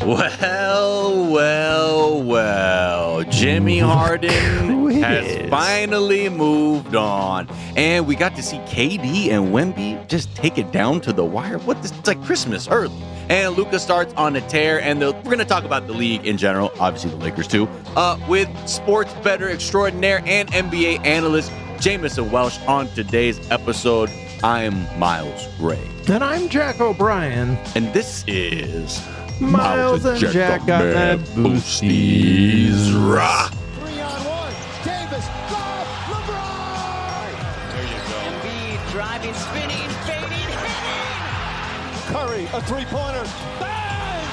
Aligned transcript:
Well, 0.00 1.30
well, 1.30 2.22
well. 2.22 3.22
Jimmy 3.24 3.78
Harden 3.78 4.90
has 5.02 5.50
finally 5.50 6.30
moved 6.30 6.96
on. 6.96 7.48
And 7.76 8.06
we 8.06 8.16
got 8.16 8.34
to 8.36 8.42
see 8.42 8.56
KD 8.60 9.28
and 9.30 9.52
Wemby 9.52 10.08
just 10.08 10.34
take 10.34 10.56
it 10.56 10.72
down 10.72 11.02
to 11.02 11.12
the 11.12 11.24
wire. 11.24 11.58
What 11.58 11.82
this 11.82 11.92
it's 11.92 12.08
like 12.08 12.22
Christmas 12.24 12.66
early. 12.68 12.96
And 13.28 13.54
Luka 13.56 13.78
starts 13.78 14.12
on 14.14 14.34
a 14.36 14.40
tear, 14.48 14.80
and 14.80 15.00
the, 15.00 15.12
we're 15.12 15.22
going 15.22 15.38
to 15.38 15.44
talk 15.44 15.64
about 15.64 15.86
the 15.86 15.92
league 15.92 16.26
in 16.26 16.36
general, 16.36 16.72
obviously 16.80 17.10
the 17.10 17.16
Lakers 17.16 17.46
too, 17.46 17.68
uh, 17.94 18.18
with 18.28 18.48
sports 18.66 19.12
better 19.22 19.48
extraordinaire 19.48 20.20
and 20.26 20.50
NBA 20.50 21.06
analyst 21.06 21.52
Jamieson 21.78 22.30
Welsh 22.32 22.58
on 22.66 22.88
today's 22.88 23.38
episode. 23.50 24.10
I'm 24.42 24.98
Miles 24.98 25.46
Gray. 25.58 25.86
And 26.08 26.24
I'm 26.24 26.48
Jack 26.48 26.80
O'Brien. 26.80 27.56
And 27.76 27.92
this 27.92 28.24
is 28.26 29.00
Miles 29.40 30.04
and 30.04 30.18
Jack 30.18 30.66
got 30.66 30.82
that 30.82 31.18
boosties. 31.34 32.92
Rah. 32.92 33.48
Three 33.48 34.00
on 34.00 34.20
one. 34.28 34.52
Davis, 34.84 35.26
lob, 35.48 35.86
LeBron. 36.12 37.32
There 37.72 37.88
you 37.88 38.00
go. 38.04 38.20
Embiid 38.28 38.80
driving, 38.92 39.34
spinning, 39.34 39.88
fading, 40.04 40.44
hitting. 40.44 41.24
Curry, 42.12 42.44
a 42.52 42.60
three-pointer. 42.68 43.24
Bang! 43.58 44.24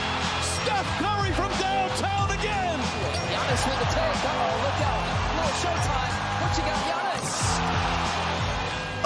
Steph 0.44 0.90
Curry 1.00 1.32
from 1.32 1.52
downtown 1.56 2.28
again. 2.32 2.80
Giannis 3.32 3.64
with 3.64 3.80
the 3.80 3.88
take. 3.96 4.22
Oh, 4.28 4.60
look 4.60 4.80
out. 4.84 5.08
No 5.40 5.46
showtime. 5.64 6.14
What 6.44 6.52
you 6.58 6.64
got, 6.68 6.84
Giannis? 6.84 7.32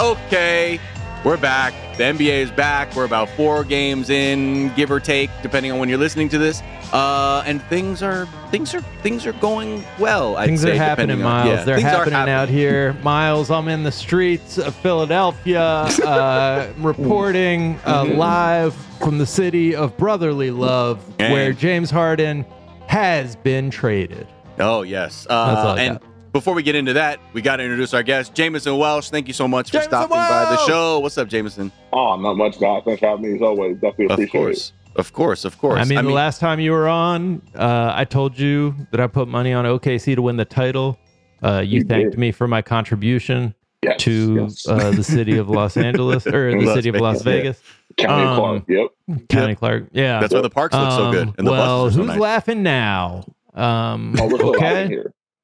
Okay, 0.00 0.80
we're 1.24 1.36
back. 1.36 1.72
The 1.96 2.04
NBA 2.04 2.42
is 2.42 2.50
back. 2.50 2.94
We're 2.96 3.04
about 3.04 3.28
four 3.30 3.62
games 3.64 4.10
in, 4.10 4.72
give 4.74 4.90
or 4.90 4.98
take, 5.00 5.30
depending 5.42 5.70
on 5.70 5.78
when 5.78 5.88
you're 5.88 5.98
listening 5.98 6.28
to 6.30 6.38
this. 6.38 6.62
Uh, 6.92 7.42
and 7.46 7.62
things 7.64 8.02
are 8.02 8.26
things 8.50 8.74
are 8.74 8.80
things 9.02 9.24
are 9.26 9.32
going 9.34 9.84
well. 9.98 10.36
I'd 10.36 10.46
Things 10.46 10.62
say, 10.62 10.72
are 10.72 10.74
happening, 10.74 11.18
on- 11.18 11.22
Miles. 11.22 11.48
yeah, 11.48 11.64
They're 11.64 11.76
things 11.76 11.86
are 11.88 12.04
happening 12.10 12.16
out 12.28 12.48
here. 12.48 12.92
Miles, 13.02 13.50
I'm 13.50 13.68
in 13.68 13.82
the 13.82 13.92
streets 13.92 14.58
of 14.58 14.74
Philadelphia, 14.76 15.60
uh, 15.62 16.68
reporting 16.78 17.78
uh, 17.84 18.04
Mm-hmm. 18.04 18.18
live 18.18 18.74
from 18.98 19.18
the 19.18 19.26
city 19.26 19.74
of 19.76 19.96
brotherly 19.96 20.50
love, 20.50 21.02
And- 21.18 21.32
where 21.32 21.52
James 21.52 21.90
Harden 21.90 22.44
has 22.88 23.36
been 23.36 23.70
traded. 23.70 24.26
Oh 24.58 24.82
yes. 24.82 25.26
Uh, 25.30 25.76
and 25.78 25.98
got. 26.00 26.08
Before 26.32 26.54
we 26.54 26.62
get 26.62 26.74
into 26.74 26.94
that, 26.94 27.20
we 27.34 27.42
got 27.42 27.56
to 27.56 27.62
introduce 27.62 27.92
our 27.92 28.02
guest, 28.02 28.34
Jamieson 28.34 28.78
Welsh. 28.78 29.10
Thank 29.10 29.28
you 29.28 29.34
so 29.34 29.46
much 29.46 29.66
for 29.68 29.72
Jamieson 29.74 29.90
stopping 29.90 30.16
by 30.16 30.46
the 30.48 30.66
show. 30.66 30.98
What's 30.98 31.18
up, 31.18 31.28
Jamieson? 31.28 31.70
Oh, 31.92 32.16
not 32.16 32.38
much, 32.38 32.58
guys. 32.58 32.82
Thanks 32.86 33.00
for 33.00 33.08
having 33.08 33.24
me 33.30 33.34
as 33.36 33.42
always. 33.42 33.74
Definitely 33.74 34.06
appreciate 34.06 34.08
it. 34.08 34.12
Of 34.14 34.18
appreciate 34.30 34.40
course. 34.40 34.72
Of 34.96 35.12
course, 35.12 35.44
of 35.44 35.58
course. 35.58 35.80
I 35.80 35.84
mean, 35.84 36.04
the 36.04 36.10
last 36.10 36.40
time 36.40 36.58
you 36.58 36.72
were 36.72 36.88
on, 36.88 37.42
uh, 37.54 37.92
I 37.94 38.04
told 38.04 38.38
you 38.38 38.74
that 38.92 39.00
I 39.00 39.06
put 39.08 39.28
money 39.28 39.52
on 39.52 39.66
OKC 39.66 40.14
to 40.14 40.22
win 40.22 40.36
the 40.36 40.44
title. 40.46 40.98
Uh, 41.42 41.62
you, 41.64 41.80
You 41.80 41.84
thanked 41.84 42.12
did. 42.12 42.20
me 42.20 42.32
for 42.32 42.48
my 42.48 42.62
contribution. 42.62 43.54
Yes, 43.82 44.00
to 44.04 44.34
yes. 44.42 44.68
uh, 44.68 44.92
the 44.92 45.02
city 45.02 45.36
of 45.38 45.48
Los 45.50 45.76
Angeles 45.76 46.24
or 46.26 46.52
the 46.52 46.60
Las 46.64 46.74
city 46.76 46.88
of 46.88 46.94
Las 46.96 47.20
Vegas, 47.22 47.58
Vegas. 47.58 47.62
County 47.98 48.24
um, 48.26 48.36
Clark. 48.36 48.64
Yep. 49.08 49.28
County 49.28 49.54
Clark. 49.56 49.88
Yeah. 49.92 50.20
That's 50.20 50.32
why 50.32 50.40
the 50.40 50.48
parks 50.50 50.74
look 50.74 50.92
so 50.92 51.10
good 51.10 51.34
and 51.36 51.46
the 51.46 51.50
well, 51.50 51.84
buses 51.86 51.98
are 51.98 52.00
so 52.00 52.02
who's 52.02 52.08
nice. 52.12 52.20
laughing 52.20 52.62
now? 52.62 53.24
Um, 53.54 54.14
Oh, 54.20 54.28
we're 54.28 54.36
still 54.36 54.50
okay. 54.56 54.98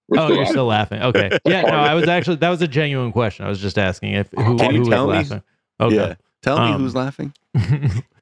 We're 0.08 0.18
Oh, 0.20 0.24
still 0.26 0.28
you're 0.28 0.38
laughing. 0.44 0.52
still 0.52 0.66
laughing. 0.66 1.02
Okay. 1.02 1.38
Yeah. 1.46 1.62
No, 1.62 1.68
I 1.76 1.94
was 1.94 2.08
actually 2.08 2.36
that 2.36 2.48
was 2.50 2.62
a 2.62 2.68
genuine 2.68 3.12
question. 3.12 3.44
I 3.46 3.48
was 3.48 3.60
just 3.60 3.78
asking 3.78 4.12
if 4.14 4.28
who, 4.30 4.56
Can 4.58 4.74
you 4.74 4.84
who 4.84 4.90
tell 4.90 5.06
me? 5.08 5.18
was 5.18 5.30
laughing. 5.30 5.44
Okay. 5.80 5.94
Yeah. 5.96 6.14
Tell 6.42 6.58
me 6.58 6.72
Um, 6.72 6.80
who's 6.80 6.94
laughing. 6.94 7.32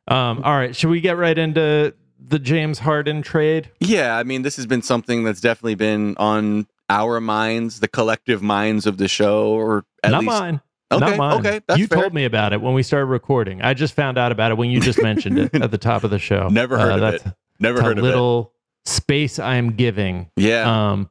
um. 0.08 0.42
All 0.42 0.56
right. 0.56 0.74
Should 0.74 0.90
we 0.90 1.00
get 1.00 1.16
right 1.16 1.36
into 1.36 1.94
the 2.18 2.38
James 2.38 2.78
Harden 2.80 3.22
trade? 3.22 3.70
Yeah, 3.80 4.16
I 4.16 4.22
mean, 4.24 4.42
this 4.42 4.56
has 4.56 4.66
been 4.66 4.82
something 4.82 5.22
that's 5.24 5.40
definitely 5.40 5.74
been 5.76 6.16
on 6.18 6.66
our 6.88 7.20
minds, 7.20 7.80
the 7.80 7.88
collective 7.88 8.42
minds 8.42 8.86
of 8.86 8.96
the 8.98 9.08
show, 9.08 9.48
or 9.48 9.84
at 10.02 10.12
Not 10.12 10.20
least. 10.20 10.26
mine. 10.32 10.60
Okay, 10.92 11.04
Not 11.04 11.16
mine. 11.18 11.38
okay, 11.40 11.60
that's 11.66 11.78
you 11.80 11.88
fair. 11.88 11.98
told 12.02 12.14
me 12.14 12.24
about 12.24 12.52
it 12.52 12.60
when 12.60 12.72
we 12.74 12.82
started 12.84 13.06
recording. 13.06 13.60
I 13.60 13.74
just 13.74 13.94
found 13.94 14.18
out 14.18 14.30
about 14.32 14.52
it 14.52 14.56
when 14.56 14.70
you 14.70 14.80
just 14.80 15.02
mentioned 15.02 15.36
it 15.38 15.54
at 15.56 15.70
the 15.72 15.78
top 15.78 16.04
of 16.04 16.10
the 16.10 16.18
show. 16.20 16.48
Never 16.48 16.78
heard 16.78 17.02
Uh, 17.02 17.06
of 17.06 17.14
it. 17.14 17.24
Never 17.58 17.82
heard 17.82 17.98
of 17.98 18.04
little 18.04 18.52
space 18.84 19.38
I 19.40 19.56
am 19.56 19.72
giving. 19.72 20.30
Yeah. 20.36 20.90
Um, 20.92 21.10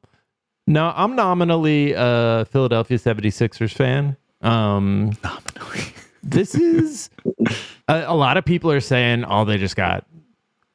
no, 0.68 0.92
I'm 0.96 1.16
nominally 1.16 1.94
a 1.96 2.46
Philadelphia 2.52 2.98
76ers 2.98 3.74
fan. 3.74 4.18
Um, 4.42 5.12
Nominally. 5.24 5.94
this 6.24 6.56
is 6.56 7.10
a, 7.88 8.04
a 8.08 8.16
lot 8.16 8.38
of 8.38 8.46
people 8.46 8.72
are 8.72 8.80
saying, 8.80 9.26
oh, 9.26 9.46
they 9.46 9.58
just 9.58 9.76
got 9.76 10.06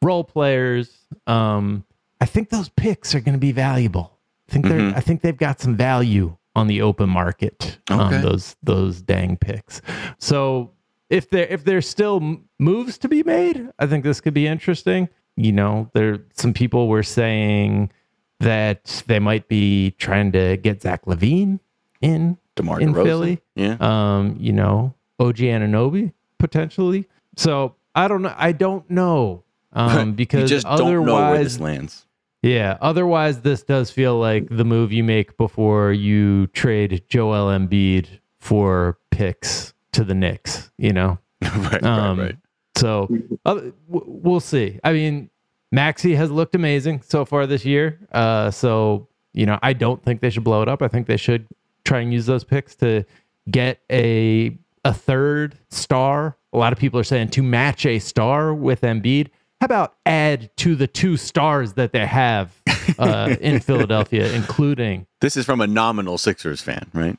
role 0.02 0.24
players. 0.24 0.90
Um, 1.26 1.84
I 2.20 2.26
think 2.26 2.50
those 2.50 2.68
picks 2.70 3.14
are 3.14 3.20
going 3.20 3.34
to 3.34 3.38
be 3.40 3.52
valuable. 3.52 4.16
I 4.48 4.52
think 4.52 4.66
they're. 4.66 4.78
Mhm. 4.80 4.96
I 4.96 5.00
think 5.00 5.20
they've 5.20 5.36
got 5.36 5.60
some 5.60 5.76
value 5.76 6.36
on 6.56 6.66
the 6.66 6.82
open 6.82 7.08
market. 7.08 7.78
Okay. 7.90 8.16
Um, 8.16 8.22
those 8.22 8.56
those 8.62 9.00
dang 9.02 9.36
picks. 9.36 9.80
So 10.18 10.72
if 11.08 11.30
there 11.30 11.46
if 11.46 11.64
there's 11.64 11.88
still 11.88 12.40
moves 12.58 12.98
to 12.98 13.08
be 13.08 13.22
made, 13.22 13.68
I 13.78 13.86
think 13.86 14.02
this 14.04 14.20
could 14.20 14.34
be 14.34 14.46
interesting. 14.48 15.08
You 15.36 15.52
know, 15.52 15.88
there 15.94 16.18
some 16.34 16.52
people 16.52 16.88
were 16.88 17.04
saying 17.04 17.92
that 18.40 19.02
they 19.06 19.18
might 19.18 19.48
be 19.48 19.92
trying 19.92 20.32
to 20.32 20.56
get 20.56 20.82
Zach 20.82 21.04
LaVine 21.06 21.60
in 22.00 22.36
DeMar 22.56 22.80
in 22.80 22.92
DeRozan. 22.92 23.04
Philly. 23.04 23.40
Yeah. 23.54 23.76
Um, 23.80 24.36
you 24.40 24.52
know, 24.52 24.94
OG 25.18 25.36
Anunoby 25.36 26.12
potentially. 26.38 27.06
So 27.36 27.74
I 27.94 28.08
don't 28.08 28.22
know. 28.22 28.34
I 28.36 28.52
don't 28.52 28.88
know. 28.90 29.44
Um, 29.72 30.14
because 30.14 30.50
just 30.50 30.66
don't 30.66 30.80
know 31.06 31.14
where 31.14 31.26
otherwise, 31.26 31.44
this 31.54 31.60
lands. 31.60 32.04
yeah. 32.42 32.76
Otherwise, 32.80 33.42
this 33.42 33.62
does 33.62 33.88
feel 33.92 34.18
like 34.18 34.48
the 34.50 34.64
move 34.64 34.90
you 34.92 35.04
make 35.04 35.36
before 35.36 35.92
you 35.92 36.48
trade 36.48 37.04
Joel 37.08 37.56
Embiid 37.56 38.08
for 38.40 38.98
picks 39.12 39.72
to 39.92 40.02
the 40.02 40.12
Knicks. 40.14 40.72
You 40.76 40.92
know. 40.92 41.18
right, 41.42 41.84
Um, 41.84 42.18
right, 42.18 42.24
right. 42.26 42.36
So 42.76 43.08
uh, 43.44 43.54
w- 43.54 43.72
we'll 43.90 44.40
see. 44.40 44.80
I 44.82 44.92
mean, 44.92 45.30
Maxey 45.72 46.14
has 46.14 46.30
looked 46.30 46.54
amazing 46.54 47.02
so 47.02 47.24
far 47.24 47.46
this 47.46 47.64
year. 47.64 47.98
Uh, 48.12 48.50
so 48.50 49.08
you 49.32 49.46
know, 49.46 49.58
I 49.62 49.72
don't 49.72 50.02
think 50.02 50.20
they 50.20 50.30
should 50.30 50.44
blow 50.44 50.62
it 50.62 50.68
up. 50.68 50.82
I 50.82 50.88
think 50.88 51.06
they 51.06 51.16
should 51.16 51.46
try 51.84 52.00
and 52.00 52.12
use 52.12 52.26
those 52.26 52.44
picks 52.44 52.74
to 52.76 53.04
get 53.50 53.80
a 53.90 54.58
a 54.84 54.92
third 54.92 55.56
star. 55.68 56.36
A 56.52 56.58
lot 56.58 56.72
of 56.72 56.78
people 56.78 56.98
are 56.98 57.04
saying 57.04 57.28
to 57.30 57.42
match 57.42 57.86
a 57.86 57.98
star 57.98 58.52
with 58.52 58.80
Embiid. 58.80 59.28
How 59.60 59.66
about 59.66 59.94
add 60.06 60.50
to 60.56 60.74
the 60.74 60.86
two 60.86 61.16
stars 61.16 61.74
that 61.74 61.92
they 61.92 62.06
have 62.06 62.50
uh, 62.98 63.36
in 63.40 63.60
Philadelphia, 63.60 64.32
including 64.32 65.06
This 65.20 65.36
is 65.36 65.44
from 65.44 65.60
a 65.60 65.66
nominal 65.66 66.16
Sixers 66.16 66.62
fan, 66.62 66.90
right? 66.94 67.16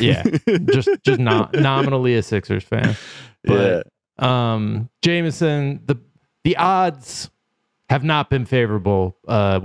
Yeah, 0.00 0.24
just 0.64 0.88
just 1.04 1.20
not 1.20 1.54
nominally 1.54 2.14
a 2.16 2.22
Sixers 2.22 2.64
fan. 2.64 2.96
But 3.44 3.86
um 4.18 4.90
Jamieson, 5.02 5.82
the 5.86 5.96
the 6.42 6.56
odds 6.56 7.30
have 7.90 8.04
not 8.04 8.30
been 8.30 8.44
favorable 8.44 9.16
uh 9.28 9.60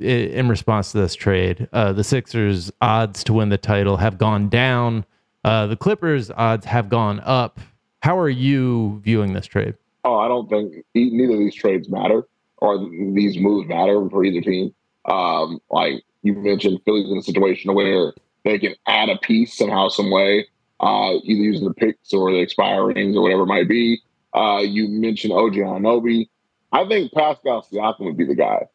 in 0.00 0.48
response 0.48 0.92
to 0.92 0.98
this 0.98 1.14
trade. 1.14 1.68
Uh 1.72 1.92
the 1.92 2.04
Sixers 2.04 2.70
odds 2.80 3.24
to 3.24 3.32
win 3.32 3.48
the 3.48 3.58
title 3.58 3.96
have 3.96 4.18
gone 4.18 4.48
down. 4.48 5.04
Uh 5.44 5.66
the 5.66 5.76
Clippers 5.76 6.30
odds 6.30 6.66
have 6.66 6.88
gone 6.88 7.20
up. 7.20 7.60
How 8.02 8.18
are 8.18 8.28
you 8.28 9.00
viewing 9.02 9.32
this 9.32 9.46
trade? 9.46 9.74
Oh, 10.04 10.18
I 10.18 10.28
don't 10.28 10.48
think 10.50 10.84
neither 10.94 11.32
of 11.32 11.38
these 11.38 11.54
trades 11.54 11.88
matter 11.88 12.26
or 12.58 12.78
these 12.78 13.38
moves 13.38 13.68
matter 13.68 14.08
for 14.10 14.24
either 14.24 14.42
team. 14.42 14.74
Um, 15.06 15.60
like 15.70 16.02
you 16.22 16.34
mentioned, 16.34 16.80
Philly's 16.84 17.10
in 17.10 17.16
a 17.16 17.22
situation 17.22 17.74
where 17.74 18.12
they 18.44 18.58
can 18.58 18.74
add 18.86 19.08
a 19.08 19.16
piece 19.18 19.56
somehow, 19.56 19.88
some 19.88 20.10
way, 20.10 20.46
uh, 20.80 21.14
either 21.22 21.42
using 21.42 21.66
the 21.66 21.74
picks 21.74 22.12
or 22.12 22.30
the 22.30 22.44
expirings 22.44 23.14
or 23.16 23.22
whatever 23.22 23.42
it 23.42 23.46
might 23.46 23.68
be. 23.68 24.00
Uh, 24.34 24.60
you 24.60 24.88
mentioned 24.88 25.32
OG 25.32 25.54
Anunoby. 25.54 26.28
I 26.74 26.86
think 26.88 27.12
Pascal 27.12 27.62
Siakam 27.62 28.00
would 28.00 28.16
be 28.18 28.24
the 28.26 28.34
guy. 28.34 28.66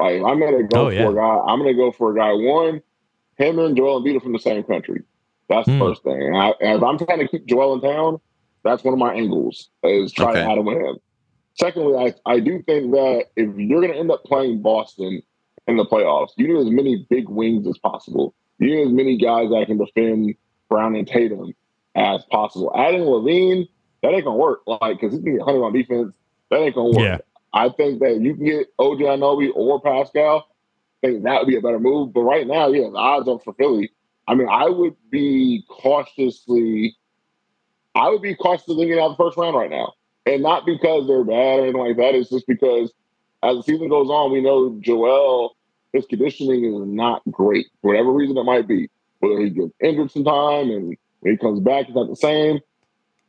Like, 0.00 0.16
I'm 0.16 0.38
going 0.40 0.58
to 0.58 0.64
go 0.64 0.86
Oh, 0.86 0.88
yeah. 0.90 1.04
for 1.04 1.12
a 1.12 1.14
guy. 1.14 1.52
I'm 1.52 1.62
to 1.62 1.72
go 1.74 1.92
for 1.92 2.12
a 2.12 2.16
guy. 2.16 2.32
One, 2.32 2.82
him 3.38 3.58
and 3.60 3.76
Joel 3.76 4.02
Embiid 4.02 4.16
are 4.16 4.20
from 4.20 4.32
the 4.32 4.38
same 4.38 4.62
country. 4.64 5.02
That's 5.48 5.66
the 5.66 5.74
Hmm. 5.74 5.78
first 5.80 6.02
thing. 6.02 6.20
And, 6.20 6.36
I, 6.36 6.52
if 6.60 6.82
I'm 6.82 6.98
trying 6.98 7.20
to 7.20 7.28
keep 7.28 7.46
Joel 7.46 7.74
in 7.74 7.80
town, 7.80 8.18
that's 8.64 8.82
one 8.82 8.92
of 8.94 8.98
my 8.98 9.14
angles 9.14 9.70
is 9.84 10.12
try 10.12 10.32
to 10.32 10.40
Okay. 10.40 10.50
add 10.52 10.58
him 10.58 10.64
with 10.66 10.78
him. 10.78 10.96
Secondly, 11.54 11.96
I, 12.26 12.30
I 12.30 12.40
do 12.40 12.60
think 12.62 12.90
that 12.92 13.26
if 13.36 13.56
you're 13.56 13.80
going 13.80 13.92
to 13.92 13.98
end 13.98 14.10
up 14.10 14.24
playing 14.24 14.62
Boston 14.62 15.22
in 15.68 15.76
the 15.76 15.84
playoffs, 15.84 16.30
you 16.36 16.48
need 16.48 16.58
as 16.60 16.70
many 16.70 17.06
big 17.08 17.28
wings 17.28 17.66
as 17.68 17.78
possible. 17.78 18.34
You 18.58 18.74
need 18.74 18.86
as 18.88 18.92
many 18.92 19.16
guys 19.16 19.50
that 19.50 19.66
can 19.66 19.78
defend 19.78 20.34
Brown 20.68 20.96
and 20.96 21.06
Tatum 21.06 21.52
as 21.94 22.24
possible. 22.32 22.72
Adding 22.76 23.02
LaVine, 23.02 23.68
that 24.02 24.12
ain't 24.12 24.24
gonna 24.24 24.36
work. 24.36 24.60
Like, 24.66 25.00
because 25.00 25.12
he 25.12 25.22
can 25.22 25.36
get 25.36 25.46
100 25.46 25.64
on 25.64 25.72
defense, 25.72 26.16
that 26.50 26.58
ain't 26.58 26.74
gonna 26.74 26.88
work. 26.88 27.04
Yeah. 27.04 27.18
I 27.54 27.68
think 27.68 28.00
that 28.00 28.20
you 28.20 28.34
can 28.34 28.44
get 28.44 28.66
OG 28.80 28.98
Anunoby 28.98 29.50
or 29.54 29.80
Pascal. 29.80 30.48
I 31.02 31.06
think 31.06 31.22
that 31.22 31.38
would 31.38 31.48
be 31.48 31.56
a 31.56 31.60
better 31.60 31.78
move. 31.78 32.12
But 32.12 32.22
right 32.22 32.46
now, 32.46 32.68
yeah, 32.68 32.90
the 32.90 32.96
odds 32.96 33.28
are 33.28 33.38
for 33.38 33.54
Philly. 33.54 33.92
I 34.26 34.34
mean, 34.34 34.48
I 34.50 34.68
would 34.68 34.96
be 35.10 35.64
cautiously, 35.68 36.96
I 37.94 38.08
would 38.08 38.22
be 38.22 38.34
cautiously 38.34 38.76
thinking 38.76 38.98
out 38.98 39.10
the 39.10 39.22
first 39.22 39.36
round 39.36 39.54
right 39.54 39.70
now, 39.70 39.92
and 40.26 40.42
not 40.42 40.66
because 40.66 41.06
they're 41.06 41.24
bad 41.24 41.60
or 41.60 41.62
anything 41.62 41.80
like 41.80 41.96
that. 41.98 42.16
It's 42.16 42.30
just 42.30 42.46
because 42.48 42.92
as 43.44 43.56
the 43.58 43.62
season 43.62 43.88
goes 43.88 44.08
on, 44.08 44.32
we 44.32 44.40
know 44.40 44.76
Joel, 44.80 45.56
his 45.92 46.06
conditioning 46.06 46.64
is 46.64 46.88
not 46.88 47.22
great 47.30 47.66
for 47.80 47.88
whatever 47.88 48.10
reason 48.10 48.36
it 48.36 48.44
might 48.44 48.66
be. 48.66 48.90
Whether 49.20 49.40
he 49.40 49.50
gets 49.50 49.72
injured 49.80 50.10
sometime 50.10 50.70
and 50.70 50.96
when 51.20 51.32
he 51.32 51.38
comes 51.38 51.60
back, 51.60 51.86
it's 51.86 51.94
not 51.94 52.08
the 52.08 52.16
same. 52.16 52.58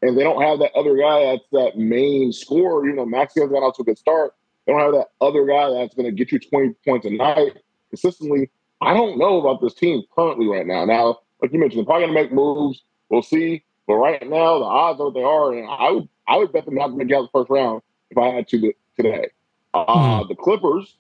And 0.06 0.18
they 0.18 0.24
don't 0.24 0.42
have 0.42 0.60
that 0.60 0.72
other 0.74 0.96
guy 0.96 1.26
that's 1.26 1.46
that 1.52 1.78
main 1.78 2.32
scorer. 2.32 2.88
You 2.88 2.94
know, 2.96 3.06
Maxey 3.06 3.42
has 3.42 3.50
got 3.50 3.66
out 3.66 3.76
to 3.76 3.82
a 3.82 3.86
good 3.86 3.98
start. 3.98 4.34
They 4.66 4.74
don't 4.74 4.82
have 4.82 4.94
that 4.94 5.08
other 5.20 5.46
guy 5.46 5.72
that's 5.72 5.96
going 5.96 6.06
to 6.06 6.12
get 6.12 6.32
you 6.32 6.40
20 6.40 6.74
points 6.86 7.06
a 7.06 7.10
night 7.10 7.58
consistently. 7.90 8.50
I 8.82 8.94
don't 8.94 9.18
know 9.18 9.40
about 9.40 9.62
this 9.62 9.74
team 9.74 10.04
currently 10.16 10.48
right 10.48 10.68
now. 10.68 10.86
Now, 10.86 11.20
like 11.42 11.54
you 11.54 11.60
mentioned, 11.60 11.80
they're 11.80 11.86
probably 11.86 12.06
going 12.08 12.16
to 12.16 12.22
make 12.22 12.32
moves. 12.32 12.84
We'll 13.10 13.24
see. 13.24 13.64
But 13.88 13.96
right 13.96 14.22
now, 14.22 14.60
the 14.60 14.66
odds 14.66 15.00
are 15.00 15.06
what 15.06 15.14
they 15.14 15.24
are, 15.24 15.54
and 15.54 15.68
I 15.70 15.92
would 15.92 16.10
I 16.28 16.38
would 16.38 16.52
bet 16.52 16.66
them 16.66 16.76
not 16.76 16.88
to 16.88 17.06
get 17.06 17.18
out 17.18 17.32
the 17.32 17.40
first 17.40 17.50
round 17.50 17.82
if 18.10 18.18
I 18.18 18.30
had 18.30 18.48
to 18.50 18.74
today. 18.96 19.30
Uh, 19.74 20.24
The 20.24 20.36
Clippers, 20.36 20.98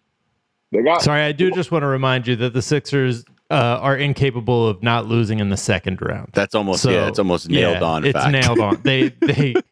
they 0.71 0.83
got 0.83 1.01
Sorry, 1.01 1.21
I 1.21 1.31
do 1.31 1.51
just 1.51 1.71
want 1.71 1.83
to 1.83 1.87
remind 1.87 2.27
you 2.27 2.35
that 2.37 2.53
the 2.53 2.61
Sixers 2.61 3.25
uh, 3.51 3.79
are 3.81 3.95
incapable 3.97 4.67
of 4.67 4.81
not 4.81 5.05
losing 5.05 5.39
in 5.39 5.49
the 5.49 5.57
second 5.57 6.01
round. 6.01 6.29
That's 6.33 6.55
almost 6.55 6.81
So, 6.81 6.89
yeah, 6.91 7.07
it's 7.07 7.19
almost 7.19 7.49
nailed 7.49 7.77
yeah, 7.77 7.83
on. 7.83 8.05
It's 8.05 8.17
fact. 8.17 8.31
nailed 8.31 8.59
on. 8.59 8.81
They 8.83 9.09
they. 9.21 9.53
uh, 9.53 9.63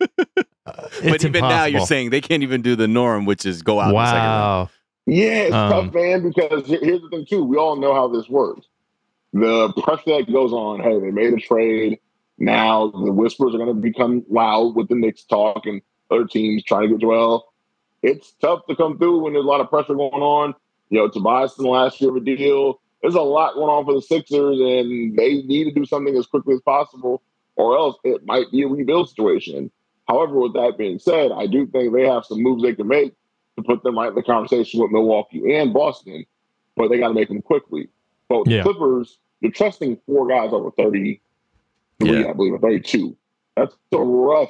but 0.65 0.89
it's 1.03 1.25
even 1.25 1.41
now, 1.41 1.65
you're 1.65 1.85
saying 1.85 2.09
they 2.11 2.21
can't 2.21 2.43
even 2.43 2.61
do 2.61 2.75
the 2.75 2.87
norm, 2.87 3.25
which 3.25 3.45
is 3.45 3.61
go 3.61 3.79
out. 3.79 3.89
in 3.89 3.95
the 3.95 4.05
second 4.05 4.19
round. 4.19 4.39
wow. 4.41 4.69
Yeah, 5.05 5.25
it's 5.43 5.53
Um, 5.55 5.71
tough, 5.71 5.93
man, 5.93 6.23
because 6.23 6.67
here's 6.67 7.01
the 7.01 7.09
thing, 7.09 7.25
too. 7.25 7.43
We 7.43 7.57
all 7.57 7.75
know 7.75 7.93
how 7.93 8.07
this 8.07 8.29
works. 8.29 8.67
The 9.33 9.73
pressure 9.83 10.17
that 10.17 10.31
goes 10.31 10.53
on, 10.53 10.79
hey, 10.79 10.99
they 10.99 11.11
made 11.11 11.33
a 11.33 11.37
trade. 11.37 11.99
Now 12.37 12.87
the 12.89 13.11
whispers 13.11 13.53
are 13.53 13.57
going 13.57 13.67
to 13.69 13.73
become 13.73 14.23
loud 14.29 14.75
with 14.75 14.87
the 14.89 14.95
Knicks 14.95 15.23
talk 15.23 15.65
and 15.65 15.81
other 16.11 16.25
teams 16.25 16.63
trying 16.63 16.83
to 16.83 16.87
get 16.89 17.01
Joel. 17.01 17.51
It's 18.01 18.33
tough 18.41 18.65
to 18.67 18.75
come 18.75 18.97
through 18.97 19.19
when 19.19 19.33
there's 19.33 19.45
a 19.45 19.47
lot 19.47 19.61
of 19.61 19.69
pressure 19.69 19.95
going 19.95 20.21
on. 20.21 20.53
You 20.89 20.99
know, 20.99 21.07
Tobias 21.09 21.57
in 21.57 21.63
the 21.63 21.69
last 21.69 21.99
year 22.01 22.09
of 22.11 22.17
a 22.17 22.19
deal. 22.19 22.79
There's 23.03 23.15
a 23.15 23.21
lot 23.21 23.53
going 23.55 23.69
on 23.69 23.83
for 23.85 23.93
the 23.93 24.01
Sixers, 24.01 24.57
and 24.59 25.15
they 25.17 25.41
need 25.43 25.65
to 25.65 25.71
do 25.71 25.85
something 25.85 26.15
as 26.15 26.25
quickly 26.25 26.55
as 26.55 26.61
possible, 26.61 27.21
or 27.57 27.77
else 27.77 27.97
it 28.05 28.25
might 28.25 28.49
be 28.49 28.63
a 28.63 28.67
rebuild 28.67 29.09
situation. 29.09 29.69
However, 30.07 30.39
with 30.39 30.53
that 30.53 30.77
being 30.77 30.99
said, 30.99 31.31
I 31.33 31.45
do 31.45 31.67
think 31.67 31.93
they 31.93 32.07
have 32.07 32.25
some 32.25 32.41
moves 32.41 32.63
they 32.63 32.73
can 32.73 32.87
make 32.87 33.13
to 33.57 33.63
put 33.63 33.83
them 33.83 33.97
right 33.99 34.07
in 34.09 34.15
the 34.15 34.23
conversation 34.23 34.79
with 34.81 34.91
Milwaukee 34.91 35.53
and 35.53 35.73
Boston, 35.73 36.25
but 36.77 36.87
they 36.89 36.97
got 36.97 37.09
to 37.09 37.13
make 37.13 37.27
them 37.27 37.41
quickly. 37.41 37.89
But 38.29 38.47
Yeah. 38.47 38.63
the 38.63 38.71
Clippers, 38.73 39.17
you're 39.41 39.51
trusting 39.51 39.97
four 40.05 40.25
guys 40.27 40.51
over 40.53 40.71
30, 40.71 41.21
Yeah. 41.99 42.29
I 42.29 42.33
believe, 42.33 42.53
or 42.53 42.59
32. 42.59 43.15
That's 43.55 43.75
a 43.91 43.97
rough 43.97 44.49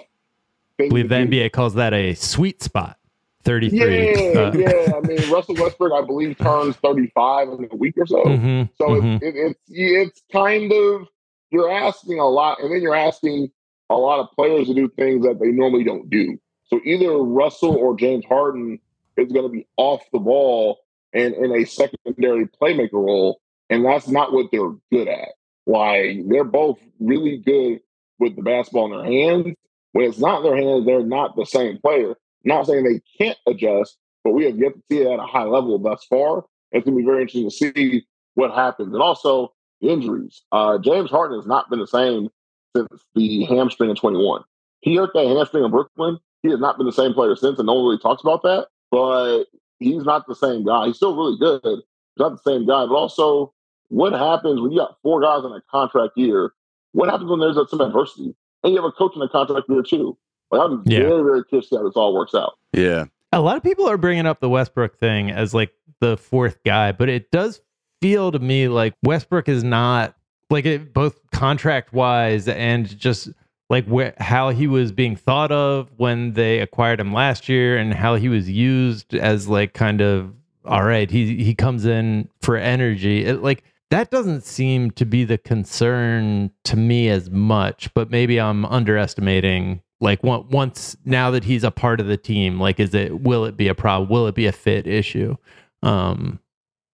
thing. 0.78 0.88
I 0.88 0.90
believe 0.90 1.10
the 1.10 1.18
do. 1.26 1.28
NBA 1.38 1.50
calls 1.52 1.74
that 1.74 1.94
a 1.94 2.14
sweet 2.14 2.62
spot. 2.64 2.98
Thirty-three. 3.44 4.34
Yeah, 4.34 4.40
Uh, 4.40 4.54
yeah. 4.56 4.94
I 4.96 5.00
mean, 5.02 5.30
Russell 5.32 5.56
Westbrook, 5.56 5.92
I 5.94 6.06
believe, 6.06 6.38
turns 6.38 6.76
35 6.78 7.50
in 7.50 7.70
a 7.72 7.76
week 7.76 7.96
or 7.98 8.06
so. 8.06 8.24
mhm, 8.24 8.70
So 8.78 8.86
mhm. 8.90 9.16
it's, 9.22 9.24
it, 9.24 9.36
it's 9.36 9.60
it's 9.70 10.22
kind 10.32 10.72
of 10.72 11.08
you're 11.52 11.70
asking 11.72 12.20
a 12.20 12.28
lot, 12.28 12.60
and 12.62 12.72
then 12.74 12.82
you're 12.82 12.96
asking 12.96 13.52
a 13.90 13.96
lot 13.96 14.20
of 14.20 14.32
players 14.36 14.68
to 14.68 14.74
do 14.74 14.88
things 14.90 15.24
that 15.26 15.40
they 15.40 15.52
normally 15.52 15.84
don't 15.84 16.10
do. 16.10 16.40
So 16.68 16.80
either 16.86 17.12
Russell 17.18 17.76
or 17.76 17.96
James 17.96 18.26
Harden 18.26 18.80
is 19.18 19.32
going 19.32 19.46
to 19.46 19.52
be 19.52 19.68
off 19.78 20.02
the 20.12 20.20
ball 20.20 20.80
and 21.14 21.34
in 21.36 21.52
a 21.54 21.66
secondary 21.66 22.48
playmaker 22.48 22.94
role, 22.94 23.40
and 23.70 23.86
that's 23.86 24.08
not 24.08 24.34
what 24.34 24.48
they're 24.52 24.74
good 24.92 25.08
at. 25.08 25.30
Like 25.68 26.18
they're 26.28 26.44
both 26.44 26.80
really 27.00 27.38
good 27.38 27.82
with 28.20 28.36
the 28.36 28.42
basketball 28.42 28.86
in 28.86 28.92
their 28.98 29.12
hands. 29.12 29.56
When 29.92 30.06
it's 30.06 30.18
not 30.18 30.38
in 30.38 30.44
their 30.44 30.58
hands, 30.58 30.86
they're 30.86 31.06
not 31.06 31.36
the 31.36 31.46
same 31.46 31.78
player. 31.78 32.16
Not 32.44 32.68
saying 32.68 32.84
they 32.84 33.02
can't 33.18 33.38
adjust, 33.48 33.98
but 34.24 34.32
we 34.32 34.46
have 34.46 34.58
yet 34.58 34.74
to 34.74 34.82
see 34.92 35.02
it 35.02 35.08
at 35.08 35.20
a 35.20 35.26
high 35.26 35.44
level 35.44 35.78
thus 35.80 36.06
far. 36.10 36.46
It's 36.72 36.86
going 36.86 36.98
to 36.98 37.02
be 37.02 37.06
very 37.06 37.22
interesting 37.22 37.50
to 37.50 37.56
see 37.56 38.06
what 38.36 38.54
happens. 38.54 38.94
And 38.94 39.02
also 39.02 39.54
injuries. 39.82 40.42
Uh, 40.52 40.78
James 40.78 41.10
Harden 41.10 41.38
has 41.38 41.48
not 41.48 41.70
been 41.70 41.80
the 41.80 41.88
same 41.88 42.30
since 42.76 42.88
the 43.16 43.46
hamstring 43.46 43.90
in 43.90 43.96
21. 43.96 44.44
He 44.82 44.96
hurt 44.96 45.12
that 45.14 45.28
hamstring 45.28 45.64
in 45.64 45.72
Brooklyn. 45.72 46.20
He 46.42 46.50
has 46.50 46.60
not 46.60 46.78
been 46.78 46.86
the 46.86 46.94
same 46.94 47.14
player 47.14 47.36
since, 47.36 47.60
and 47.60 47.68
no 47.68 47.74
one 47.74 47.86
really 47.86 48.00
talks 48.00 48.22
about 48.22 48.42
that. 48.44 48.68
But 48.92 49.46
he's 49.80 50.04
not 50.04 50.28
the 50.28 50.36
same 50.36 50.66
guy. 50.66 50.88
He's 50.88 50.98
still 50.98 51.16
really 51.16 51.38
good. 51.38 51.62
He's 51.64 52.20
not 52.20 52.32
the 52.32 52.52
same 52.52 52.66
guy. 52.66 52.86
But 52.86 52.96
also, 52.96 53.54
what 53.90 54.14
happens 54.14 54.60
when 54.60 54.72
you 54.72 54.80
got 54.80 54.98
four 55.02 55.22
guys 55.22 55.46
in 55.46 55.52
a 55.52 55.62
contract 55.70 56.14
year? 56.18 56.54
What 56.92 57.10
happens 57.10 57.30
when 57.30 57.40
there's 57.40 57.58
some 57.70 57.82
adversity? 57.82 58.36
And 58.64 58.74
you 58.74 58.82
have 58.82 58.90
a 58.90 58.92
coach 58.92 59.16
in 59.16 59.22
a 59.22 59.30
contract 59.30 59.70
year 59.70 59.84
too. 59.84 60.18
Like, 60.54 60.70
I'm 60.70 60.84
Yeah. 60.86 61.00
very, 61.00 61.24
very 61.24 61.44
curious 61.46 61.70
to 61.70 61.76
see 61.76 61.78
how 61.78 61.84
this 61.84 61.96
all 61.96 62.14
works 62.14 62.34
out. 62.36 62.54
Yeah. 62.74 63.06
A 63.32 63.42
lot 63.42 63.58
of 63.58 63.64
people 63.64 63.90
are 63.90 63.98
bringing 63.98 64.26
up 64.26 64.40
the 64.40 64.50
Westbrook 64.50 64.98
thing 65.00 65.32
as 65.32 65.54
like 65.54 65.72
the 66.00 66.18
fourth 66.18 66.64
guy, 66.64 66.92
but 66.92 67.10
it 67.10 67.32
does 67.32 67.62
feel 68.02 68.32
to 68.32 68.40
me 68.40 68.68
like 68.68 68.94
Westbrook 69.04 69.50
is 69.50 69.64
not 69.64 70.16
like 70.50 70.66
it 70.66 70.94
both 70.94 71.20
contract 71.32 71.94
wise 71.94 72.48
and 72.48 72.98
just 73.00 73.30
like 73.70 73.86
where 73.86 74.14
how 74.20 74.50
he 74.50 74.68
was 74.68 74.92
being 74.92 75.16
thought 75.16 75.52
of 75.52 75.90
when 75.98 76.34
they 76.34 76.60
acquired 76.60 77.00
him 77.00 77.14
last 77.14 77.50
year 77.50 77.78
and 77.78 77.94
how 77.94 78.16
he 78.16 78.30
was 78.30 78.50
used 78.50 79.16
as 79.16 79.48
like 79.48 79.74
kind 79.74 80.02
of 80.02 80.32
all 80.66 80.84
right 80.84 81.10
he 81.10 81.44
he 81.44 81.56
comes 81.56 81.86
in 81.86 82.30
for 82.42 82.56
energy 82.58 83.26
it, 83.26 83.42
like 83.42 83.64
that 83.90 84.12
doesn't 84.12 84.44
seem 84.44 84.92
to 84.92 85.06
be 85.06 85.24
the 85.24 85.38
concern 85.38 86.52
to 86.66 86.76
me 86.78 87.10
as 87.10 87.30
much 87.32 87.92
but 87.94 88.12
maybe 88.12 88.40
i'm 88.40 88.66
underestimating 88.66 89.82
Like 90.04 90.22
once 90.24 90.98
now 91.06 91.32
that 91.32 91.44
he's 91.46 91.64
a 91.64 91.72
part 91.72 92.00
of 92.02 92.08
the 92.08 92.18
team, 92.18 92.60
like 92.60 92.80
is 92.80 92.94
it 92.94 93.22
will 93.22 93.46
it 93.46 93.56
be 93.58 93.70
a 93.70 93.74
problem? 93.76 94.10
Will 94.10 94.28
it 94.28 94.36
be 94.36 94.46
a 94.48 94.52
fit 94.52 94.86
issue? 94.86 95.36
Um, 95.82 96.40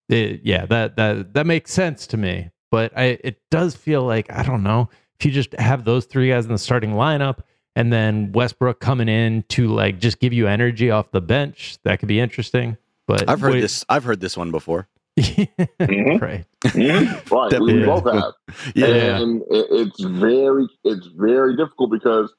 it, 0.08 0.42
yeah, 0.44 0.66
that 0.68 0.96
that 0.96 1.34
that 1.34 1.46
makes 1.48 1.74
sense 1.74 2.06
to 2.08 2.18
me. 2.18 2.51
But 2.72 2.96
I 2.96 3.18
it 3.24 3.42
does 3.50 3.75
feel 3.75 4.04
like 4.04 4.32
I 4.32 4.44
don't 4.44 4.62
know 4.63 4.89
if 5.20 5.25
you 5.25 5.32
just 5.32 5.54
have 5.54 5.86
those 5.86 6.06
three 6.06 6.30
guys 6.30 6.46
in 6.46 6.51
the 6.51 6.58
starting 6.60 6.92
lineup 6.92 7.39
and 7.75 7.92
then 7.92 8.32
Westbrook 8.32 8.80
coming 8.80 9.10
in 9.10 9.44
to 9.50 9.68
like 9.68 10.00
just 10.00 10.20
give 10.20 10.32
you 10.34 10.48
energy 10.48 10.92
off 10.92 11.12
the 11.12 11.22
bench, 11.22 11.78
that 11.84 12.00
could 12.00 12.08
be 12.08 12.20
interesting. 12.20 12.78
But 13.08 13.28
I've 13.28 13.42
heard 13.42 13.54
wait- 13.54 13.62
this. 13.62 13.84
I've 13.89 14.04
heard 14.04 14.20
this 14.22 14.38
one 14.38 14.51
before. 14.51 14.88
Mhm. 15.18 16.22
right. 16.22 16.46
Mhm. 16.63 17.32
Right, 17.32 17.50
That- 17.51 17.62
we 17.62 17.80
Yeah. 17.80 17.86
both 17.86 18.06
have. 18.13 18.34
Yeah. 18.75 19.18
and 19.20 19.42
it's 19.50 20.00
very 20.04 20.68
it's 20.84 21.08
very 21.18 21.56
difficult 21.58 21.89
because 21.92 22.32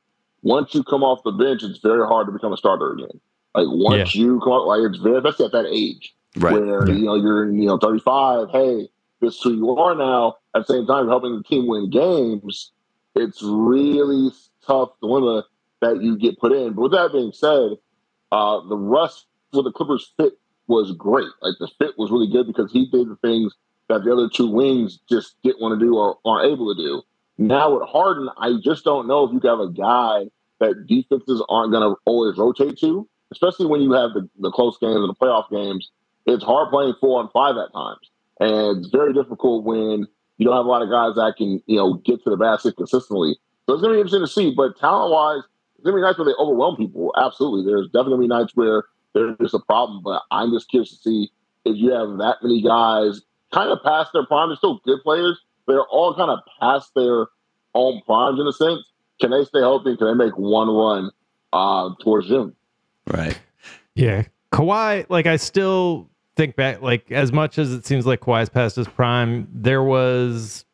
once 0.43 0.75
you 0.75 0.83
come 0.83 1.03
off 1.03 1.23
the 1.25 1.33
bench, 1.33 1.63
it's 1.63 1.79
very 1.79 2.07
hard 2.07 2.27
to 2.27 2.33
become 2.33 2.53
a 2.53 2.57
starter 2.57 2.93
again. 2.93 3.21
Like 3.55 3.67
once 3.69 4.15
you 4.15 4.41
come 4.41 4.53
out, 4.53 4.67
like 4.67 4.81
it's 4.83 4.99
very 4.99 5.17
especially 5.19 5.47
at 5.47 5.53
that 5.53 5.67
age 5.67 6.15
Right. 6.37 6.53
where 6.55 6.89
Yeah. 6.89 6.95
you 6.95 7.05
know 7.07 7.15
you're 7.17 7.51
you 7.51 7.67
know 7.67 7.79
35. 7.79 8.51
Hey, 8.51 8.89
this 9.21 9.35
is 9.37 9.43
who 9.43 9.55
you 9.55 9.77
are 9.77 9.95
now. 9.95 10.37
At 10.55 10.67
the 10.67 10.75
same 10.75 10.87
time, 10.87 11.05
you're 11.05 11.11
helping 11.13 11.37
the 11.37 11.43
team 11.43 11.67
win 11.67 11.91
games. 11.91 12.73
It's 13.17 13.43
really 13.43 14.31
tough 14.65 14.91
dilemma 15.01 15.45
that 15.81 16.01
you 16.03 16.17
get 16.17 16.39
put 16.39 16.53
in. 16.53 16.75
But 16.75 16.83
with 16.83 16.93
that 16.93 17.13
being 17.13 17.33
said, 17.33 17.73
uh, 18.31 18.61
the 18.69 18.77
Russ 18.77 19.27
with 19.53 19.65
the 19.65 19.73
Clippers 19.73 20.13
fit 20.17 20.35
was 20.69 20.93
great. 20.93 21.27
Like 21.43 21.55
the 21.59 21.69
fit 21.79 21.99
was 21.99 22.11
really 22.13 22.31
good 22.31 22.47
because 22.47 22.71
he 22.71 22.87
did 22.91 23.09
the 23.09 23.17
things 23.17 23.53
that 23.89 24.05
the 24.05 24.13
other 24.13 24.29
two 24.29 24.49
wings 24.49 25.01
just 25.11 25.35
didn't 25.43 25.61
want 25.61 25.79
to 25.79 25.85
do 25.85 25.97
or 25.97 26.19
aren't 26.25 26.53
able 26.53 26.73
to 26.73 26.81
do. 26.81 27.03
Now 27.41 27.79
with 27.79 27.89
Harden, 27.89 28.29
I 28.37 28.53
just 28.63 28.85
don't 28.85 29.09
know 29.09 29.25
if 29.25 29.33
you 29.33 29.41
have 29.49 29.61
a 29.61 29.71
guy 29.71 30.31
that 30.59 30.87
defenses 30.87 31.43
aren't 31.49 31.73
going 31.73 31.89
to 31.89 31.97
always 32.05 32.37
rotate 32.37 32.79
to, 32.81 33.09
especially 33.33 33.65
when 33.65 33.81
you 33.81 33.93
have 33.93 34.13
the, 34.13 34.29
the 34.41 34.51
close 34.51 34.77
games 34.77 34.97
and 34.97 35.09
the 35.09 35.15
playoff 35.15 35.49
games. 35.51 35.91
It's 36.27 36.45
hard 36.45 36.69
playing 36.69 36.95
four 37.01 37.19
and 37.19 37.31
five 37.33 37.57
at 37.57 37.73
times, 37.73 38.11
and 38.41 38.77
it's 38.77 38.91
very 38.91 39.15
difficult 39.15 39.65
when 39.65 40.07
you 40.37 40.45
don't 40.45 40.55
have 40.55 40.67
a 40.67 40.69
lot 40.69 40.83
of 40.83 40.91
guys 40.91 41.15
that 41.17 41.37
can 41.39 41.63
you 41.67 41.77
know 41.77 41.95
get 42.05 42.23
to 42.25 42.31
the 42.31 42.37
basket 42.37 42.77
consistently. 42.77 43.39
So 43.65 43.73
it's 43.73 43.81
going 43.81 43.95
to 43.95 43.97
be 43.97 44.01
interesting 44.01 44.21
to 44.21 44.27
see. 44.31 44.55
But 44.55 44.79
talent 44.79 45.11
wise, 45.11 45.43
it's 45.77 45.85
going 45.85 45.97
to 45.97 45.97
be 45.97 46.03
nights 46.03 46.19
where 46.19 46.27
they 46.27 46.37
overwhelm 46.39 46.77
people. 46.77 47.11
Absolutely, 47.17 47.65
there's 47.65 47.89
definitely 47.89 48.27
nights 48.27 48.53
where 48.55 48.85
there's 49.15 49.35
just 49.41 49.55
a 49.55 49.61
problem. 49.61 50.03
But 50.05 50.25
I'm 50.31 50.53
just 50.53 50.69
curious 50.69 50.91
to 50.91 50.97
see 50.97 51.31
if 51.65 51.75
you 51.75 51.91
have 51.93 52.19
that 52.19 52.37
many 52.43 52.61
guys 52.61 53.23
kind 53.51 53.71
of 53.71 53.79
past 53.83 54.11
their 54.13 54.27
prime. 54.27 54.51
They're 54.51 54.57
still 54.57 54.83
good 54.85 55.01
players. 55.03 55.41
They're 55.71 55.87
all 55.87 56.15
kind 56.15 56.31
of 56.31 56.41
past 56.61 56.91
their 56.95 57.27
own 57.75 58.03
primes 58.05 58.41
in 58.41 58.47
a 58.47 58.53
sense. 58.53 58.81
Can 59.21 59.31
they 59.31 59.45
stay 59.45 59.61
healthy? 59.61 59.97
Can 59.97 60.07
they 60.07 60.25
make 60.25 60.37
one 60.37 60.69
run 60.69 61.11
uh, 61.53 61.91
towards 62.03 62.29
June? 62.29 62.55
Right. 63.07 63.39
Yeah. 63.95 64.25
Kawhi, 64.53 65.07
like 65.09 65.27
I 65.27 65.37
still 65.37 66.09
think 66.37 66.57
back, 66.57 66.83
like 66.83 67.11
as 67.13 67.33
much 67.33 67.59
as 67.59 67.73
it 67.73 67.87
seems 67.87 68.07
like 68.07 68.21
Kawhi's 68.21 68.49
past 68.49 68.77
his 68.77 68.89
prime, 68.89 69.47
there 69.53 69.83
was 69.83 70.65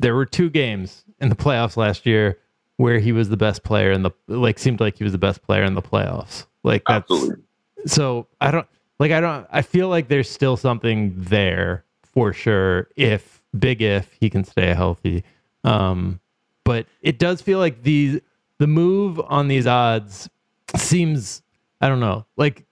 there 0.00 0.14
were 0.14 0.26
two 0.26 0.50
games 0.50 1.04
in 1.20 1.28
the 1.28 1.36
playoffs 1.36 1.76
last 1.76 2.04
year 2.04 2.38
where 2.76 2.98
he 2.98 3.12
was 3.12 3.28
the 3.28 3.36
best 3.36 3.62
player 3.62 3.92
in 3.92 4.02
the 4.02 4.10
like 4.26 4.58
seemed 4.58 4.80
like 4.80 4.98
he 4.98 5.04
was 5.04 5.12
the 5.12 5.18
best 5.18 5.42
player 5.42 5.62
in 5.62 5.74
the 5.74 5.82
playoffs. 5.82 6.46
Like 6.64 6.82
that's 6.86 7.10
Absolutely. 7.10 7.42
so 7.86 8.26
I 8.40 8.50
don't 8.50 8.66
like 8.98 9.12
I 9.12 9.20
don't 9.20 9.46
I 9.50 9.62
feel 9.62 9.88
like 9.88 10.08
there's 10.08 10.28
still 10.28 10.56
something 10.56 11.14
there 11.16 11.84
for 12.02 12.32
sure 12.32 12.88
if 12.96 13.41
big 13.58 13.82
if 13.82 14.10
he 14.20 14.30
can 14.30 14.44
stay 14.44 14.74
healthy. 14.74 15.24
Um 15.64 16.20
but 16.64 16.86
it 17.00 17.18
does 17.18 17.42
feel 17.42 17.58
like 17.58 17.82
these 17.82 18.20
the 18.58 18.66
move 18.66 19.20
on 19.28 19.48
these 19.48 19.66
odds 19.66 20.28
seems 20.76 21.42
I 21.80 21.88
don't 21.88 22.00
know. 22.00 22.26
Like 22.36 22.64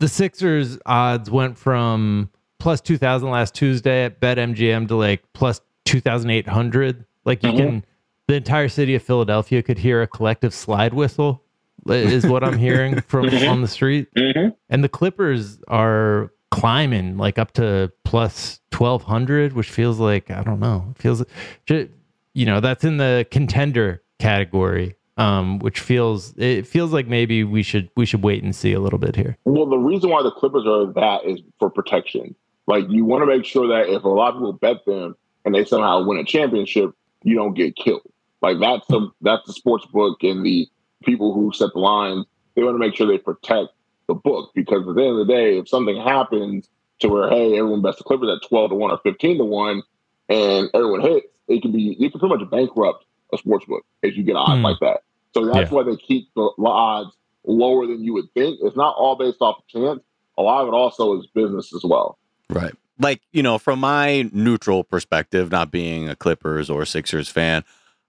the 0.00 0.08
Sixers 0.08 0.78
odds 0.84 1.30
went 1.30 1.56
from 1.56 2.30
plus 2.58 2.80
2000 2.80 3.30
last 3.30 3.54
Tuesday 3.54 4.04
at 4.04 4.20
BetMGM 4.20 4.88
to 4.88 4.96
like 4.96 5.22
plus 5.32 5.60
2800. 5.84 7.04
Like 7.24 7.42
you 7.42 7.50
Mhm. 7.50 7.56
can 7.56 7.84
the 8.28 8.34
entire 8.34 8.68
city 8.68 8.94
of 8.96 9.02
Philadelphia 9.02 9.62
could 9.62 9.78
hear 9.78 10.02
a 10.02 10.06
collective 10.06 10.52
slide 10.52 10.92
whistle 10.92 11.42
is 11.88 12.26
what 12.26 12.42
I'm 12.42 12.58
hearing 12.58 13.00
from 13.02 13.26
on 13.28 13.60
the 13.62 13.68
street. 13.68 14.08
Mm-hmm. 14.16 14.48
And 14.68 14.82
the 14.82 14.88
Clippers 14.88 15.60
are 15.68 16.32
climbing 16.50 17.16
like 17.16 17.38
up 17.38 17.52
to 17.52 17.92
plus 18.04 18.60
1200, 18.76 19.52
which 19.52 19.70
feels 19.70 19.98
like, 19.98 20.30
I 20.30 20.42
don't 20.42 20.60
know, 20.60 20.94
feels, 20.96 21.24
you 21.68 22.46
know, 22.46 22.60
that's 22.60 22.84
in 22.84 22.96
the 22.98 23.26
contender 23.30 24.02
category, 24.18 24.96
um, 25.16 25.58
which 25.58 25.80
feels, 25.80 26.34
it 26.36 26.66
feels 26.66 26.92
like 26.92 27.06
maybe 27.06 27.44
we 27.44 27.62
should, 27.62 27.90
we 27.96 28.06
should 28.06 28.22
wait 28.22 28.42
and 28.42 28.54
see 28.54 28.72
a 28.72 28.80
little 28.80 28.98
bit 28.98 29.16
here. 29.16 29.36
Well, 29.44 29.66
the 29.66 29.78
reason 29.78 30.10
why 30.10 30.22
the 30.22 30.30
Clippers 30.30 30.66
are 30.66 30.92
that 30.92 31.24
is 31.24 31.40
for 31.58 31.70
protection. 31.70 32.34
Like 32.66 32.84
you 32.88 33.04
want 33.04 33.22
to 33.22 33.26
make 33.26 33.44
sure 33.44 33.68
that 33.68 33.88
if 33.92 34.02
a 34.04 34.08
lot 34.08 34.34
of 34.34 34.34
people 34.34 34.52
bet 34.52 34.84
them 34.86 35.16
and 35.44 35.54
they 35.54 35.64
somehow 35.64 36.04
win 36.04 36.18
a 36.18 36.24
championship, 36.24 36.90
you 37.22 37.36
don't 37.36 37.54
get 37.54 37.76
killed. 37.76 38.02
Like 38.42 38.58
that's 38.60 38.86
the 38.88 39.10
that's 39.20 39.46
the 39.46 39.52
sports 39.52 39.86
book 39.86 40.22
and 40.22 40.44
the 40.44 40.68
people 41.04 41.32
who 41.32 41.52
set 41.52 41.72
the 41.72 41.80
lines. 41.80 42.26
They 42.54 42.62
want 42.62 42.74
to 42.74 42.78
make 42.78 42.96
sure 42.96 43.06
they 43.06 43.18
protect 43.18 43.68
the 44.08 44.14
book 44.14 44.50
because 44.54 44.86
at 44.88 44.94
the 44.94 45.02
end 45.02 45.18
of 45.20 45.26
the 45.26 45.32
day, 45.32 45.58
if 45.58 45.68
something 45.68 45.96
happens 46.00 46.68
to 47.00 47.08
where 47.08 47.28
hey 47.28 47.58
everyone 47.58 47.82
bets 47.82 47.98
the 47.98 48.04
Clippers 48.04 48.28
at 48.30 48.46
twelve 48.48 48.70
to 48.70 48.76
one 48.76 48.90
or 48.90 48.98
fifteen 48.98 49.38
to 49.38 49.44
one, 49.44 49.82
and 50.28 50.68
everyone 50.74 51.00
hits, 51.02 51.26
it 51.48 51.62
can 51.62 51.72
be 51.72 51.96
you 51.98 52.10
can 52.10 52.20
pretty 52.20 52.36
much 52.36 52.50
bankrupt 52.50 53.04
a 53.32 53.38
sports 53.38 53.64
book 53.66 53.84
if 54.02 54.16
you 54.16 54.22
get 54.22 54.36
odds 54.36 54.58
Hmm. 54.58 54.64
like 54.64 54.78
that. 54.80 55.00
So 55.34 55.44
that's 55.46 55.70
Yeah. 55.70 55.76
why 55.76 55.82
they 55.82 55.96
keep 55.96 56.28
the 56.34 56.50
odds 56.64 57.10
lower 57.44 57.86
than 57.86 58.02
you 58.02 58.14
would 58.14 58.32
think. 58.34 58.58
It's 58.62 58.76
not 58.76 58.94
all 58.96 59.16
based 59.16 59.38
off 59.40 59.58
of 59.58 59.66
chance. 59.68 60.00
A 60.38 60.42
lot 60.42 60.62
of 60.62 60.68
it 60.68 60.74
also 60.74 61.18
is 61.18 61.26
business 61.28 61.74
as 61.74 61.82
well. 61.84 62.18
Right. 62.50 62.72
Like, 62.98 63.20
you 63.32 63.42
know, 63.42 63.58
from 63.58 63.80
my 63.80 64.28
neutral 64.32 64.82
perspective, 64.84 65.50
not 65.50 65.70
being 65.70 66.08
a 66.08 66.16
Clippers 66.16 66.70
or 66.70 66.84
Sixers 66.86 67.28
fan, 67.28 67.64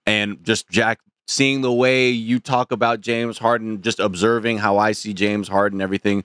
and 0.06 0.42
just 0.44 0.70
Jack 0.70 1.00
seeing 1.28 1.62
the 1.62 1.72
way 1.72 2.10
you 2.10 2.40
talk 2.40 2.72
about 2.72 3.02
James 3.02 3.38
Harden, 3.38 3.82
just 3.82 4.00
observing 4.00 4.60
how 4.60 4.78
I 4.78 4.94
see 4.94 5.14
James 5.14 5.48
Harden, 5.48 5.82
everything. 5.82 6.24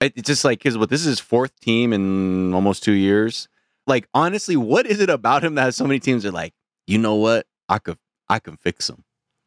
It's 0.00 0.26
just 0.26 0.44
like 0.44 0.62
his 0.62 0.76
what 0.76 0.90
this 0.90 1.00
is 1.00 1.06
his 1.06 1.20
fourth 1.20 1.58
team 1.60 1.92
in 1.92 2.54
almost 2.54 2.82
two 2.82 2.92
years. 2.92 3.48
Like, 3.86 4.08
honestly, 4.12 4.56
what 4.56 4.86
is 4.86 5.00
it 5.00 5.10
about 5.10 5.42
him 5.42 5.54
that 5.54 5.62
has 5.62 5.76
so 5.76 5.86
many 5.86 5.98
teams 5.98 6.26
are 6.26 6.30
like, 6.30 6.52
you 6.86 6.98
know 6.98 7.14
what? 7.14 7.46
I 7.68 7.78
could 7.78 7.98
I 8.28 8.38
can 8.38 8.56
fix 8.56 8.88
him. 8.88 9.04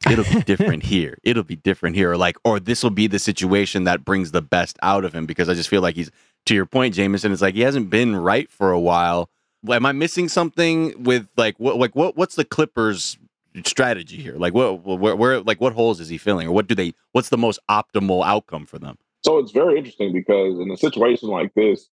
It'll 0.09 0.25
be 0.25 0.41
different 0.41 0.83
here. 0.87 1.17
It'll 1.23 1.43
be 1.43 1.55
different 1.55 1.95
here. 1.95 2.11
Or 2.11 2.17
like, 2.17 2.37
or 2.43 2.59
this 2.59 2.83
will 2.83 2.89
be 2.89 3.07
the 3.07 3.19
situation 3.19 3.83
that 3.83 4.03
brings 4.03 4.31
the 4.31 4.41
best 4.41 4.77
out 4.81 5.05
of 5.05 5.13
him 5.13 5.25
because 5.25 5.47
I 5.47 5.53
just 5.53 5.69
feel 5.69 5.81
like 5.81 5.95
he's 5.95 6.11
to 6.47 6.55
your 6.55 6.65
point, 6.65 6.95
Jamieson, 6.95 7.31
it's 7.31 7.41
like 7.41 7.55
he 7.55 7.61
hasn't 7.61 7.89
been 7.89 8.15
right 8.15 8.49
for 8.49 8.71
a 8.71 8.79
while. 8.79 9.29
Am 9.69 9.85
I 9.85 9.91
missing 9.91 10.27
something 10.27 11.03
with 11.03 11.27
like 11.37 11.59
what 11.59 11.77
like 11.77 11.95
what 11.95 12.17
what's 12.17 12.35
the 12.35 12.45
Clippers 12.45 13.17
strategy 13.65 14.17
here? 14.17 14.35
Like 14.35 14.53
what 14.53 14.83
where, 14.83 15.15
where 15.15 15.41
like 15.41 15.61
what 15.61 15.73
holes 15.73 15.99
is 15.99 16.09
he 16.09 16.17
filling 16.17 16.47
or 16.47 16.51
what 16.51 16.67
do 16.67 16.75
they 16.75 16.93
what's 17.11 17.29
the 17.29 17.37
most 17.37 17.59
optimal 17.69 18.25
outcome 18.25 18.65
for 18.65 18.79
them? 18.79 18.97
So 19.23 19.37
it's 19.37 19.51
very 19.51 19.77
interesting 19.77 20.13
because 20.13 20.59
in 20.59 20.71
a 20.71 20.77
situation 20.77 21.29
like 21.29 21.53
this, 21.53 21.87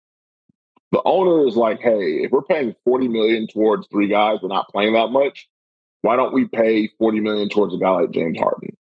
the 0.92 1.02
owner 1.04 1.46
is 1.46 1.56
like, 1.56 1.80
"Hey, 1.80 2.22
if 2.22 2.30
we're 2.30 2.42
paying 2.42 2.74
forty 2.84 3.08
million 3.08 3.46
towards 3.46 3.86
three 3.88 4.08
guys, 4.08 4.38
we're 4.42 4.48
not 4.48 4.68
playing 4.68 4.94
that 4.94 5.08
much. 5.08 5.48
Why 6.02 6.16
don't 6.16 6.32
we 6.32 6.46
pay 6.46 6.88
forty 6.98 7.20
million 7.20 7.48
towards 7.48 7.74
a 7.74 7.78
guy 7.78 7.90
like 7.90 8.10
James 8.10 8.38
Harden?" 8.38 8.76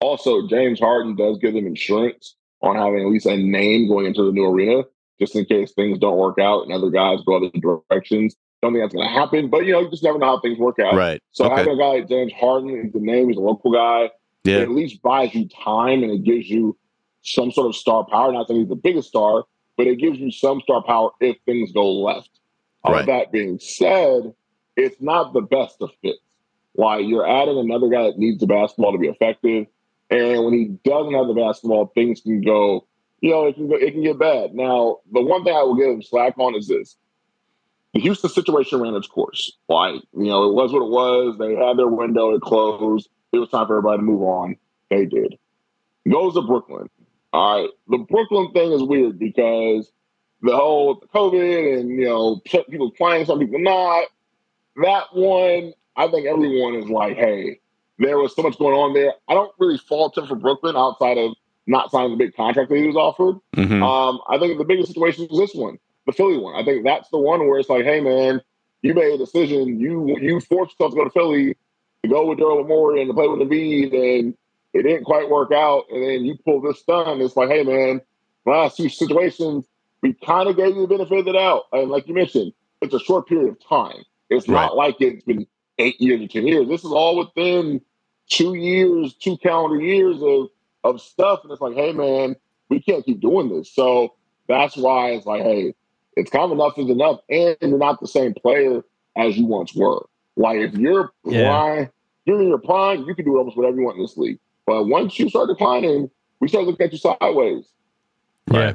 Also, 0.00 0.46
James 0.48 0.80
Harden 0.80 1.16
does 1.16 1.38
give 1.38 1.54
them 1.54 1.66
insurance 1.66 2.36
on 2.62 2.76
having 2.76 3.00
at 3.00 3.06
least 3.06 3.26
a 3.26 3.36
name 3.36 3.88
going 3.88 4.06
into 4.06 4.24
the 4.24 4.32
new 4.32 4.46
arena, 4.46 4.82
just 5.20 5.36
in 5.36 5.44
case 5.44 5.72
things 5.72 5.98
don't 5.98 6.18
work 6.18 6.38
out 6.38 6.62
and 6.62 6.72
other 6.72 6.90
guys 6.90 7.20
go 7.26 7.36
other 7.36 7.50
directions. 7.60 8.36
Don't 8.62 8.72
think 8.72 8.82
that's 8.84 8.94
going 8.94 9.06
to 9.06 9.12
happen, 9.12 9.48
but 9.50 9.66
you 9.66 9.72
know, 9.72 9.80
you 9.80 9.90
just 9.90 10.02
never 10.02 10.18
know 10.18 10.26
how 10.26 10.40
things 10.40 10.58
work 10.58 10.78
out. 10.78 10.94
Right. 10.94 11.22
So 11.32 11.44
Okay. 11.44 11.56
having 11.56 11.74
a 11.74 11.76
guy 11.78 11.86
like 11.88 12.08
James 12.08 12.32
Harden, 12.32 12.90
the 12.92 13.00
name 13.00 13.30
is 13.30 13.36
a 13.36 13.40
local 13.40 13.70
guy, 13.70 14.04
it 14.04 14.12
Yeah. 14.44 14.58
at 14.60 14.70
least 14.70 15.02
buys 15.02 15.34
you 15.34 15.46
time 15.48 16.02
and 16.02 16.10
it 16.12 16.24
gives 16.24 16.48
you 16.48 16.76
some 17.22 17.50
sort 17.52 17.66
of 17.66 17.76
star 17.76 18.04
power. 18.06 18.32
Not 18.32 18.48
saying 18.48 18.60
he's 18.60 18.68
the 18.68 18.76
biggest 18.76 19.08
star, 19.08 19.44
but 19.76 19.86
it 19.86 19.96
gives 19.96 20.18
you 20.18 20.30
some 20.30 20.60
star 20.62 20.82
power 20.82 21.10
if 21.20 21.36
things 21.44 21.72
go 21.72 21.90
left. 21.92 22.30
All 22.84 22.92
Right. 22.92 23.06
that 23.06 23.30
being 23.32 23.58
said, 23.58 24.32
it's 24.76 25.00
not 25.00 25.32
the 25.32 25.42
best 25.42 25.82
of 25.82 25.90
fits. 26.02 26.18
Why 26.72 26.98
you're 26.98 27.26
adding 27.26 27.58
another 27.58 27.88
guy 27.88 28.04
that 28.04 28.18
needs 28.18 28.38
the 28.40 28.46
basketball 28.46 28.92
to 28.92 28.98
be 28.98 29.08
effective, 29.08 29.66
and 30.10 30.44
when 30.44 30.52
he 30.54 30.66
doesn't 30.84 31.14
have 31.14 31.26
the 31.26 31.34
basketball, 31.34 31.86
things 31.94 32.20
can 32.20 32.40
go. 32.42 32.86
You 33.22 33.30
know, 33.30 33.46
it 33.46 33.54
can 33.54 33.66
go, 33.68 33.76
it 33.76 33.92
can 33.92 34.02
get 34.02 34.18
bad. 34.18 34.54
Now, 34.54 34.98
the 35.10 35.22
one 35.22 35.42
thing 35.42 35.56
I 35.56 35.62
will 35.62 35.74
give 35.74 35.88
him 35.88 36.02
slack 36.02 36.34
on 36.38 36.54
is 36.54 36.68
this: 36.68 36.96
the 37.94 38.00
Houston 38.00 38.30
situation 38.30 38.80
ran 38.80 38.94
its 38.94 39.06
course. 39.06 39.52
Like, 39.68 40.02
you 40.16 40.26
know, 40.26 40.48
it 40.48 40.54
was 40.54 40.72
what 40.72 40.82
it 40.82 40.90
was. 40.90 41.36
They 41.38 41.54
had 41.54 41.78
their 41.78 41.88
window, 41.88 42.34
it 42.34 42.42
closed. 42.42 43.08
It 43.32 43.38
was 43.38 43.48
time 43.48 43.66
for 43.66 43.78
everybody 43.78 43.98
to 43.98 44.02
move 44.02 44.22
on. 44.22 44.56
They 44.90 45.06
did. 45.06 45.38
Goes 46.08 46.34
to 46.34 46.42
Brooklyn. 46.42 46.88
All 47.32 47.62
right. 47.62 47.70
The 47.88 47.98
Brooklyn 47.98 48.52
thing 48.52 48.72
is 48.72 48.82
weird 48.82 49.18
because 49.18 49.90
the 50.42 50.56
whole 50.56 51.00
COVID 51.14 51.80
and, 51.80 51.90
you 51.90 52.04
know, 52.04 52.36
people 52.44 52.90
playing, 52.92 53.26
some 53.26 53.38
people 53.38 53.58
not. 53.58 54.04
That 54.76 55.06
one, 55.12 55.72
I 55.96 56.08
think 56.08 56.26
everyone 56.26 56.74
is 56.74 56.88
like, 56.88 57.16
hey, 57.16 57.60
there 57.98 58.18
was 58.18 58.34
so 58.36 58.42
much 58.42 58.58
going 58.58 58.74
on 58.74 58.92
there. 58.94 59.14
I 59.28 59.34
don't 59.34 59.52
really 59.58 59.78
fault 59.78 60.16
him 60.18 60.26
for 60.26 60.36
Brooklyn 60.36 60.76
outside 60.76 61.18
of 61.18 61.32
not 61.66 61.90
signing 61.90 62.12
the 62.12 62.16
big 62.16 62.36
contract 62.36 62.68
that 62.70 62.76
he 62.76 62.86
was 62.86 62.96
offered. 62.96 63.40
Mhm. 63.56 63.82
Um, 63.82 64.20
I 64.28 64.38
think 64.38 64.58
the 64.58 64.64
biggest 64.64 64.88
situation 64.88 65.26
is 65.30 65.36
this 65.36 65.54
one, 65.54 65.78
the 66.06 66.12
Philly 66.12 66.38
one. 66.38 66.54
I 66.54 66.64
think 66.64 66.84
that's 66.84 67.08
the 67.10 67.18
one 67.18 67.46
where 67.46 67.58
it's 67.58 67.68
like, 67.68 67.84
hey 67.84 68.00
man, 68.00 68.40
you 68.82 68.94
made 68.94 69.14
a 69.14 69.18
decision. 69.18 69.78
You 69.80 70.16
you 70.20 70.40
forced 70.40 70.72
yourself 70.72 70.92
to 70.92 70.96
go 70.96 71.04
to 71.04 71.10
Philly 71.10 71.56
to 72.02 72.08
go 72.08 72.26
with 72.26 72.38
Daryl 72.38 72.66
Morey 72.66 73.00
and 73.02 73.10
to 73.10 73.14
play 73.14 73.28
with 73.28 73.40
the 73.40 73.44
Embiid, 73.44 73.92
and 73.92 74.34
it 74.72 74.82
didn't 74.82 75.04
quite 75.04 75.28
work 75.28 75.52
out. 75.52 75.84
And 75.90 76.02
then 76.02 76.24
you 76.24 76.36
pull 76.44 76.60
this 76.60 76.80
stunt. 76.80 77.20
It's 77.20 77.36
like, 77.36 77.48
hey 77.48 77.62
man, 77.62 78.00
last 78.44 78.76
few 78.76 78.88
situations, 78.88 79.66
we 80.02 80.14
kind 80.14 80.48
of 80.48 80.56
gave 80.56 80.76
you 80.76 80.82
the 80.82 80.88
benefit 80.88 81.18
of 81.18 81.24
the 81.24 81.32
doubt. 81.32 81.64
And 81.72 81.90
like 81.90 82.06
you 82.06 82.14
mentioned, 82.14 82.52
it's 82.80 82.94
a 82.94 83.00
short 83.00 83.28
period 83.28 83.48
of 83.48 83.68
time. 83.68 84.04
It's 84.30 84.48
not 84.48 84.76
like 84.76 84.96
it's 85.00 85.24
been 85.24 85.46
eight 85.78 86.00
years 86.00 86.20
or 86.20 86.28
ten 86.28 86.46
years. 86.46 86.68
This 86.68 86.84
is 86.84 86.92
all 86.92 87.16
within 87.16 87.80
two 88.28 88.54
years, 88.54 89.14
two 89.14 89.36
calendar 89.38 89.80
years 89.80 90.22
of 90.22 90.48
of 90.84 91.00
stuff. 91.00 91.40
And 91.42 91.52
it's 91.52 91.60
like, 91.60 91.74
hey 91.74 91.92
man, 91.92 92.36
we 92.68 92.80
can't 92.80 93.04
keep 93.04 93.20
doing 93.20 93.48
this. 93.48 93.72
So 93.72 94.14
that's 94.48 94.76
why 94.76 95.10
it's 95.10 95.26
like, 95.26 95.42
hey, 95.42 95.74
it's 96.16 96.30
kind 96.30 96.44
of 96.44 96.52
enough 96.52 96.78
is 96.78 96.88
enough, 96.90 97.20
and 97.28 97.56
you're 97.60 97.78
not 97.78 98.00
the 98.00 98.06
same 98.08 98.34
player 98.34 98.82
as 99.16 99.36
you 99.36 99.46
once 99.46 99.74
were. 99.74 100.04
Like 100.36 100.58
if 100.58 100.74
you're 100.74 101.12
Yeah. 101.24 101.48
prime, 101.48 101.90
you're 102.24 102.40
in 102.42 102.48
your 102.48 102.58
prime, 102.58 103.04
you 103.04 103.14
can 103.14 103.24
do 103.24 103.36
almost 103.38 103.56
whatever 103.56 103.76
you 103.78 103.84
want 103.84 103.96
in 103.96 104.02
this 104.02 104.16
league. 104.16 104.38
But 104.66 104.84
once 104.84 105.18
you 105.18 105.28
start 105.28 105.48
declining, 105.48 106.10
we 106.40 106.48
start 106.48 106.64
looking 106.66 106.86
at 106.86 106.92
you 106.92 106.98
sideways. 106.98 107.66
Yeah. 108.52 108.74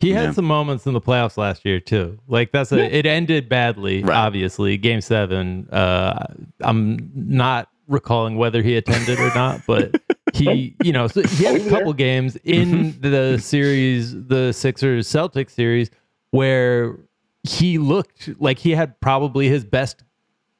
He 0.00 0.10
had 0.12 0.24
Yeah. 0.26 0.32
some 0.32 0.44
moments 0.44 0.86
in 0.86 0.92
the 0.92 1.00
playoffs 1.00 1.36
last 1.36 1.64
year 1.64 1.80
too. 1.80 2.18
Like 2.28 2.52
that's 2.52 2.70
a 2.72 2.78
it 2.96 3.06
ended 3.06 3.48
badly, 3.48 4.02
Right. 4.02 4.16
obviously. 4.16 4.76
Game 4.76 5.00
seven. 5.00 5.68
Uh 5.70 6.26
I'm 6.60 7.10
not 7.14 7.68
recalling 7.88 8.36
whether 8.36 8.62
he 8.62 8.76
attended 8.76 9.18
or 9.20 9.32
not, 9.34 9.62
but 9.66 9.94
he 10.34 10.74
you 10.82 10.92
know, 10.92 11.06
so 11.06 11.22
he 11.22 11.44
had 11.44 11.60
Oh, 11.62 11.66
a 11.66 11.70
couple 11.70 11.92
games 11.94 12.36
in 12.44 12.98
the 13.00 13.38
series, 13.38 14.12
the 14.26 14.52
Sixers 14.52 15.06
Celtics 15.08 15.50
series, 15.50 15.90
where 16.36 16.96
he 17.42 17.78
looked 17.78 18.28
like 18.40 18.58
he 18.58 18.72
had 18.72 19.00
probably 19.00 19.48
his 19.48 19.64
best 19.64 20.02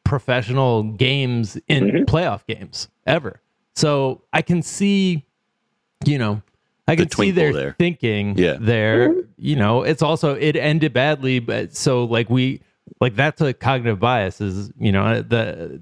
professional 0.04 0.82
games 0.84 1.58
in 1.68 1.84
Mhm. 1.84 2.04
playoff 2.06 2.46
games 2.46 2.88
ever. 3.06 3.40
So 3.74 4.22
I 4.32 4.42
can 4.42 4.62
see, 4.62 5.24
you 6.04 6.18
know, 6.18 6.42
I 6.88 6.94
The 6.94 7.02
can 7.06 7.10
see 7.10 7.30
their 7.32 7.52
there. 7.52 7.74
thinking 7.78 8.38
Yeah. 8.38 8.56
there. 8.60 9.14
You 9.36 9.56
know, 9.56 9.82
it's 9.82 10.02
also 10.02 10.34
it 10.36 10.54
ended 10.56 10.92
badly, 10.92 11.40
but 11.40 11.74
so 11.74 12.04
like 12.04 12.30
we 12.30 12.60
like 13.00 13.16
that's 13.16 13.40
a 13.40 13.52
cognitive 13.52 13.98
bias 13.98 14.40
is 14.40 14.70
you 14.78 14.92
know 14.92 15.20
the 15.22 15.80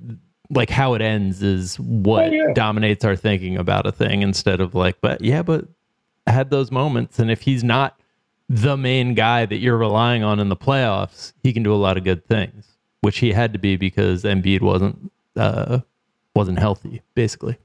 like 0.51 0.71
how 0.71 0.95
it 0.95 1.03
ends 1.03 1.43
is 1.43 1.79
what 1.79 2.29
Oh, 2.29 2.31
yeah. 2.31 2.53
dominates 2.55 3.05
our 3.05 3.17
thinking 3.17 3.57
about 3.59 3.87
a 3.87 3.93
thing 3.93 4.23
instead 4.23 4.61
of 4.61 4.75
like, 4.75 4.97
but 5.03 5.21
yeah, 5.21 5.43
but 5.43 5.67
I 6.27 6.33
had 6.33 6.49
those 6.51 6.71
moments, 6.71 7.19
and 7.19 7.31
if 7.31 7.43
he's 7.43 7.63
not 7.63 8.01
the 8.49 8.77
main 8.77 9.15
guy 9.15 9.47
that 9.47 9.57
you're 9.59 9.77
relying 9.79 10.23
on 10.23 10.39
in 10.41 10.49
the 10.49 10.57
playoffs, 10.57 11.33
he 11.43 11.53
can 11.53 11.63
do 11.63 11.73
a 11.73 11.77
lot 11.77 11.97
of 11.97 12.05
good 12.05 12.27
things, 12.27 12.67
which 13.01 13.19
he 13.19 13.33
had 13.33 13.53
to 13.53 13.59
be 13.59 13.77
because 13.77 14.23
Embiid 14.25 14.61
wasn't 14.61 15.11
uh 15.37 15.81
wasn't 16.35 16.59
healthy, 16.59 17.03
basically. 17.15 17.57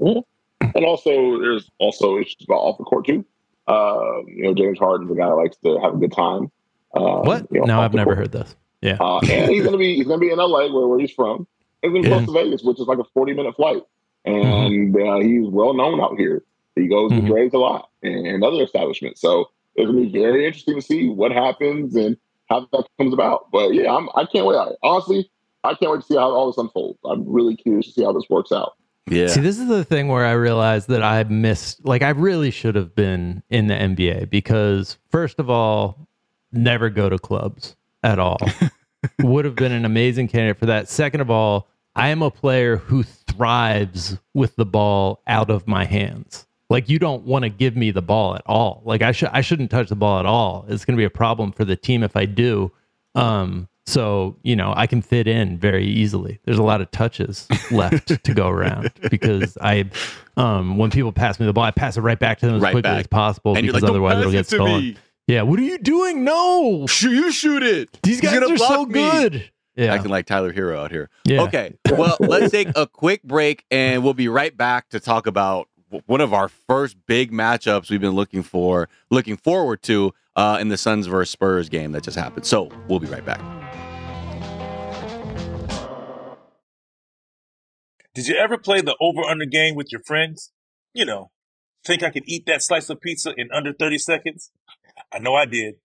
And 0.00 0.84
also, 0.84 1.38
there's 1.40 1.70
also 1.78 2.18
issues 2.18 2.44
about 2.44 2.56
off 2.58 2.78
the 2.78 2.84
court 2.84 3.06
too. 3.06 3.24
Um, 3.68 4.24
you 4.28 4.42
know, 4.44 4.54
James 4.54 4.78
Harden's 4.78 5.10
a 5.10 5.14
guy 5.14 5.26
that 5.28 5.34
likes 5.34 5.56
to 5.58 5.78
have 5.80 5.94
a 5.94 5.96
good 5.96 6.12
time. 6.12 6.50
Um, 6.94 7.22
What? 7.22 7.46
you 7.50 7.60
know, 7.60 7.66
no, 7.66 7.80
I've 7.80 7.94
never 7.94 8.08
court. 8.14 8.18
heard 8.18 8.32
this. 8.32 8.56
Yeah. 8.80 8.96
Uh, 9.00 9.20
and 9.30 9.50
he's 9.50 9.64
gonna 9.64 9.78
be 9.78 9.94
he's 9.96 10.06
gonna 10.06 10.18
be 10.20 10.30
in 10.30 10.38
LA 10.38 10.72
where, 10.72 10.88
where 10.88 10.98
he's 10.98 11.12
from. 11.12 11.46
He's 11.82 11.90
gonna 11.92 12.02
be 12.02 12.08
Yeah. 12.08 12.16
close 12.16 12.26
to 12.26 12.32
Vegas, 12.32 12.62
which 12.64 12.80
is 12.80 12.86
like 12.86 12.98
a 12.98 13.04
40 13.14 13.34
minute 13.34 13.54
flight. 13.56 13.82
And 14.24 14.96
uh, 14.96 15.18
he's 15.20 15.48
well 15.48 15.74
known 15.74 16.00
out 16.00 16.16
here. 16.18 16.42
He 16.76 16.88
goes 16.88 17.10
Mhm. 17.12 17.26
to 17.26 17.32
Drai's 17.32 17.54
a 17.54 17.58
lot 17.58 17.88
and, 18.02 18.26
and 18.26 18.42
other 18.44 18.62
establishments. 18.62 19.20
So 19.20 19.50
it's 19.76 19.86
gonna 19.86 20.00
be 20.00 20.08
very 20.12 20.46
interesting 20.46 20.76
to 20.76 20.82
see 20.82 21.08
what 21.08 21.32
happens 21.32 21.94
and 21.96 22.16
how 22.48 22.66
that 22.72 22.86
comes 22.98 23.12
about. 23.12 23.50
But 23.52 23.74
yeah, 23.74 23.94
I'm 23.94 24.08
I 24.14 24.24
can't 24.26 24.46
wait. 24.46 24.56
Honestly, 24.82 25.30
I 25.64 25.74
can't 25.74 25.92
wait 25.92 26.00
to 26.00 26.06
see 26.06 26.16
how 26.16 26.30
all 26.30 26.46
this 26.48 26.58
unfolds. 26.58 26.98
I'm 27.04 27.24
really 27.30 27.56
curious 27.56 27.86
to 27.86 27.92
see 27.92 28.02
how 28.04 28.12
this 28.12 28.24
works 28.30 28.52
out. 28.52 28.72
Yeah. 29.10 29.26
See, 29.26 29.40
this 29.40 29.58
is 29.58 29.66
the 29.68 29.84
thing 29.84 30.08
where 30.08 30.24
I 30.24 30.32
realized 30.32 30.88
that 30.88 31.02
I 31.02 31.24
missed, 31.24 31.84
like, 31.84 32.02
I 32.02 32.10
really 32.10 32.50
should 32.52 32.76
have 32.76 32.94
been 32.94 33.42
in 33.50 33.66
the 33.66 33.74
NBA 33.74 34.26
because, 34.30 34.96
first 35.10 35.40
of 35.40 35.50
all, 35.50 36.06
never 36.52 36.88
go 36.88 37.08
to 37.08 37.18
clubs 37.18 37.74
at 38.04 38.18
all. 38.20 38.38
Would 39.20 39.44
have 39.44 39.56
been 39.56 39.72
an 39.72 39.84
amazing 39.84 40.28
candidate 40.28 40.56
for 40.58 40.66
that. 40.66 40.88
Second 40.88 41.20
of 41.20 41.30
all, 41.30 41.68
I 41.96 42.08
am 42.08 42.22
a 42.22 42.30
player 42.30 42.76
who 42.76 43.02
thrives 43.02 44.18
with 44.34 44.54
the 44.56 44.64
ball 44.66 45.20
out 45.26 45.50
of 45.50 45.66
my 45.66 45.84
hands. 45.84 46.46
Like, 46.72 46.88
you 46.88 46.98
don't 46.98 47.24
want 47.24 47.44
to 47.44 47.48
give 47.50 47.76
me 47.76 47.90
the 47.92 48.02
ball 48.02 48.34
at 48.34 48.42
all. 48.46 48.82
Like, 48.84 49.02
I 49.02 49.12
should, 49.12 49.28
I 49.32 49.40
shouldn't 49.42 49.70
touch 49.70 49.88
the 49.88 49.94
ball 49.96 50.18
at 50.18 50.26
all. 50.26 50.64
It's 50.68 50.84
going 50.84 50.96
to 50.96 51.00
be 51.00 51.04
a 51.04 51.10
problem 51.10 51.52
for 51.52 51.64
the 51.64 51.76
team 51.76 52.02
if 52.02 52.16
I 52.16 52.24
do. 52.24 52.72
Um, 53.14 53.68
so 53.84 54.36
you 54.44 54.54
know, 54.56 54.72
I 54.76 54.86
can 54.86 55.02
fit 55.02 55.26
in 55.26 55.58
very 55.58 55.84
easily. 55.84 56.38
There's 56.44 56.58
a 56.58 56.62
lot 56.62 56.80
of 56.80 56.90
touches 56.92 57.48
left 57.72 58.24
to 58.24 58.34
go 58.34 58.48
around 58.48 58.90
because 59.10 59.58
I, 59.60 59.90
um, 60.36 60.78
when 60.78 60.90
people 60.90 61.10
pass 61.12 61.38
me 61.40 61.46
the 61.46 61.52
ball, 61.52 61.64
I 61.64 61.72
pass 61.72 61.96
it 61.96 62.00
right 62.00 62.18
back 62.18 62.38
to 62.38 62.46
them 62.46 62.54
as 62.56 62.62
Right 62.62 62.70
quickly 62.72 62.90
back. 62.90 63.00
as 63.00 63.06
possible 63.08 63.56
And 63.56 63.66
because 63.66 63.82
like, 63.82 63.90
otherwise 63.90 64.18
it'll 64.20 64.32
get 64.32 64.44
to 64.48 64.54
stolen. 64.56 64.80
me." 64.82 64.96
Yeah, 65.26 65.42
what 65.42 65.58
are 65.58 65.62
you 65.62 65.78
doing? 65.78 66.24
No, 66.24 66.86
Sh- 66.86 67.02
you 67.04 67.32
shoot 67.32 67.62
it. 67.62 67.98
these 68.02 68.20
He's 68.20 68.30
guys 68.30 68.42
are 68.50 68.56
so 68.56 68.86
me. 68.86 68.92
good. 68.94 69.50
Yeah, 69.74 69.94
Acting 69.94 70.10
like 70.10 70.26
Tyler 70.26 70.52
Herro 70.52 70.78
out 70.84 70.90
here. 70.90 71.08
Yeah. 71.24 71.42
Okay. 71.44 71.74
Well, 71.90 72.16
let's 72.20 72.50
take 72.52 72.68
a 72.76 72.86
quick 72.86 73.22
break 73.22 73.64
and 73.70 74.04
we'll 74.04 74.14
be 74.14 74.28
right 74.28 74.54
back 74.56 74.90
to 74.90 75.00
talk 75.00 75.26
about 75.26 75.68
one 76.06 76.20
of 76.20 76.32
our 76.32 76.48
first 76.48 76.96
big 77.06 77.32
matchups 77.32 77.90
we've 77.90 78.00
been 78.00 78.12
looking 78.12 78.42
for, 78.42 78.88
looking 79.10 79.36
forward 79.36 79.82
to 79.82 80.12
uh, 80.36 80.58
in 80.60 80.68
the 80.68 80.76
Suns 80.76 81.06
versus 81.06 81.30
Spurs 81.30 81.68
game 81.68 81.92
that 81.92 82.02
just 82.02 82.16
happened. 82.16 82.46
So 82.46 82.70
we'll 82.88 83.00
be 83.00 83.06
right 83.06 83.24
back. 83.24 83.40
Did 88.14 88.28
you 88.28 88.36
ever 88.36 88.58
play 88.58 88.80
the 88.82 88.96
over 89.00 89.22
under 89.22 89.46
game 89.46 89.74
with 89.74 89.90
your 89.90 90.02
friends? 90.02 90.52
You 90.92 91.06
know, 91.06 91.30
think 91.84 92.02
I 92.02 92.10
could 92.10 92.24
eat 92.26 92.44
that 92.46 92.62
slice 92.62 92.90
of 92.90 93.00
pizza 93.00 93.32
in 93.36 93.48
under 93.52 93.72
30 93.72 93.98
seconds? 93.98 94.50
I 95.12 95.18
know 95.18 95.34
I 95.34 95.46
did. 95.46 95.76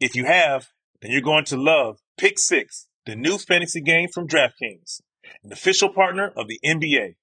If 0.00 0.16
you 0.16 0.24
have, 0.24 0.68
then 1.00 1.12
you're 1.12 1.20
going 1.20 1.44
to 1.46 1.56
love 1.56 1.98
Pick 2.16 2.38
Six, 2.38 2.88
the 3.06 3.14
new 3.14 3.38
fantasy 3.38 3.80
game 3.80 4.08
from 4.12 4.26
DraftKings, 4.26 5.00
an 5.44 5.52
official 5.52 5.88
partner 5.88 6.32
of 6.36 6.48
the 6.48 6.58
NBA. 6.64 7.14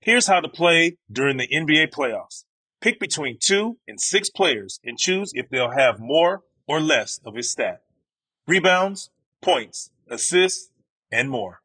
Here's 0.00 0.28
how 0.28 0.40
to 0.40 0.48
play 0.48 0.96
during 1.10 1.38
the 1.38 1.48
NBA 1.48 1.90
playoffs. 1.90 2.44
Pick 2.80 3.00
between 3.00 3.38
two 3.40 3.78
and 3.88 4.00
six 4.00 4.30
players 4.30 4.78
and 4.84 4.96
choose 4.96 5.32
if 5.34 5.48
they'll 5.48 5.72
have 5.72 5.98
more 5.98 6.42
or 6.68 6.80
less 6.80 7.18
of 7.24 7.34
his 7.34 7.50
stat. 7.50 7.82
Rebounds, 8.46 9.10
points, 9.42 9.90
assists, 10.08 10.70
and 11.10 11.28
more. 11.28 11.60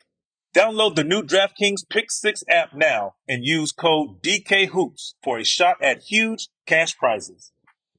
Download 0.56 0.96
the 0.96 1.04
new 1.04 1.22
DraftKings 1.22 1.88
Pick 1.90 2.12
6 2.12 2.44
app 2.50 2.74
now 2.76 3.16
and 3.28 3.44
use 3.44 3.72
code 3.72 4.22
DKHOOPS 4.22 5.14
for 5.24 5.38
a 5.38 5.44
shot 5.44 5.78
at 5.82 6.04
huge 6.04 6.48
cash 6.66 6.98
prizes. 6.98 7.52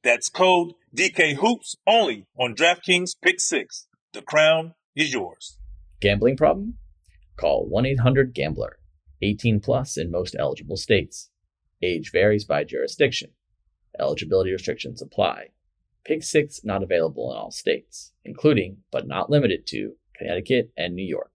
That's 0.03 0.29
code 0.29 0.73
DKHOOPS 0.95 1.75
only 1.87 2.27
on 2.37 2.55
DraftKings 2.55 3.15
Pick 3.21 3.39
6. 3.39 3.87
The 4.13 4.21
crown 4.21 4.73
is 4.95 5.13
yours. 5.13 5.57
Gambling 5.99 6.37
problem? 6.37 6.77
Call 7.37 7.65
1 7.67 7.85
800 7.85 8.33
Gambler. 8.33 8.77
18 9.21 9.59
plus 9.59 9.97
in 9.97 10.11
most 10.11 10.35
eligible 10.37 10.77
states. 10.77 11.29
Age 11.81 12.11
varies 12.11 12.45
by 12.45 12.63
jurisdiction. 12.63 13.31
Eligibility 13.99 14.51
restrictions 14.51 15.01
apply. 15.01 15.47
Pick 16.03 16.23
6 16.23 16.61
not 16.63 16.83
available 16.83 17.31
in 17.31 17.37
all 17.37 17.51
states, 17.51 18.13
including, 18.23 18.77
but 18.91 19.07
not 19.07 19.29
limited 19.29 19.65
to, 19.67 19.95
Connecticut 20.15 20.71
and 20.77 20.95
New 20.95 21.05
York. 21.05 21.31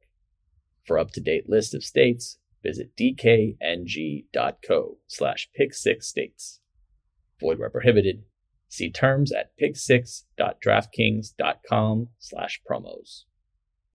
For 0.85 0.99
up-to-date 0.99 1.49
list 1.49 1.75
of 1.75 1.85
states, 1.85 2.39
visit 2.63 2.97
dkng.co 2.97 4.99
slash 5.07 5.49
pick6states. 5.59 6.59
Void 7.41 7.59
where 7.59 7.71
prohibited. 7.71 8.25
See 8.69 8.91
terms 8.91 9.33
at 9.33 9.53
pick6.draftkings.com 9.61 12.09
slash 12.19 12.61
promos. 12.69 13.25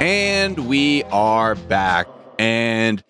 And 0.00 0.68
we 0.68 1.02
are 1.04 1.56
back. 1.56 2.06
And 2.38 3.02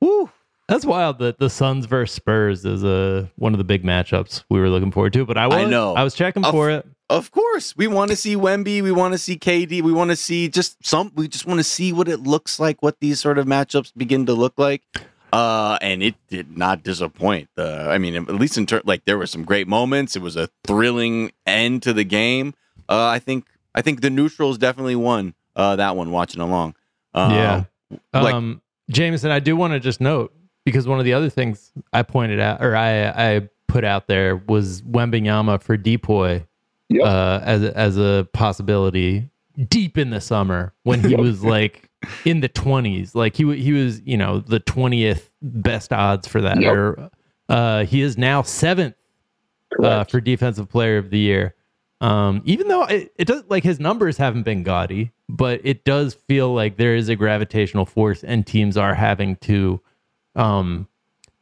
whoo, 0.00 0.30
that's 0.68 0.84
wild 0.84 1.18
that 1.18 1.38
the 1.38 1.50
Suns 1.50 1.86
versus 1.86 2.14
Spurs 2.14 2.64
is 2.64 2.84
a 2.84 3.28
one 3.36 3.52
of 3.52 3.58
the 3.58 3.64
big 3.64 3.82
matchups 3.82 4.44
we 4.48 4.60
were 4.60 4.68
looking 4.68 4.92
forward 4.92 5.12
to. 5.14 5.26
But 5.26 5.36
I 5.36 5.48
was, 5.48 5.56
I 5.56 5.64
know. 5.64 5.94
I 5.94 6.04
was 6.04 6.14
checking 6.14 6.44
Of- 6.44 6.52
for 6.52 6.70
it. 6.70 6.86
Of 7.10 7.30
course, 7.32 7.76
we 7.76 7.88
want 7.88 8.10
to 8.10 8.16
see 8.16 8.36
Wemby. 8.36 8.82
We 8.82 8.92
want 8.92 9.12
to 9.12 9.18
see 9.18 9.36
KD. 9.36 9.82
We 9.82 9.92
want 9.92 10.10
to 10.12 10.16
see 10.16 10.48
just 10.48 10.86
some. 10.86 11.12
We 11.14 11.26
just 11.28 11.44
want 11.44 11.58
to 11.58 11.64
see 11.64 11.92
what 11.92 12.08
it 12.08 12.20
looks 12.20 12.58
like, 12.60 12.80
what 12.82 13.00
these 13.00 13.20
sort 13.20 13.36
of 13.36 13.46
matchups 13.46 13.92
begin 13.94 14.24
to 14.26 14.32
look 14.32 14.54
like. 14.56 14.82
Uh, 15.32 15.76
and 15.82 16.02
it 16.02 16.14
did 16.28 16.56
not 16.56 16.84
disappoint. 16.84 17.50
The, 17.56 17.88
I 17.90 17.98
mean, 17.98 18.14
at 18.14 18.28
least 18.28 18.56
in 18.56 18.64
terms, 18.64 18.84
like 18.86 19.04
there 19.04 19.18
were 19.18 19.26
some 19.26 19.44
great 19.44 19.66
moments. 19.66 20.14
It 20.14 20.22
was 20.22 20.36
a 20.36 20.48
thrilling 20.64 21.32
end 21.46 21.82
to 21.82 21.92
the 21.92 22.04
game. 22.04 22.54
Uh, 22.88 23.08
I 23.08 23.18
think, 23.18 23.46
I 23.74 23.82
think 23.82 24.00
the 24.00 24.10
neutrals 24.10 24.56
definitely 24.56 24.96
won 24.96 25.34
uh, 25.56 25.76
that 25.76 25.96
one. 25.96 26.10
Watching 26.10 26.40
along, 26.40 26.74
uh, 27.14 27.28
yeah. 27.32 27.64
like- 28.20 28.34
um, 28.34 28.60
Jamieson, 28.90 29.30
I 29.30 29.40
do 29.40 29.56
want 29.56 29.72
to 29.72 29.80
just 29.80 30.00
note 30.00 30.34
because 30.64 30.86
one 30.86 30.98
of 30.98 31.04
the 31.04 31.14
other 31.14 31.30
things 31.30 31.72
I 31.92 32.02
pointed 32.02 32.40
out 32.40 32.62
or 32.62 32.76
I 32.76 33.06
I 33.36 33.48
put 33.68 33.84
out 33.84 34.06
there 34.06 34.36
was 34.36 34.82
Wembanyama 34.82 35.62
for 35.62 35.76
DPOY 35.78 36.44
Yep. 36.90 37.06
uh, 37.06 37.40
as 37.42 37.62
a, 37.62 37.76
as 37.78 37.96
a 37.96 38.28
possibility 38.34 39.30
deep 39.68 39.96
in 39.96 40.10
the 40.10 40.20
summer 40.20 40.74
when 40.82 41.00
he 41.00 41.10
Yep. 41.10 41.20
was 41.20 41.42
like 41.42 41.88
in 42.26 42.40
the 42.40 42.48
twenties, 42.48 43.14
like 43.14 43.34
he 43.36 43.44
he 43.56 43.72
was 43.72 44.02
you 44.02 44.16
know 44.16 44.40
the 44.40 44.58
twentieth 44.60 45.30
best 45.40 45.92
odds 45.92 46.26
for 46.28 46.42
that. 46.42 46.60
Yep. 46.60 46.72
Or 46.74 47.10
uh, 47.48 47.84
he 47.84 48.02
is 48.02 48.18
now 48.18 48.42
seventh 48.42 48.94
uh, 49.82 50.04
for 50.04 50.20
defensive 50.20 50.68
player 50.68 50.98
of 50.98 51.10
the 51.10 51.18
year. 51.18 51.54
Um, 52.00 52.42
even 52.44 52.66
though 52.68 52.82
it, 52.84 53.12
it 53.16 53.26
does 53.26 53.44
like 53.48 53.62
his 53.62 53.78
numbers 53.80 54.16
haven't 54.18 54.42
been 54.42 54.62
gaudy, 54.64 55.12
but 55.32 55.62
it 55.64 55.84
does 55.84 56.12
feel 56.12 56.52
like 56.52 56.76
there 56.76 56.94
is 56.94 57.08
a 57.08 57.16
gravitational 57.16 57.86
force 57.86 58.22
and 58.22 58.46
teams 58.46 58.76
are 58.76 58.94
having 58.94 59.36
to 59.36 59.80
um, 60.36 60.86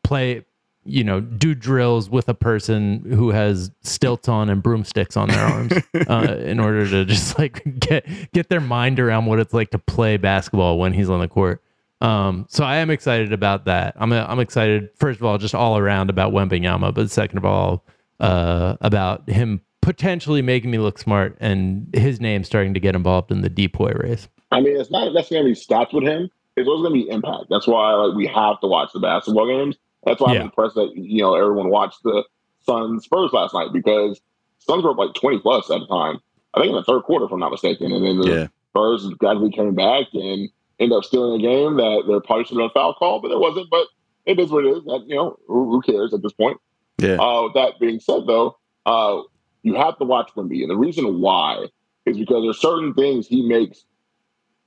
play, 0.05 0.45
you 0.85 1.03
know, 1.03 1.21
do 1.21 1.57
drills 1.57 2.09
with 2.09 2.29
a 2.29 2.35
person 2.35 3.05
who 3.13 3.31
has 3.31 3.73
stilts 3.83 4.29
on 4.29 4.49
and 4.49 4.63
broomsticks 4.63 5.17
on 5.17 5.29
their 5.29 5.45
arms 5.45 5.73
uh, 6.09 6.37
in 6.39 6.61
order 6.61 6.89
to 6.89 7.05
just 7.05 7.37
like 7.37 7.65
get 7.81 8.07
get 8.33 8.49
their 8.49 8.61
mind 8.61 9.01
around 9.01 9.27
what 9.27 9.41
it's 9.41 9.53
like 9.53 9.71
to 9.71 9.79
play 9.79 10.17
basketball 10.17 10.79
when 10.79 10.93
he's 10.93 11.11
on 11.11 11.19
the 11.19 11.29
court. 11.29 11.61
Um, 12.01 12.47
so 12.49 12.63
I 12.63 12.77
am 12.77 12.91
excited 12.91 13.33
about 13.33 13.65
that. 13.65 13.97
I'm 13.97 14.13
I'm 14.13 14.39
excited 14.39 14.91
first 14.95 15.19
of 15.19 15.27
all 15.27 15.37
just 15.37 15.55
all 15.55 15.77
around 15.77 16.11
about 16.11 16.33
Wembanyama, 16.33 16.95
but 16.95 17.11
second 17.11 17.39
of 17.39 17.45
all 17.45 17.85
uh, 18.21 18.77
about 18.81 19.29
him 19.29 19.63
potentially 19.83 20.43
making 20.43 20.71
me 20.71 20.79
look 20.79 20.99
smart 20.99 21.37
and 21.41 21.89
his 21.95 22.21
name 22.21 22.45
starting 22.45 22.75
to 22.75 22.81
get 22.81 22.95
involved 22.95 23.31
in 23.31 23.41
the 23.41 23.51
DPOY 23.51 24.03
race. 24.03 24.29
I 24.51 24.61
mean, 24.61 24.77
it's 24.79 24.91
not 24.91 25.13
necessarily 25.13 25.53
stats 25.53 25.93
with 25.93 26.05
him. 26.05 26.31
It's 26.57 26.69
always 26.69 26.83
going 26.87 27.01
to 27.01 27.05
be 27.07 27.11
impact. 27.11 27.45
That's 27.49 27.67
why 27.67 27.93
like 27.95 28.17
we 28.17 28.27
have 28.27 28.61
to 28.61 28.67
watch 28.67 28.91
the 28.93 29.01
basketball 29.01 29.47
games. 29.47 29.77
That's 30.05 30.21
why 30.21 30.33
Yeah. 30.33 30.41
I'm 30.41 30.47
impressed 30.47 30.75
that 30.75 30.93
you 30.97 31.23
know 31.23 31.35
everyone 31.35 31.71
watched 31.71 32.03
the 32.03 32.25
Suns 32.61 33.05
Spurs 33.05 33.33
last 33.33 33.55
night 33.55 33.69
because 33.73 34.21
Suns 34.59 34.85
were 34.85 34.91
up 34.91 34.99
like 34.99 35.15
20 35.15 35.39
plus 35.41 35.71
at 35.71 35.81
the 35.81 35.87
time. 35.87 36.19
I 36.55 36.61
think 36.61 36.71
in 36.71 36.77
the 36.77 36.83
third 36.85 37.03
quarter, 37.05 37.27
if 37.27 37.33
I'm 37.33 37.39
not 37.39 37.53
mistaken, 37.53 37.93
and 37.93 38.05
then 38.05 38.19
the 38.19 38.29
yeah, 38.29 38.47
Spurs 38.73 39.07
gradually 39.19 39.53
came 39.53 39.75
back 39.75 40.07
and 40.13 40.49
ended 40.81 40.97
up 40.97 41.05
stealing 41.05 41.41
a 41.41 41.43
game 41.43 41.77
that 41.77 42.05
there 42.09 42.21
probably 42.21 42.45
should 42.45 42.57
have 42.59 42.59
been 42.59 42.71
a 42.71 42.75
foul 42.75 42.95
call, 42.95 43.21
but 43.21 43.29
there 43.29 43.39
wasn't. 43.39 43.71
But 43.71 43.87
it 44.27 44.39
is 44.41 44.51
what 44.51 44.65
it 44.65 44.71
is. 44.71 44.85
That, 44.85 45.05
you 45.07 45.15
know, 45.15 45.39
who 45.47 45.71
who 45.71 45.81
cares 45.81 46.13
at 46.13 46.23
this 46.23 46.33
point? 46.33 46.59
yeah. 46.99 47.17
Uh, 47.17 47.45
with 47.45 47.55
that 47.55 47.75
being 47.81 48.01
said, 48.01 48.27
though, 48.27 48.59
uh, 48.85 49.21
you 49.63 49.75
have 49.75 49.99
to 49.99 50.05
watch 50.05 50.31
Wemby, 50.37 50.63
and 50.63 50.71
the 50.71 50.77
reason 50.77 51.21
why 51.21 51.67
is 52.07 52.19
because 52.19 52.43
there's 52.43 52.61
certain 52.61 52.95
things 52.95 53.27
he 53.27 53.47
makes 53.47 53.85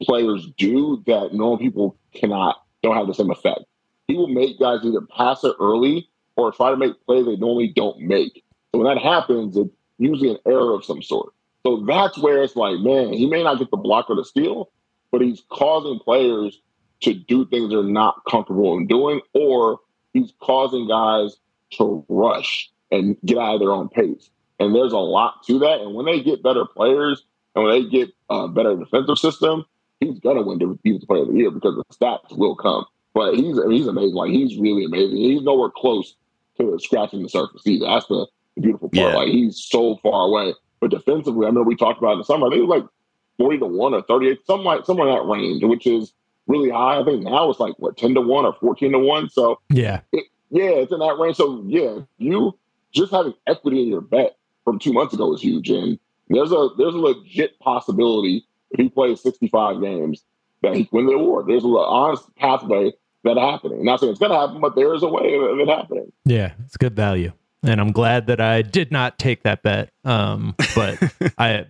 players 0.01 0.47
do 0.57 1.03
that 1.07 1.33
normal 1.33 1.57
people 1.57 1.97
cannot 2.13 2.63
don't 2.81 2.97
have 2.97 3.07
the 3.07 3.13
same 3.13 3.31
effect. 3.31 3.61
He 4.07 4.15
will 4.15 4.27
make 4.27 4.59
guys 4.59 4.79
either 4.83 5.01
pass 5.01 5.43
it 5.43 5.55
early 5.59 6.09
or 6.35 6.51
try 6.51 6.69
to 6.69 6.77
make 6.77 6.93
plays 7.05 7.25
they 7.25 7.37
normally 7.37 7.69
don't 7.69 7.99
make. 8.01 8.43
So 8.71 8.79
when 8.79 8.93
that 8.93 9.01
happens, 9.01 9.55
it's 9.55 9.73
usually 9.97 10.31
an 10.31 10.39
error 10.45 10.73
of 10.73 10.83
some 10.83 11.01
sort. 11.01 11.33
So 11.65 11.85
that's 11.87 12.17
where 12.17 12.43
it's 12.43 12.55
like, 12.55 12.79
man, 12.79 13.13
he 13.13 13.25
may 13.25 13.43
not 13.43 13.59
get 13.59 13.71
the 13.71 13.77
block 13.77 14.09
or 14.09 14.15
the 14.15 14.25
steal, 14.25 14.71
but 15.11 15.21
he's 15.21 15.43
causing 15.49 15.99
players 15.99 16.59
to 17.01 17.13
do 17.13 17.45
things 17.45 17.69
they're 17.69 17.83
not 17.83 18.21
comfortable 18.29 18.77
in 18.77 18.87
doing, 18.87 19.21
or 19.33 19.79
he's 20.13 20.33
causing 20.41 20.87
guys 20.87 21.37
to 21.71 22.05
rush 22.09 22.69
and 22.91 23.17
get 23.25 23.37
out 23.37 23.55
of 23.55 23.59
their 23.59 23.71
own 23.71 23.89
pace. 23.89 24.29
And 24.63 24.73
there's 24.75 24.93
a 24.93 24.97
lot 24.97 25.43
to 25.47 25.59
that. 25.59 25.81
And 25.81 25.93
when 25.93 26.05
they 26.05 26.21
get 26.21 26.41
better 26.43 26.65
players 26.65 27.23
and 27.55 27.63
when 27.65 27.73
they 27.73 27.89
get 27.89 28.11
a 28.29 28.47
better 28.47 28.75
defensive 28.75 29.17
system, 29.19 29.65
he's 29.99 30.19
gonna 30.19 30.41
win 30.41 30.57
defensive 30.57 31.07
player 31.07 31.23
of 31.23 31.27
the 31.29 31.33
year 31.33 31.51
because 31.51 31.75
the 31.75 31.83
stats 31.95 32.35
will 32.37 32.55
come. 32.55 32.85
But 33.13 33.35
he's 33.35 33.57
he's 33.69 33.87
amazing. 33.87 34.15
Like 34.15 34.31
he's 34.31 34.57
really 34.57 34.85
amazing. 34.85 35.17
He's 35.17 35.41
nowhere 35.41 35.69
close 35.69 36.15
to 36.59 36.79
scratching 36.79 37.23
the 37.23 37.29
surface 37.29 37.61
either. 37.65 37.85
That's 37.85 38.07
the, 38.07 38.27
the 38.55 38.61
beautiful 38.61 38.89
part. 38.89 39.11
Yeah. 39.11 39.15
Like 39.15 39.29
he's 39.29 39.57
so 39.63 39.97
far 39.97 40.27
away. 40.27 40.53
But 40.79 40.91
defensively, 40.91 41.45
I 41.45 41.49
remember 41.49 41.67
we 41.67 41.75
talked 41.75 41.99
about 41.99 42.09
it 42.09 42.13
in 42.13 42.17
the 42.19 42.25
summer. 42.25 42.47
I 42.47 42.49
think 42.49 42.59
it 42.63 42.65
was 42.65 42.79
like 42.81 42.89
forty 43.37 43.57
to 43.59 43.65
one 43.65 43.93
or 43.93 44.01
thirty 44.03 44.29
eight, 44.29 44.45
something 44.45 44.65
like 44.65 44.85
somewhere 44.85 45.07
in 45.07 45.15
that 45.15 45.25
range, 45.25 45.63
which 45.63 45.85
is 45.87 46.13
really 46.47 46.69
high. 46.69 46.99
I 46.99 47.03
think 47.03 47.23
now 47.23 47.49
it's 47.49 47.59
like 47.59 47.75
what 47.79 47.97
ten 47.97 48.13
to 48.15 48.21
one 48.21 48.45
or 48.45 48.53
fourteen 48.53 48.91
to 48.93 48.99
one. 48.99 49.29
So 49.29 49.59
Yeah. 49.69 50.01
it, 50.11 50.25
yeah, 50.49 50.69
it's 50.69 50.91
in 50.91 50.99
that 50.99 51.17
range. 51.19 51.37
So 51.37 51.63
yeah, 51.67 51.99
you 52.17 52.57
just 52.93 53.11
having 53.11 53.33
equity 53.47 53.81
in 53.83 53.87
your 53.89 54.01
bet 54.01 54.37
from 54.63 54.79
two 54.79 54.93
months 54.93 55.13
ago 55.13 55.33
is 55.33 55.41
huge. 55.41 55.69
And 55.69 55.99
there's 56.29 56.51
a 56.51 56.69
there's 56.77 56.93
a 56.95 56.97
legit 56.99 57.59
possibility 57.59 58.45
if 58.71 58.79
he 58.79 58.89
plays 58.89 59.21
65 59.21 59.81
games 59.81 60.23
that 60.61 60.75
he 60.75 60.85
can 60.85 60.97
win 60.97 61.05
the 61.07 61.13
award. 61.13 61.47
There's 61.47 61.63
a 61.63 61.67
le- 61.67 61.87
honest 61.87 62.23
pathway 62.35 62.93
that 63.23 63.37
happening. 63.37 63.83
Not 63.85 63.99
saying 63.99 64.11
it's 64.11 64.19
gonna 64.19 64.39
happen, 64.39 64.61
but 64.61 64.75
there 64.75 64.93
is 64.93 65.03
a 65.03 65.07
way 65.07 65.35
of 65.35 65.59
it 65.59 65.67
happening. 65.69 66.11
Yeah, 66.25 66.53
it's 66.65 66.77
good 66.77 66.95
value. 66.95 67.31
And 67.65 67.79
I'm 67.79 67.91
glad 67.93 68.27
that 68.27 68.41
I 68.41 68.61
did 68.61 68.91
not 68.91 69.17
take 69.19 69.43
that 69.43 69.63
bet. 69.63 69.89
Um, 70.03 70.55
but 70.75 70.97
I 71.37 71.65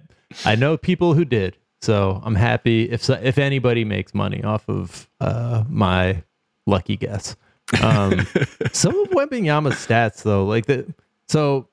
I 0.46 0.56
know 0.56 0.78
people 0.78 1.14
who 1.14 1.26
did. 1.26 1.58
So 1.82 2.22
I'm 2.24 2.36
happy 2.36 2.90
if 2.90 3.04
so- 3.04 3.20
if 3.22 3.38
anybody 3.38 3.84
makes 3.86 4.14
money 4.14 4.44
off 4.44 4.68
of 4.70 5.10
uh, 5.20 5.64
my 5.68 6.24
lucky 6.66 6.96
guess. 6.96 7.36
Um, 7.82 8.20
some 8.72 8.98
of 9.00 9.10
Wembanyama's 9.10 9.76
stats 9.76 10.24
though, 10.24 10.46
like 10.46 10.66
the 10.68 10.94
so 11.28 11.68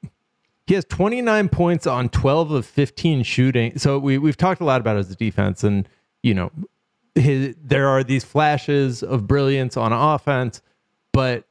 he 0.71 0.75
has 0.75 0.85
29 0.85 1.49
points 1.49 1.85
on 1.85 2.09
12 2.09 2.53
of 2.53 2.65
15 2.65 3.25
shooting. 3.25 3.77
So 3.77 3.99
we 3.99 4.19
we've 4.19 4.37
talked 4.37 4.61
a 4.61 4.65
lot 4.65 4.81
about 4.81 4.99
his 4.99 5.17
defense 5.17 5.65
and 5.65 5.89
you 6.23 6.33
know 6.33 6.53
his, 7.17 7.57
there 7.61 7.89
are 7.89 8.05
these 8.05 8.23
flashes 8.23 9.03
of 9.03 9.27
brilliance 9.27 9.77
on 9.77 9.93
offense, 9.93 10.63
but 11.13 11.49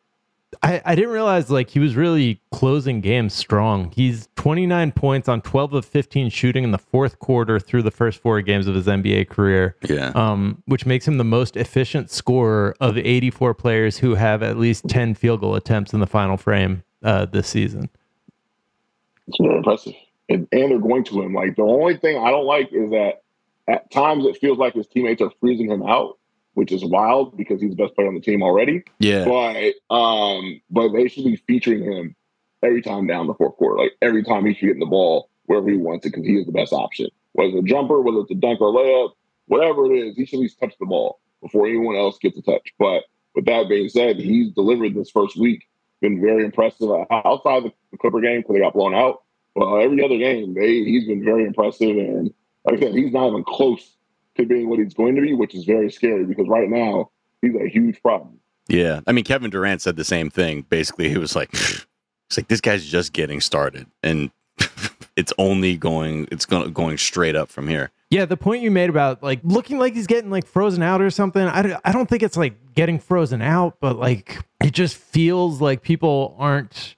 I, 0.63 0.81
I 0.85 0.95
didn't 0.95 1.09
realize 1.11 1.51
like 1.51 1.69
he 1.69 1.79
was 1.79 1.97
really 1.97 2.39
closing 2.53 3.01
games 3.01 3.33
strong. 3.33 3.91
He's 3.93 4.29
29 4.37 4.93
points 4.93 5.27
on 5.27 5.41
12 5.41 5.73
of 5.73 5.83
15 5.83 6.29
shooting 6.29 6.63
in 6.63 6.71
the 6.71 6.77
fourth 6.77 7.19
quarter 7.19 7.59
through 7.59 7.83
the 7.83 7.91
first 7.91 8.21
four 8.21 8.41
games 8.41 8.67
of 8.67 8.75
his 8.75 8.87
NBA 8.87 9.27
career. 9.27 9.75
Yeah. 9.83 10.13
Um, 10.15 10.63
which 10.65 10.85
makes 10.85 11.05
him 11.05 11.17
the 11.17 11.25
most 11.25 11.57
efficient 11.57 12.09
scorer 12.09 12.73
of 12.79 12.97
84 12.97 13.53
players 13.53 13.97
who 13.97 14.15
have 14.15 14.41
at 14.41 14.57
least 14.57 14.87
10 14.87 15.13
field 15.15 15.41
goal 15.41 15.55
attempts 15.55 15.91
in 15.91 15.99
the 15.99 16.07
final 16.07 16.37
frame 16.37 16.83
uh, 17.03 17.25
this 17.25 17.49
season. 17.49 17.89
It's 19.29 19.37
very 19.39 19.57
impressive. 19.57 19.93
And, 20.27 20.47
and 20.51 20.71
they're 20.71 20.79
going 20.79 21.03
to 21.05 21.21
him. 21.21 21.33
Like 21.33 21.55
the 21.55 21.63
only 21.63 21.97
thing 21.97 22.17
I 22.17 22.29
don't 22.29 22.45
like 22.45 22.71
is 22.71 22.91
that 22.91 23.21
at 23.67 23.89
times 23.91 24.25
it 24.25 24.37
feels 24.37 24.57
like 24.57 24.73
his 24.73 24.87
teammates 24.87 25.21
are 25.21 25.31
freezing 25.39 25.71
him 25.71 25.83
out, 25.83 26.17
which 26.53 26.71
is 26.71 26.83
wild 26.83 27.37
because 27.37 27.61
he's 27.61 27.71
the 27.71 27.75
best 27.75 27.95
player 27.95 28.07
on 28.07 28.15
the 28.15 28.21
team 28.21 28.43
already. 28.43 28.83
Yeah. 28.99 29.25
But 29.25 29.95
um, 29.95 30.61
but 30.69 30.89
they 30.89 31.07
should 31.07 31.25
be 31.25 31.37
featuring 31.47 31.83
him 31.83 32.15
every 32.63 32.81
time 32.81 33.07
down 33.07 33.27
the 33.27 33.33
fourth 33.33 33.55
quarter. 33.55 33.81
Like 33.81 33.93
every 34.01 34.23
time 34.23 34.45
he 34.45 34.53
should 34.53 34.67
get 34.67 34.73
in 34.73 34.79
the 34.79 34.85
ball 34.85 35.29
wherever 35.45 35.69
he 35.69 35.77
wants 35.77 36.05
it 36.05 36.09
because 36.09 36.25
he 36.25 36.35
is 36.35 36.45
the 36.45 36.51
best 36.51 36.73
option. 36.73 37.07
Whether 37.33 37.57
it's 37.57 37.65
a 37.65 37.69
jumper, 37.69 38.01
whether 38.01 38.19
it's 38.19 38.31
a 38.31 38.35
dunk 38.35 38.61
or 38.61 38.73
layup, 38.73 39.13
whatever 39.45 39.85
it 39.85 39.97
is, 39.97 40.15
he 40.15 40.25
should 40.25 40.37
at 40.37 40.41
least 40.41 40.59
touch 40.59 40.73
the 40.79 40.85
ball 40.85 41.19
before 41.41 41.67
anyone 41.67 41.95
else 41.95 42.17
gets 42.19 42.37
a 42.37 42.41
touch. 42.41 42.73
But 42.77 43.03
with 43.35 43.45
that 43.45 43.69
being 43.69 43.89
said, 43.89 44.17
he's 44.17 44.51
delivered 44.51 44.95
this 44.95 45.11
first 45.11 45.37
week. 45.37 45.68
Been 46.01 46.21
very 46.21 46.45
impressive 46.45 46.89
outside 47.11 47.63
the 47.63 47.97
Clipper 47.97 48.21
game 48.21 48.39
because 48.39 48.53
they 48.53 48.59
got 48.59 48.73
blown 48.73 48.95
out. 48.95 49.23
Well, 49.55 49.75
uh, 49.75 49.77
every 49.77 50.03
other 50.03 50.17
game, 50.17 50.53
they 50.53 50.83
he's 50.83 51.07
been 51.07 51.23
very 51.23 51.43
impressive, 51.45 51.97
and 51.97 52.33
like 52.63 52.77
I 52.77 52.79
said, 52.79 52.95
he's 52.95 53.11
not 53.11 53.27
even 53.27 53.43
close 53.43 53.95
to 54.37 54.45
being 54.45 54.69
what 54.69 54.79
he's 54.79 54.93
going 54.93 55.15
to 55.15 55.21
be, 55.21 55.33
which 55.33 55.55
is 55.55 55.65
very 55.65 55.91
scary 55.91 56.23
because 56.23 56.47
right 56.47 56.69
now 56.69 57.11
he's 57.41 57.55
a 57.55 57.67
huge 57.67 58.01
problem. 58.01 58.39
Yeah, 58.67 59.01
I 59.07 59.11
mean 59.11 59.25
Kevin 59.25 59.49
Durant 59.49 59.81
said 59.81 59.95
the 59.95 60.05
same 60.05 60.29
thing. 60.29 60.65
Basically, 60.69 61.09
he 61.09 61.17
was 61.17 61.35
like, 61.35 61.49
"It's 61.53 62.37
like 62.37 62.47
this 62.47 62.61
guy's 62.61 62.85
just 62.85 63.11
getting 63.11 63.41
started, 63.41 63.87
and 64.03 64.31
it's 65.15 65.33
only 65.37 65.75
going, 65.75 66.27
it's 66.31 66.45
going 66.45 66.71
going 66.71 66.97
straight 66.97 67.35
up 67.35 67.49
from 67.49 67.67
here." 67.67 67.91
Yeah, 68.09 68.25
the 68.25 68.37
point 68.37 68.63
you 68.63 68.71
made 68.71 68.89
about 68.89 69.21
like 69.21 69.39
looking 69.43 69.77
like 69.77 69.93
he's 69.93 70.07
getting 70.07 70.31
like 70.31 70.47
frozen 70.47 70.81
out 70.81 70.99
or 71.01 71.11
something. 71.11 71.43
I 71.43 71.61
don't, 71.61 71.81
I 71.85 71.91
don't 71.91 72.09
think 72.09 72.23
it's 72.23 72.37
like 72.37 72.73
getting 72.73 72.97
frozen 72.99 73.41
out, 73.41 73.77
but 73.79 73.97
like 73.97 74.39
it 74.63 74.71
just 74.71 74.97
feels 74.97 75.61
like 75.61 75.83
people 75.83 76.35
aren't 76.39 76.95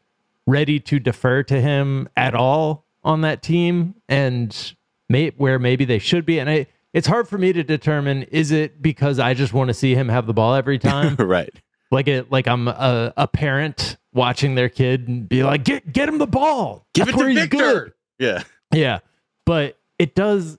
ready 0.48 0.80
to 0.80 1.00
defer 1.00 1.44
to 1.44 1.60
him 1.60 2.08
at 2.16 2.34
all 2.34 2.86
on 3.04 3.22
that 3.22 3.42
team 3.44 3.96
and 4.08 4.74
may, 5.10 5.30
where 5.38 5.60
maybe 5.60 5.84
they 5.84 6.00
should 6.00 6.26
be. 6.26 6.40
And 6.40 6.50
I, 6.50 6.68
it's 6.94 7.08
hard 7.08 7.28
for 7.28 7.38
me 7.38 7.52
to 7.54 7.64
determine 7.64 8.24
is 8.24 8.52
it 8.52 8.82
because 8.82 9.20
I 9.20 9.34
just 9.34 9.52
want 9.54 9.68
to 9.68 9.74
see 9.74 9.96
him 9.96 10.08
have 10.08 10.28
the 10.28 10.34
ball 10.34 10.56
every 10.56 10.80
time? 10.80 11.16
right. 11.18 11.54
Like 11.92 12.08
it 12.08 12.32
like 12.32 12.48
I'm 12.48 12.70
a, 12.70 13.14
a 13.18 13.28
parent 13.28 13.98
watching 14.14 14.56
their 14.56 14.70
kid 14.70 15.10
and 15.10 15.28
be 15.28 15.44
like, 15.44 15.66
get 15.66 15.92
get 15.92 16.08
him 16.08 16.20
the 16.20 16.28
ball. 16.28 16.88
Give 16.94 17.06
That's 17.08 17.18
it 17.20 17.26
to 17.28 17.34
Victor. 17.34 17.58
good." 17.58 17.94
Yeah. 18.18 18.44
Yeah. 18.74 19.00
But 19.46 19.78
it 20.00 20.16
does 20.16 20.58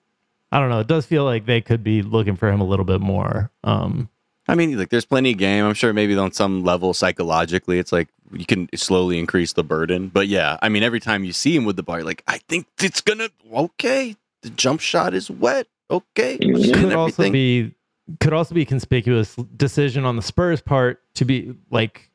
I 0.53 0.61
don't 0.61 0.69
know, 0.71 0.81
it 0.81 0.87
does 0.87 1.07
feel 1.07 1.25
like 1.25 1.47
they 1.47 1.61
could 1.61 1.83
be 1.83 2.03
looking 2.03 2.37
for 2.37 2.49
him 2.49 2.61
a 2.61 2.65
little 2.65 2.85
bit 2.85 3.01
more. 3.01 3.51
Um 3.65 4.09
I 4.49 4.57
mean, 4.57 4.77
like, 4.77 4.89
there's 4.91 5.05
plenty 5.05 5.31
of 5.33 5.39
game. 5.39 5.65
I'm 5.65 5.73
sure 5.75 5.93
maybe 5.93 6.17
on 6.17 6.33
some 6.33 6.65
level 6.65 6.93
psychologically, 6.95 7.79
it's 7.79 7.93
like 7.93 8.09
you 8.33 8.45
can 8.45 8.69
slowly 8.75 9.19
increase 9.21 9.53
the 9.53 9.63
burden. 9.63 10.09
But 10.09 10.27
yeah, 10.27 10.57
I 10.61 10.69
mean, 10.69 10.83
every 10.83 10.99
time 10.99 11.23
you 11.23 11.33
see 11.33 11.55
him 11.55 11.65
with 11.65 11.77
the 11.77 11.83
ball, 11.85 11.99
you're 11.99 12.05
like, 12.05 12.25
I 12.27 12.39
think 12.49 12.67
it's 12.81 13.01
gonna 13.01 13.29
okay. 13.53 14.17
The 14.43 14.51
jump 14.51 14.81
shot 14.81 15.15
is 15.15 15.31
wet. 15.31 15.69
Okay, 15.91 16.39
We're 16.43 16.75
could 16.75 16.93
also 16.93 17.31
be 17.31 17.73
could 18.21 18.33
also 18.33 18.55
be 18.55 18.65
conspicuous 18.65 19.37
decision 19.57 20.05
on 20.05 20.17
the 20.17 20.23
Spurs 20.23 20.61
part 20.61 21.01
to 21.15 21.25
be 21.25 21.55
like 21.71 22.11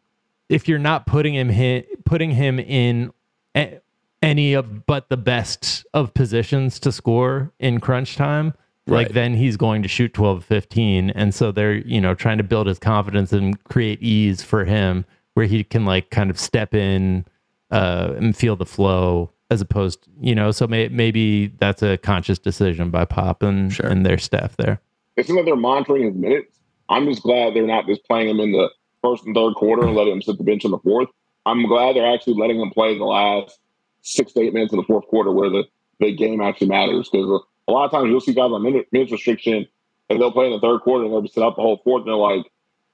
if 0.50 0.68
you're 0.68 0.80
not 0.80 1.08
putting 1.08 1.34
him 1.34 1.50
hi- 1.50 1.86
putting 2.06 2.32
him 2.32 2.60
in 2.60 3.14
a- 3.56 3.80
any 4.22 4.54
of 4.54 4.86
but 4.86 5.10
the 5.10 5.18
best 5.18 5.86
of 5.94 6.14
positions 6.14 6.80
to 6.80 6.92
score 6.92 7.52
in 7.60 7.80
crunch 7.80 8.16
time 8.16 8.54
like 8.90 9.10
then 9.10 9.34
he's 9.34 9.58
going 9.58 9.82
to 9.84 9.88
shoot 9.90 10.14
12 10.14 10.46
15. 10.46 11.10
and 11.12 11.36
so 11.36 11.52
they're 11.52 11.76
you 11.76 12.00
know 12.00 12.14
trying 12.14 12.38
to 12.38 12.44
build 12.44 12.68
his 12.68 12.80
confidence 12.80 13.34
and 13.34 13.62
create 13.66 14.02
ease 14.02 14.42
for 14.42 14.64
him 14.66 15.06
where 15.34 15.46
he 15.46 15.64
can 15.64 15.86
like 15.86 16.10
kind 16.10 16.30
of 16.30 16.40
step 16.40 16.74
in 16.74 17.26
uh 17.72 18.14
and 18.18 18.36
feel 18.36 18.56
the 18.56 18.66
flow 18.66 19.30
as 19.52 19.62
opposed 19.62 20.08
you 20.22 20.34
know 20.34 20.52
so 20.52 20.68
may, 20.68 20.88
maybe 20.88 21.48
that's 21.60 21.82
a 21.84 21.98
conscious 21.98 22.40
decision 22.40 22.90
by 22.90 23.04
pop 23.06 23.44
and 23.44 23.74
Sure. 23.74 23.88
and 23.88 24.06
their 24.06 24.18
staff 24.18 24.56
there 24.58 24.80
It 25.18 25.26
seems 25.28 25.36
like 25.38 25.46
they're 25.46 25.56
monitoring 25.56 26.04
his 26.04 26.16
minutes. 26.16 26.60
I'm 26.90 27.06
just 27.08 27.22
glad 27.24 27.54
they're 27.54 27.68
not 27.68 27.86
just 27.88 28.06
playing 28.06 28.30
him 28.30 28.40
in 28.40 28.54
the 28.54 28.70
first 29.04 29.26
and 29.26 29.36
third 29.36 29.56
quarter 29.56 29.86
and 29.86 29.96
letting 29.96 30.14
him 30.14 30.22
sit 30.22 30.38
the 30.38 30.44
bench 30.46 30.64
in 30.64 30.72
the 30.72 30.80
fourth. 30.80 31.10
I'm 31.46 31.68
glad 31.68 31.96
they're 31.98 32.14
actually 32.14 32.36
letting 32.36 32.60
him 32.62 32.70
play 32.72 32.98
the 32.98 33.04
last 33.04 33.60
six 34.08 34.32
to 34.34 34.42
eight 34.42 34.54
minutes 34.54 34.74
in 34.74 34.78
the 34.78 34.84
fourth 34.86 35.06
quarter 35.08 35.32
where 35.32 35.50
the, 35.50 35.64
the 36.00 36.16
game 36.16 36.42
actually 36.42 36.68
matters. 36.68 37.10
Because 37.12 37.44
a 37.68 37.72
lot 37.72 37.86
of 37.86 37.92
times 37.92 38.10
you'll 38.10 38.22
see 38.22 38.34
guys 38.34 38.52
on 38.52 38.64
minute, 38.64 38.88
minutes 38.92 39.12
restriction 39.12 39.68
and 40.10 40.22
they'll 40.22 40.32
play 40.32 40.46
in 40.46 40.52
the 40.54 40.60
third 40.60 40.80
quarter 40.82 41.04
and 41.04 41.14
they'll 41.14 41.22
be 41.22 41.28
sit 41.28 41.44
out 41.44 41.56
the 41.56 41.62
whole 41.62 41.82
fourth 41.84 42.02
and 42.02 42.08
they're 42.10 42.16
like, 42.16 42.46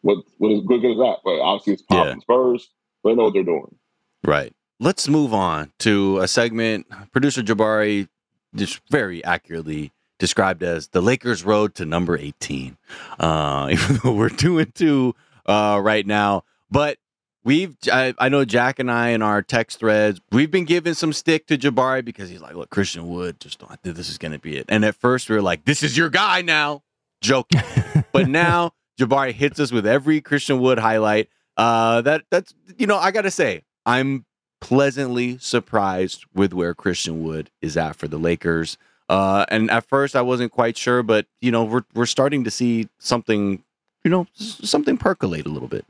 what, 0.01 0.17
what 0.37 0.51
is 0.51 0.61
good, 0.65 0.81
good 0.81 0.91
is 0.91 0.97
that? 0.97 1.17
But 1.23 1.39
obviously 1.39 1.73
it's 1.73 1.81
Pop 1.83 2.05
Yeah. 2.05 2.11
and 2.11 2.21
Spurs. 2.21 2.69
They 3.03 3.13
know 3.13 3.25
what 3.25 3.33
they're 3.33 3.43
doing. 3.43 3.75
Right. 4.23 4.53
Let's 4.79 5.07
move 5.07 5.33
on 5.33 5.71
to 5.79 6.19
a 6.19 6.27
segment 6.27 6.87
producer 7.11 7.41
Jabari 7.41 8.07
just 8.55 8.81
very 8.89 9.23
accurately 9.23 9.91
described 10.19 10.63
as 10.63 10.89
the 10.89 11.01
Lakers 11.01 11.43
road 11.43 11.75
to 11.75 11.85
number 11.85 12.17
18. 12.17 12.77
Uh, 13.19 13.67
even 13.71 13.99
though 14.03 14.13
we're 14.13 14.29
two 14.29 14.59
and 14.59 14.73
two 14.73 15.15
uh, 15.45 15.79
right 15.81 16.05
now, 16.05 16.43
but 16.71 16.97
we've 17.43 17.75
I, 17.91 18.13
I 18.17 18.29
know 18.29 18.45
Jack 18.45 18.79
and 18.79 18.91
I 18.91 19.09
in 19.09 19.21
our 19.21 19.41
text 19.41 19.79
threads 19.79 20.21
we've 20.31 20.51
been 20.51 20.65
giving 20.65 20.93
some 20.93 21.13
stick 21.13 21.47
to 21.47 21.57
Jabari 21.57 22.03
because 22.03 22.29
he's 22.29 22.41
like, 22.41 22.55
look, 22.55 22.69
Christian 22.69 23.07
Wood 23.09 23.39
just 23.39 23.59
that 23.59 23.81
this 23.95 24.09
is 24.09 24.17
going 24.17 24.31
to 24.31 24.39
be 24.39 24.57
it. 24.57 24.65
And 24.69 24.85
at 24.85 24.95
first 24.95 25.29
we 25.29 25.35
were 25.35 25.41
like, 25.41 25.65
this 25.65 25.83
is 25.83 25.97
your 25.97 26.09
guy 26.09 26.41
now, 26.41 26.83
joking. 27.21 27.61
but 28.11 28.27
now 28.27 28.71
Jabari 28.99 29.33
hits 29.33 29.59
us 29.59 29.71
with 29.71 29.85
every 29.85 30.21
Christian 30.21 30.59
Wood 30.59 30.79
highlight. 30.79 31.29
Uh, 31.55 32.01
that 32.01 32.23
that's 32.31 32.53
you 32.77 32.87
know 32.87 32.97
I 32.97 33.11
gotta 33.11 33.31
say 33.31 33.63
I'm 33.85 34.25
pleasantly 34.61 35.37
surprised 35.39 36.25
with 36.33 36.53
where 36.53 36.73
Christian 36.73 37.23
Wood 37.23 37.51
is 37.61 37.75
at 37.77 37.95
for 37.95 38.07
the 38.07 38.17
Lakers. 38.17 38.77
Uh, 39.09 39.45
and 39.49 39.69
at 39.69 39.85
first 39.85 40.15
I 40.15 40.21
wasn't 40.21 40.51
quite 40.51 40.77
sure, 40.77 41.03
but 41.03 41.27
you 41.41 41.51
know 41.51 41.63
we're 41.63 41.83
we're 41.93 42.05
starting 42.05 42.43
to 42.45 42.51
see 42.51 42.87
something, 42.97 43.63
you 44.03 44.09
know, 44.09 44.25
something 44.33 44.97
percolate 44.97 45.45
a 45.45 45.49
little 45.49 45.67
bit. 45.67 45.85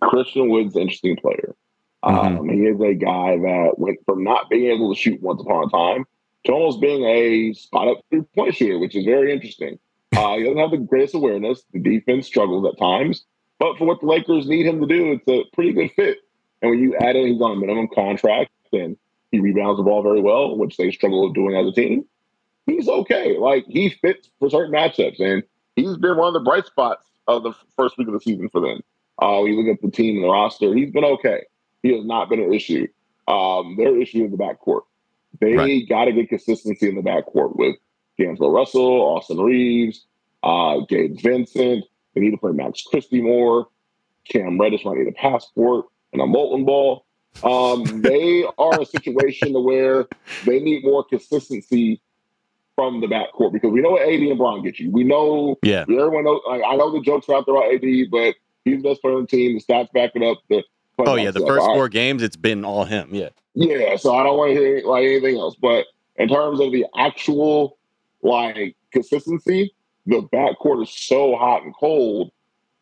Christian 0.00 0.48
Wood's 0.48 0.74
an 0.74 0.82
interesting 0.82 1.16
player. 1.16 1.54
Um, 2.02 2.48
he 2.48 2.62
is 2.62 2.80
a 2.80 2.94
guy 2.94 3.36
that 3.36 3.74
went 3.76 3.98
from 4.04 4.24
not 4.24 4.50
being 4.50 4.70
able 4.74 4.92
to 4.92 5.00
shoot 5.00 5.22
once 5.22 5.40
upon 5.40 5.64
a 5.64 5.70
time 5.70 6.04
to 6.44 6.52
almost 6.52 6.80
being 6.80 7.04
a 7.04 7.52
spot 7.52 7.88
up 7.88 7.98
three 8.10 8.22
point 8.34 8.54
shooter, 8.54 8.78
which 8.78 8.96
is 8.96 9.04
very 9.04 9.32
interesting. 9.32 9.78
Uh, 10.16 10.36
he 10.36 10.42
doesn't 10.42 10.58
have 10.58 10.72
the 10.72 10.78
greatest 10.78 11.14
awareness. 11.14 11.62
The 11.72 11.78
defense 11.78 12.26
struggles 12.26 12.66
at 12.66 12.78
times, 12.78 13.24
but 13.58 13.78
for 13.78 13.86
what 13.86 14.00
the 14.00 14.06
Lakers 14.06 14.46
need 14.46 14.66
him 14.66 14.80
to 14.80 14.86
do, 14.86 15.12
it's 15.12 15.28
a 15.28 15.44
pretty 15.54 15.72
good 15.72 15.92
fit. 15.92 16.18
And 16.60 16.70
when 16.70 16.80
you 16.80 16.96
add 16.96 17.16
in 17.16 17.28
he's 17.28 17.40
on 17.40 17.52
a 17.52 17.60
minimum 17.60 17.88
contract 17.94 18.50
and 18.72 18.96
he 19.30 19.40
rebounds 19.40 19.78
the 19.78 19.84
ball 19.84 20.02
very 20.02 20.20
well, 20.20 20.56
which 20.56 20.76
they 20.76 20.90
struggle 20.90 21.24
with 21.24 21.34
doing 21.34 21.56
as 21.56 21.66
a 21.66 21.72
team, 21.72 22.04
he's 22.66 22.88
okay. 22.88 23.38
Like 23.38 23.64
he 23.68 23.90
fits 23.90 24.28
for 24.38 24.50
certain 24.50 24.72
matchups, 24.72 25.20
and 25.20 25.42
he's 25.76 25.96
been 25.96 26.16
one 26.16 26.28
of 26.28 26.34
the 26.34 26.40
bright 26.40 26.66
spots 26.66 27.06
of 27.28 27.42
the 27.44 27.52
first 27.76 27.96
week 27.96 28.08
of 28.08 28.14
the 28.14 28.20
season 28.20 28.48
for 28.48 28.60
them. 28.60 28.80
Uh, 29.22 29.44
you 29.44 29.60
look 29.60 29.74
at 29.76 29.80
the 29.82 29.90
team 29.90 30.16
and 30.16 30.24
the 30.24 30.28
roster, 30.28 30.74
he's 30.74 30.90
been 30.90 31.04
okay. 31.04 31.44
He 31.82 31.94
has 31.96 32.04
not 32.04 32.28
been 32.28 32.40
an 32.40 32.52
issue. 32.52 32.88
Um, 33.28 33.76
their 33.76 33.96
issue 34.00 34.24
is 34.24 34.30
the 34.32 34.36
backcourt. 34.36 34.82
They 35.40 35.54
Right. 35.54 35.88
got 35.88 36.06
to 36.06 36.12
get 36.12 36.28
consistency 36.28 36.88
in 36.88 36.96
the 36.96 37.02
backcourt 37.02 37.56
with 37.56 37.76
D'Angelo 38.18 38.50
Russell, 38.50 38.82
Austin 39.00 39.38
Reaves, 39.38 40.04
uh, 40.42 40.80
Gabe 40.88 41.18
Vincent. 41.20 41.84
They 42.14 42.20
need 42.20 42.32
to 42.32 42.36
play 42.36 42.52
Max 42.52 42.82
Christie 42.82 43.22
more. 43.22 43.68
Cam 44.28 44.60
Reddish 44.60 44.84
might 44.84 44.98
need 44.98 45.08
a 45.08 45.12
passport 45.12 45.86
and 46.12 46.20
a 46.20 46.26
molten 46.26 46.64
ball. 46.64 47.04
Um, 47.42 48.02
they 48.02 48.44
are 48.58 48.80
a 48.80 48.84
situation 48.84 49.52
to 49.54 49.60
where 49.60 50.06
they 50.46 50.60
need 50.60 50.84
more 50.84 51.02
consistency 51.04 52.00
from 52.76 53.00
the 53.00 53.06
backcourt 53.06 53.52
because 53.52 53.70
we 53.72 53.80
know 53.80 53.90
what 53.92 54.02
AD 54.02 54.20
and 54.20 54.38
Bron 54.38 54.62
get 54.62 54.78
you. 54.78 54.90
We 54.90 55.04
know 55.04 55.56
Yeah, 55.62 55.82
Everyone 55.82 56.24
knows. 56.24 56.40
Like, 56.46 56.62
I 56.66 56.76
know 56.76 56.90
the 56.92 57.00
jokes 57.00 57.28
are 57.28 57.36
out 57.36 57.46
there 57.46 57.54
about 57.56 57.72
AD, 57.72 58.10
but 58.10 58.34
he's 58.64 58.82
the 58.82 58.88
best 58.88 59.02
player 59.02 59.14
on 59.14 59.22
the 59.22 59.26
team. 59.26 59.54
The 59.58 59.62
stats 59.62 59.92
back 59.92 60.12
it 60.14 60.22
up. 60.22 60.38
The 60.48 60.62
Oh 60.98 61.14
yeah, 61.16 61.30
the 61.30 61.40
So, 61.40 61.46
first 61.46 61.66
four 61.66 61.88
games 61.88 62.22
it's 62.22 62.36
been 62.36 62.64
all 62.64 62.84
him. 62.84 63.08
Yeah. 63.12 63.30
Yeah, 63.54 63.96
so 63.96 64.14
I 64.14 64.22
don't 64.22 64.36
want 64.36 64.54
to 64.54 64.60
hear 64.60 64.82
like 64.84 65.04
anything 65.04 65.36
else. 65.36 65.56
But 65.60 65.86
in 66.16 66.28
terms 66.28 66.60
of 66.60 66.72
the 66.72 66.86
actual 66.96 67.78
like 68.22 68.76
consistency, 68.92 69.74
the 70.06 70.22
backcourt 70.32 70.82
is 70.82 70.90
so 70.90 71.36
hot 71.36 71.62
and 71.62 71.74
cold, 71.74 72.30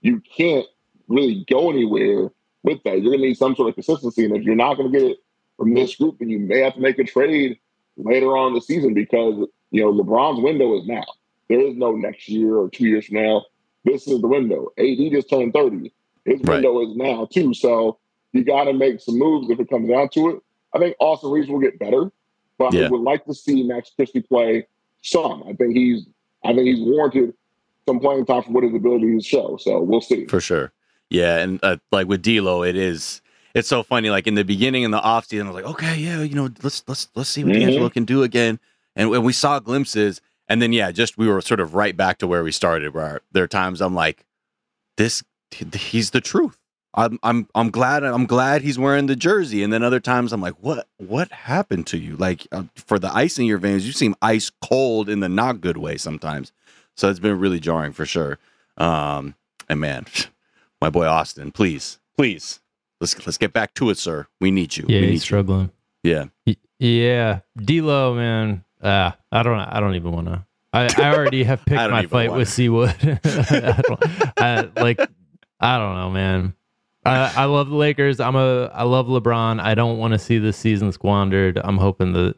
you 0.01 0.23
can't 0.37 0.66
really 1.09 1.45
go 1.49 1.71
anywhere 1.71 2.31
with 2.62 2.83
that. 2.85 3.01
You're 3.01 3.12
gonna 3.12 3.27
need 3.27 3.37
some 3.37 3.57
sort 3.57 3.69
of 3.69 3.75
consistency, 3.75 4.25
and 4.25 4.37
if 4.37 4.43
you're 4.43 4.55
not 4.55 4.77
gonna 4.77 4.90
get 4.90 5.03
it 5.03 5.19
from 5.57 5.75
this 5.75 5.97
group, 5.97 6.19
then 6.19 6.31
you 6.31 6.38
may 6.38 6.61
have 6.61 6.75
to 6.75 6.81
make 6.81 6.99
a 6.99 7.05
trade 7.05 7.59
later 7.97 8.37
on 8.37 8.49
in 8.49 8.55
the 8.55 8.61
season 8.61 8.95
because 8.95 9.47
you 9.71 9.83
know 9.83 9.93
LeBron's 9.93 10.43
window 10.43 10.79
is 10.79 10.87
now. 10.87 11.05
There 11.49 11.61
is 11.61 11.77
no 11.77 11.93
next 11.93 12.29
year 12.29 12.57
or 12.57 12.69
two 12.69 12.87
years 12.87 13.07
from 13.07 13.16
now. 13.16 13.45
This 13.85 14.07
is 14.07 14.21
the 14.21 14.29
window. 14.29 14.73
AD 14.79 15.11
just 15.11 15.31
turned 15.31 15.53
30. 15.53 15.93
His 16.25 16.40
Right. 16.43 16.55
window 16.62 16.83
is 16.83 16.97
now 16.97 17.27
too. 17.31 17.55
So 17.55 17.99
you 18.33 18.45
got 18.45 18.64
to 18.64 18.73
make 18.73 19.01
some 19.01 19.19
moves 19.19 19.51
if 19.51 19.59
it 19.59 19.69
comes 19.71 19.88
down 19.88 20.09
to 20.11 20.29
it. 20.31 20.40
I 20.75 20.79
think 20.79 20.97
Austin 21.01 21.31
Reaves 21.31 21.49
will 21.49 21.59
get 21.61 21.79
better, 21.79 22.12
but 22.59 22.73
Yeah. 22.75 22.87
I 22.87 22.90
would 22.90 23.01
like 23.01 23.25
to 23.25 23.35
see 23.35 23.62
Max 23.62 23.90
Christie 23.97 24.21
play 24.21 24.66
some. 25.03 25.43
I 25.49 25.55
think 25.55 25.75
he's 25.77 26.07
I 26.45 26.55
think 26.55 26.66
he's 26.66 26.81
warranted 26.81 27.35
some 27.87 28.01
playing 28.01 28.25
time 28.25 28.43
for 28.43 28.51
what 28.53 28.64
his 28.64 28.75
abilities 28.75 29.27
show. 29.27 29.57
So 29.59 29.81
we'll 29.83 30.01
see. 30.01 30.27
for 30.27 30.40
sure. 30.40 30.73
Yeah, 31.11 31.38
and 31.38 31.59
uh, 31.62 31.77
like 31.90 32.07
with 32.07 32.23
D'Lo, 32.23 32.62
it 32.62 32.77
is. 32.77 33.21
It's 33.53 33.66
so 33.69 33.83
funny. 33.83 34.11
Like 34.11 34.27
in 34.29 34.37
the 34.37 34.45
beginning, 34.45 34.85
in 34.85 34.90
the 34.93 35.01
offseason, 35.01 35.47
I 35.47 35.51
was 35.51 35.55
like, 35.57 35.71
okay, 35.73 35.97
yeah, 35.99 36.23
you 36.23 36.35
know, 36.37 36.49
let's 36.62 36.85
let's 36.87 37.09
let's 37.16 37.29
see 37.29 37.43
what 37.45 37.55
Mhm. 37.55 37.61
D'Angelo 37.61 37.90
can 37.90 38.05
do 38.05 38.23
again. 38.23 38.61
And 38.95 39.11
when 39.11 39.23
we 39.25 39.33
saw 39.33 39.59
glimpses, 39.59 40.21
and 40.51 40.61
then 40.61 40.73
yeah, 40.73 40.91
just 40.91 41.17
we 41.17 41.29
were 41.29 41.41
sort 41.41 41.61
of 41.61 41.75
right 41.75 41.97
back 41.97 42.19
to 42.19 42.27
where 42.27 42.43
we 42.43 42.51
started. 42.51 42.93
Where 42.93 43.21
there 43.31 43.45
are 43.45 43.49
times 43.49 43.81
I'm 43.81 43.95
like, 43.95 44.27
this, 44.97 45.23
he's 45.53 46.11
the 46.11 46.21
truth. 46.21 46.59
I'm 46.93 47.21
I'm 47.23 47.47
I'm 47.55 47.71
glad 47.71 48.03
I'm 48.03 48.27
glad 48.27 48.63
he's 48.63 48.77
wearing 48.77 49.07
the 49.07 49.15
jersey. 49.15 49.63
And 49.63 49.73
then 49.73 49.85
other 49.85 50.01
times 50.01 50.33
I'm 50.33 50.41
like, 50.41 50.57
what 50.61 50.89
what 50.97 51.31
happened 51.31 51.87
to 51.87 51.99
you? 51.99 52.17
Like 52.17 52.49
uh, 52.51 52.65
for 52.75 52.99
the 52.99 53.15
ice 53.15 53.39
in 53.39 53.47
your 53.47 53.59
veins, 53.59 53.87
you 53.87 53.93
seem 53.93 54.17
ice 54.21 54.51
cold 54.61 55.09
in 55.09 55.21
the 55.21 55.29
not 55.29 55.61
good 55.61 55.77
way 55.77 55.97
sometimes. 55.97 56.51
So 56.97 57.09
it's 57.09 57.21
been 57.21 57.39
really 57.39 57.61
jarring 57.61 57.93
for 57.93 58.05
sure. 58.05 58.39
Um, 58.77 59.37
and 59.69 59.79
man, 59.79 60.07
my 60.81 60.91
boy 60.91 61.07
Austin, 61.07 61.53
please, 61.53 62.01
please, 62.19 62.59
let's 63.01 63.25
let's 63.25 63.39
get 63.39 63.53
back 63.53 63.73
to 63.75 63.89
it, 63.91 63.99
sir. 63.99 64.27
We 64.41 64.51
need 64.51 64.77
you. 64.77 64.87
Yeah, 64.89 65.01
we 65.01 65.07
need 65.11 65.23
struggling. 65.23 65.71
you. 66.03 66.31
Yeah. 66.47 66.55
Yeah, 66.81 67.41
D'Lo, 67.57 68.15
man. 68.15 68.65
Uh, 68.81 69.12
I 69.31 69.43
don't. 69.43 69.59
I 69.59 69.81
don't 69.81 69.95
even 69.95 70.12
want 70.12 70.27
to. 70.29 70.47
I, 70.73 70.88
I 70.97 71.14
already 71.14 71.45
have 71.45 71.64
picked 71.64 71.90
my 71.90 72.07
fight 72.07 72.31
wanna. 72.31 72.38
with 72.38 72.49
Seawood. 72.49 73.21
I 73.61 73.83
don't, 73.83 74.77
I, 74.77 74.83
like, 74.83 75.01
I 75.59 75.79
don't 75.79 75.97
know, 75.97 76.11
man. 76.11 76.55
I, 77.05 77.33
I 77.35 77.45
love 77.47 77.71
the 77.71 77.77
Lakers. 77.77 78.21
I'm 78.21 78.37
a. 78.37 78.66
I 78.66 78.83
love 78.85 79.07
LeBron. 79.07 79.61
I 79.61 79.75
don't 79.75 79.99
want 79.99 80.12
to 80.12 80.19
see 80.19 80.38
this 80.38 80.57
season 80.57 80.93
squandered. 80.93 81.59
I'm 81.62 81.79
hoping 81.79 82.12
that 82.12 82.37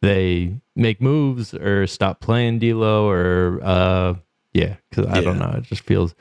they 0.00 0.54
make 0.76 1.00
moves 1.00 1.54
or 1.54 1.86
stop 1.86 2.20
playing 2.20 2.58
D'Lo 2.58 3.08
or 3.08 3.60
uh, 3.62 4.14
yeah, 4.54 4.76
because 4.88 5.06
I 5.06 5.20
don't 5.20 5.38
know. 5.38 5.54
It 5.58 5.64
just 5.64 5.82
feels 5.82 6.14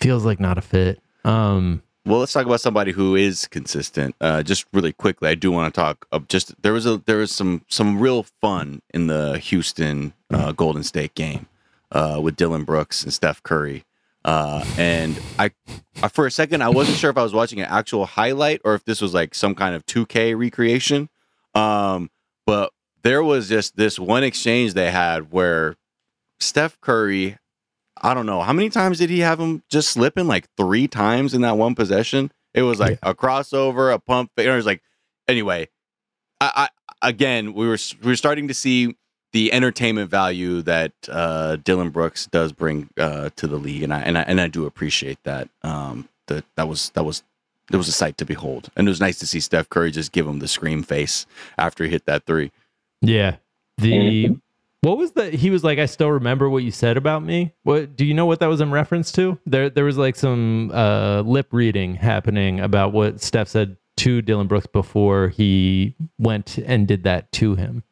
feels 0.00 0.24
like 0.24 0.40
not 0.40 0.58
a 0.58 0.62
fit. 0.62 1.00
Um, 1.24 1.82
Well, 2.06 2.20
let's 2.20 2.34
talk 2.34 2.44
about 2.44 2.60
somebody 2.60 2.92
who 2.92 3.16
is 3.16 3.46
consistent. 3.46 4.14
Uh, 4.20 4.42
just 4.42 4.66
really 4.74 4.92
quickly, 4.92 5.30
I 5.30 5.34
do 5.34 5.50
want 5.50 5.72
to 5.72 5.80
talk 5.80 6.06
of 6.12 6.28
just 6.28 6.60
there 6.62 6.74
was 6.74 6.84
a 6.84 6.98
there 6.98 7.16
was 7.16 7.32
some 7.32 7.62
some 7.68 7.98
real 7.98 8.24
fun 8.42 8.82
in 8.92 9.06
the 9.06 9.38
Houston 9.38 10.12
uh, 10.30 10.52
Golden 10.52 10.82
State 10.82 11.14
game 11.14 11.46
uh, 11.92 12.20
with 12.22 12.36
Dillon 12.36 12.64
Brooks 12.64 13.04
and 13.04 13.12
Steph 13.12 13.42
Curry. 13.42 13.84
Uh, 14.22 14.64
and 14.78 15.18
I, 15.38 15.50
I, 16.02 16.08
for 16.08 16.26
a 16.26 16.30
second, 16.30 16.62
I 16.62 16.70
wasn't 16.70 16.98
sure 16.98 17.10
if 17.10 17.18
I 17.18 17.22
was 17.22 17.34
watching 17.34 17.60
an 17.60 17.68
actual 17.68 18.06
highlight 18.06 18.60
or 18.64 18.74
if 18.74 18.84
this 18.84 19.00
was 19.00 19.12
like 19.12 19.34
some 19.34 19.54
kind 19.54 19.74
of 19.74 19.84
2K 19.86 20.36
recreation. 20.38 21.10
Um, 21.54 22.10
but 22.46 22.72
there 23.02 23.22
was 23.22 23.48
just 23.48 23.76
this 23.76 23.98
one 23.98 24.24
exchange 24.24 24.72
they 24.72 24.90
had 24.90 25.30
where 25.30 25.76
Steph 26.40 26.80
Curry 26.80 27.36
I 28.04 28.12
don't 28.12 28.26
know 28.26 28.42
how 28.42 28.52
many 28.52 28.68
times 28.68 28.98
did 28.98 29.08
he 29.08 29.20
have 29.20 29.40
him 29.40 29.62
just 29.70 29.88
slipping 29.88 30.26
like 30.26 30.46
three 30.56 30.86
times 30.86 31.32
in 31.32 31.40
that 31.40 31.56
one 31.56 31.74
possession. 31.74 32.30
It 32.52 32.62
was 32.62 32.78
like 32.78 32.98
a 33.02 33.14
crossover, 33.14 33.92
a 33.92 33.98
pump. 33.98 34.30
fake, 34.36 34.46
It 34.46 34.54
was 34.54 34.66
like 34.66 34.82
anyway. 35.26 35.68
I, 36.40 36.68
I 37.02 37.08
again 37.08 37.54
we 37.54 37.66
were 37.66 37.78
we 38.02 38.08
were 38.08 38.16
starting 38.16 38.48
to 38.48 38.54
see 38.54 38.96
the 39.32 39.52
entertainment 39.52 40.10
value 40.10 40.62
that 40.62 40.92
uh, 41.08 41.56
Dillon 41.56 41.90
Brooks 41.90 42.26
does 42.26 42.52
bring 42.52 42.90
uh, 42.98 43.30
to 43.36 43.46
the 43.46 43.56
league, 43.56 43.82
and 43.82 43.92
I 43.92 44.00
and 44.00 44.18
I 44.18 44.22
and 44.22 44.40
I 44.40 44.48
do 44.48 44.66
appreciate 44.66 45.18
that. 45.24 45.48
Um, 45.62 46.08
that 46.26 46.44
that 46.56 46.68
was 46.68 46.90
that 46.90 47.04
was 47.04 47.22
it 47.72 47.76
was 47.76 47.88
a 47.88 47.92
sight 47.92 48.18
to 48.18 48.26
behold, 48.26 48.68
and 48.76 48.86
it 48.86 48.90
was 48.90 49.00
nice 49.00 49.18
to 49.20 49.26
see 49.26 49.40
Steph 49.40 49.70
Curry 49.70 49.90
just 49.90 50.12
give 50.12 50.26
him 50.26 50.40
the 50.40 50.48
scream 50.48 50.82
face 50.82 51.26
after 51.56 51.84
he 51.84 51.90
hit 51.90 52.04
that 52.04 52.26
three. 52.26 52.52
Yeah. 53.00 53.36
The 53.78 54.36
what 54.84 54.98
was 54.98 55.12
the 55.12 55.30
he 55.30 55.50
was 55.50 55.64
like 55.64 55.78
I 55.78 55.86
still 55.86 56.10
remember 56.10 56.48
what 56.48 56.62
you 56.62 56.70
said 56.70 56.96
about 56.96 57.22
me. 57.24 57.52
What 57.64 57.96
do 57.96 58.04
you 58.04 58.14
know 58.14 58.26
what 58.26 58.40
that 58.40 58.46
was 58.46 58.60
in 58.60 58.70
reference 58.70 59.10
to? 59.12 59.38
There 59.46 59.68
there 59.70 59.84
was 59.84 59.98
like 59.98 60.14
some 60.16 60.70
uh 60.72 61.22
lip 61.22 61.48
reading 61.52 61.96
happening 61.96 62.60
about 62.60 62.92
what 62.92 63.20
Steph 63.20 63.48
said 63.48 63.76
to 63.96 64.22
Dillon 64.22 64.46
Brooks 64.46 64.66
before 64.66 65.28
he 65.28 65.94
went 66.18 66.58
and 66.58 66.86
did 66.86 67.04
that 67.04 67.30
to 67.32 67.54
him. 67.54 67.82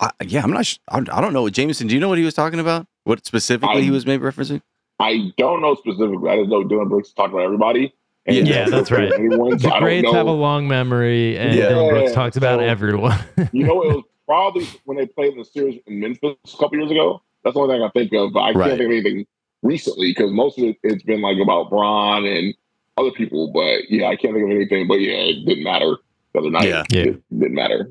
I, 0.00 0.10
yeah, 0.24 0.42
I'm 0.42 0.52
not. 0.52 0.64
Sh- 0.66 0.78
I 0.88 0.98
I 0.98 1.20
don't 1.20 1.32
know. 1.32 1.42
What 1.42 1.52
Jamieson, 1.52 1.86
do 1.88 1.94
you 1.94 2.00
know 2.00 2.08
what 2.08 2.18
he 2.18 2.24
was 2.24 2.34
talking 2.34 2.60
about? 2.60 2.86
What 3.04 3.24
specifically 3.26 3.82
he 3.82 3.90
was 3.90 4.06
maybe 4.06 4.22
referencing? 4.24 4.62
I 5.00 5.32
don't 5.36 5.60
know 5.60 5.74
specifically. 5.74 6.30
I 6.30 6.36
just 6.38 6.50
know 6.50 6.62
Dillon 6.64 6.88
Brooks 6.88 7.12
talked 7.12 7.32
about 7.32 7.42
everybody. 7.42 7.92
Yeah, 8.26 8.42
doesn't 8.64 8.70
that's 8.70 8.90
right. 8.90 9.12
Anyone, 9.12 9.58
so 9.58 9.68
The 9.68 9.74
I 9.74 9.80
greats 9.80 10.12
have 10.12 10.26
a 10.26 10.30
long 10.32 10.68
memory 10.68 11.38
and 11.38 11.54
Yeah. 11.54 11.70
Dillon 11.70 11.88
Brooks 11.94 12.12
talks 12.12 12.36
about 12.36 12.58
So- 12.60 12.64
everyone. 12.64 13.18
you 13.52 13.64
know, 13.64 13.82
it 13.82 13.94
was 13.96 14.04
probably 14.28 14.66
when 14.84 14.98
they 14.98 15.06
played 15.06 15.32
in 15.32 15.38
the 15.38 15.44
series 15.44 15.80
in 15.86 16.00
Memphis 16.00 16.36
a 16.44 16.56
couple 16.58 16.76
years 16.78 16.90
ago. 16.90 17.22
That's 17.42 17.54
the 17.54 17.60
only 17.60 17.74
thing 17.76 17.82
I 17.82 17.88
think 17.90 18.12
of. 18.12 18.32
But 18.34 18.40
I 18.40 18.52
Right. 18.52 18.68
can't 18.68 18.78
think 18.78 18.88
of 18.88 18.92
anything 18.92 19.26
recently 19.62 20.10
because 20.10 20.30
most 20.30 20.58
of 20.58 20.64
it 20.64 20.76
it's 20.82 21.02
been 21.02 21.22
like 21.22 21.38
about 21.38 21.70
Braun 21.70 22.26
and 22.26 22.54
other 22.98 23.10
people. 23.10 23.50
But 23.52 23.90
yeah, 23.90 24.06
I 24.08 24.16
can't 24.16 24.34
think 24.34 24.44
of 24.44 24.50
anything. 24.50 24.86
But 24.86 25.00
yeah, 25.00 25.14
it 25.16 25.46
didn't 25.46 25.64
matter 25.64 25.96
the 26.34 26.38
other 26.40 26.50
night. 26.50 26.68
Yeah. 26.68 26.84
Yeah. 26.90 27.00
It 27.04 27.22
didn't 27.38 27.54
matter. 27.54 27.90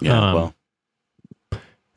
Yeah, 0.00 0.18
Um, 0.30 0.34
well, 0.34 0.54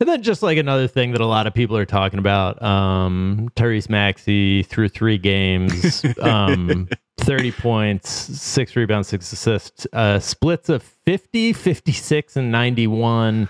And 0.00 0.08
then 0.08 0.22
just 0.22 0.42
like 0.42 0.58
another 0.58 0.86
thing 0.88 1.12
that 1.12 1.20
a 1.20 1.26
lot 1.26 1.46
of 1.46 1.54
people 1.54 1.76
are 1.76 1.84
talking 1.84 2.18
about, 2.18 2.60
um, 2.62 3.48
Tyrese 3.54 3.88
Maxey 3.88 4.64
through 4.64 4.88
three 4.88 5.16
games, 5.18 6.04
um, 6.20 6.88
30 7.18 7.52
points, 7.52 8.10
six 8.10 8.74
rebounds, 8.74 9.06
six 9.08 9.32
assists, 9.32 9.86
uh, 9.92 10.18
splits 10.18 10.68
of 10.68 10.82
50, 10.82 11.52
56, 11.52 12.36
and 12.36 12.50
91. 12.50 13.48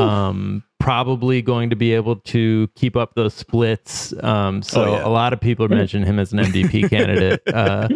Um, 0.00 0.62
probably 0.80 1.40
going 1.40 1.70
to 1.70 1.76
be 1.76 1.94
able 1.94 2.16
to 2.16 2.68
keep 2.74 2.96
up 2.96 3.14
those 3.14 3.32
splits. 3.34 4.12
Um, 4.22 4.60
so 4.62 4.82
Oh, 4.84 4.96
yeah. 4.98 5.06
a 5.06 5.08
lot 5.08 5.32
of 5.32 5.40
people 5.40 5.64
are 5.64 5.68
mentioning 5.68 6.06
him 6.06 6.18
as 6.18 6.32
an 6.32 6.40
MVP 6.40 6.90
candidate, 6.90 7.40
uh, 7.46 7.88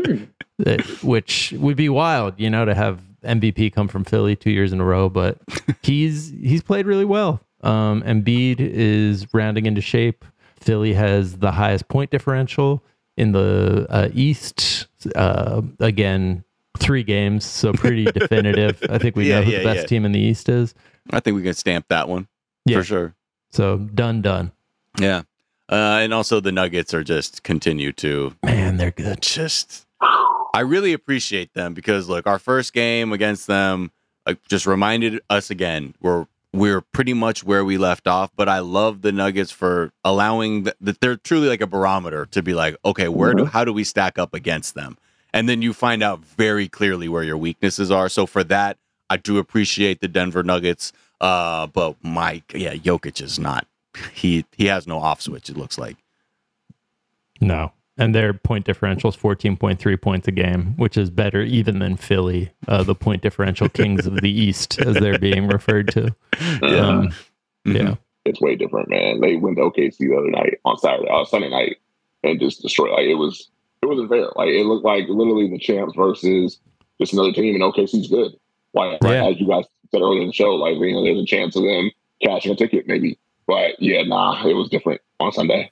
that, 0.59 0.81
which 1.03 1.53
would 1.59 1.77
be 1.77 1.89
wild, 1.89 2.35
you 2.39 2.49
know, 2.51 2.65
to 2.65 2.75
have 2.75 3.01
MVP 3.25 3.73
come 3.73 3.89
from 3.89 4.05
Philly 4.05 4.37
two 4.37 4.51
years 4.51 4.73
in 4.73 4.81
a 4.81 4.85
row. 4.85 5.09
But 5.09 5.39
he's 5.83 6.31
he's 6.31 6.63
played 6.63 6.87
really 6.87 7.05
well. 7.05 7.41
Um, 7.63 8.03
Embiid 8.05 8.57
is 8.61 9.27
rounding 9.35 9.67
into 9.67 9.81
shape. 9.81 10.25
Philly 10.61 10.95
has 10.95 11.39
the 11.39 11.53
highest 11.53 11.89
point 11.89 12.11
differential 12.11 12.83
in 13.17 13.33
the 13.33 13.87
uh, 13.91 14.09
East. 14.15 14.87
Uh, 15.15 15.63
again, 15.81 16.45
three 16.79 17.03
games, 17.03 17.45
so 17.45 17.73
pretty 17.73 18.05
definitive. 18.13 18.81
I 18.89 18.99
think 18.99 19.17
we 19.17 19.29
Yeah, 19.29 19.41
know 19.41 19.43
who 19.47 19.51
yeah, 19.53 19.59
the 19.59 19.65
best 19.65 19.89
team 19.89 20.05
in 20.05 20.13
the 20.13 20.21
East 20.21 20.49
is. 20.49 20.75
I 21.12 21.21
think 21.21 21.37
we 21.37 21.42
can 21.42 21.55
stamp 21.55 21.87
that 21.88 22.09
one 22.09 22.29
Yeah. 22.66 22.79
for 22.79 22.85
sure. 22.85 23.14
So 23.51 23.79
done, 23.79 24.21
done. 24.23 24.53
Yeah, 24.99 25.23
uh, 25.71 25.75
and 26.03 26.12
also 26.12 26.40
the 26.40 26.53
Nuggets 26.53 26.92
are 26.92 27.05
just 27.05 27.42
continue 27.42 27.92
to 27.94 28.35
Man, 28.44 28.77
they're 28.77 28.90
good. 28.90 29.21
just. 29.23 29.87
I 30.55 30.61
really 30.61 30.92
appreciate 30.92 31.55
them 31.55 31.73
because 31.75 32.09
look, 32.09 32.27
our 32.27 32.38
first 32.38 32.73
game 32.73 33.12
against 33.12 33.47
them 33.47 33.92
uh, 34.27 34.35
just 34.49 34.66
reminded 34.66 35.21
us 35.31 35.51
again 35.51 35.94
we're 36.01 36.27
we're 36.53 36.81
pretty 36.81 37.12
much 37.14 37.44
where 37.44 37.64
we 37.64 37.77
left 37.79 38.07
off. 38.09 38.31
But 38.35 38.49
I 38.49 38.59
love 38.61 39.03
the 39.03 39.12
Nuggets 39.12 39.51
for 39.53 39.92
allowing 40.05 40.64
th- 40.64 40.77
that 40.81 41.01
they're 41.01 41.16
truly 41.16 41.49
like 41.49 41.61
a 41.61 41.66
barometer 41.66 42.27
to 42.27 42.42
be 42.42 42.55
like, 42.55 42.77
okay, 42.85 43.09
where 43.09 43.35
do 43.35 43.44
how 43.44 43.64
do 43.64 43.73
we 43.73 43.85
stack 43.85 44.18
up 44.18 44.35
against 44.35 44.75
them? 44.75 44.97
And 45.33 45.49
then 45.49 45.61
you 45.62 45.73
find 45.75 46.03
out 46.03 46.25
very 46.25 46.68
clearly 46.68 47.09
where 47.09 47.23
your 47.23 47.37
weaknesses 47.37 47.90
are. 47.90 48.09
So 48.09 48.25
for 48.27 48.42
that, 48.44 48.79
I 49.11 49.16
do 49.16 49.38
appreciate 49.38 50.01
the 50.01 50.09
Denver 50.09 50.42
Nuggets. 50.42 50.92
Uh, 51.21 51.66
but 51.66 51.97
Mike, 52.03 52.53
yeah, 52.55 52.75
Jokic 52.75 53.23
is 53.23 53.38
not. 53.38 53.66
He 54.12 54.44
he 54.57 54.66
has 54.66 54.87
no 54.87 54.99
off 54.99 55.21
switch. 55.21 55.51
It 55.51 55.57
looks 55.57 55.79
like. 55.79 55.97
No. 57.40 57.73
And 57.97 58.14
their 58.14 58.33
point 58.33 58.64
differential 58.64 59.11
is 59.11 59.16
14.3 59.16 60.01
points 60.01 60.29
a 60.29 60.31
game, 60.31 60.75
which 60.77 60.97
is 60.97 61.11
better 61.11 61.42
even 61.42 61.81
than 61.81 61.97
Philly, 61.97 62.53
uh, 62.68 62.85
the 62.85 62.94
point 62.94 63.23
differential 63.23 63.68
kings 63.68 64.07
of 64.07 64.21
the 64.21 64.31
East, 64.31 64.81
as 64.81 64.94
they're 64.94 65.18
being 65.18 65.49
referred 65.49 65.88
to. 65.88 66.14
Yeah. 66.62 66.87
Um, 66.87 67.12
yeah. 67.64 67.97
It's 68.25 68.40
way 68.40 68.55
different, 68.55 68.88
man. 68.88 69.21
They 69.21 69.37
went 69.37 69.57
to 69.57 69.62
OKC 69.64 69.99
the 69.99 70.16
other 70.16 70.31
night 70.31 70.61
on 70.64 70.79
Saturday, 70.79 71.09
uh, 71.11 71.25
Sunday 71.25 71.51
night, 71.51 71.79
and 72.23 72.38
just 72.38 72.62
destroyed. 72.62 72.92
Like 72.92 73.07
it 73.07 73.14
was, 73.14 73.49
it 73.83 73.87
wasn't 73.87 74.11
fair. 74.11 74.29
Like 74.37 74.51
it 74.51 74.64
looked 74.64 74.85
like 74.85 75.09
literally 75.09 75.49
the 75.49 75.59
champs 75.59 75.97
versus 75.97 76.61
just 77.01 77.14
another 77.14 77.33
team, 77.33 77.55
and 77.55 77.64
OKC's 77.64 78.09
good. 78.09 78.33
Like 78.87 79.03
Yeah. 79.03 79.27
as 79.29 79.41
you 79.41 79.47
guys 79.47 79.64
said 79.91 80.01
earlier 80.01 80.21
in 80.23 80.29
the 80.29 80.33
show, 80.33 80.55
like 80.55 80.77
you 80.77 80.93
know, 80.93 81.03
there's 81.05 81.21
a 81.21 81.27
chance 81.27 81.57
of 81.57 81.62
them 81.64 81.91
cashing 82.23 82.53
a 82.53 82.57
ticket, 82.57 82.87
maybe. 82.87 83.19
But 83.47 83.81
yeah, 83.81 84.03
nah, 84.03 84.47
it 84.47 84.55
was 84.55 84.69
different 84.69 85.01
on 85.20 85.33
Sunday. 85.33 85.70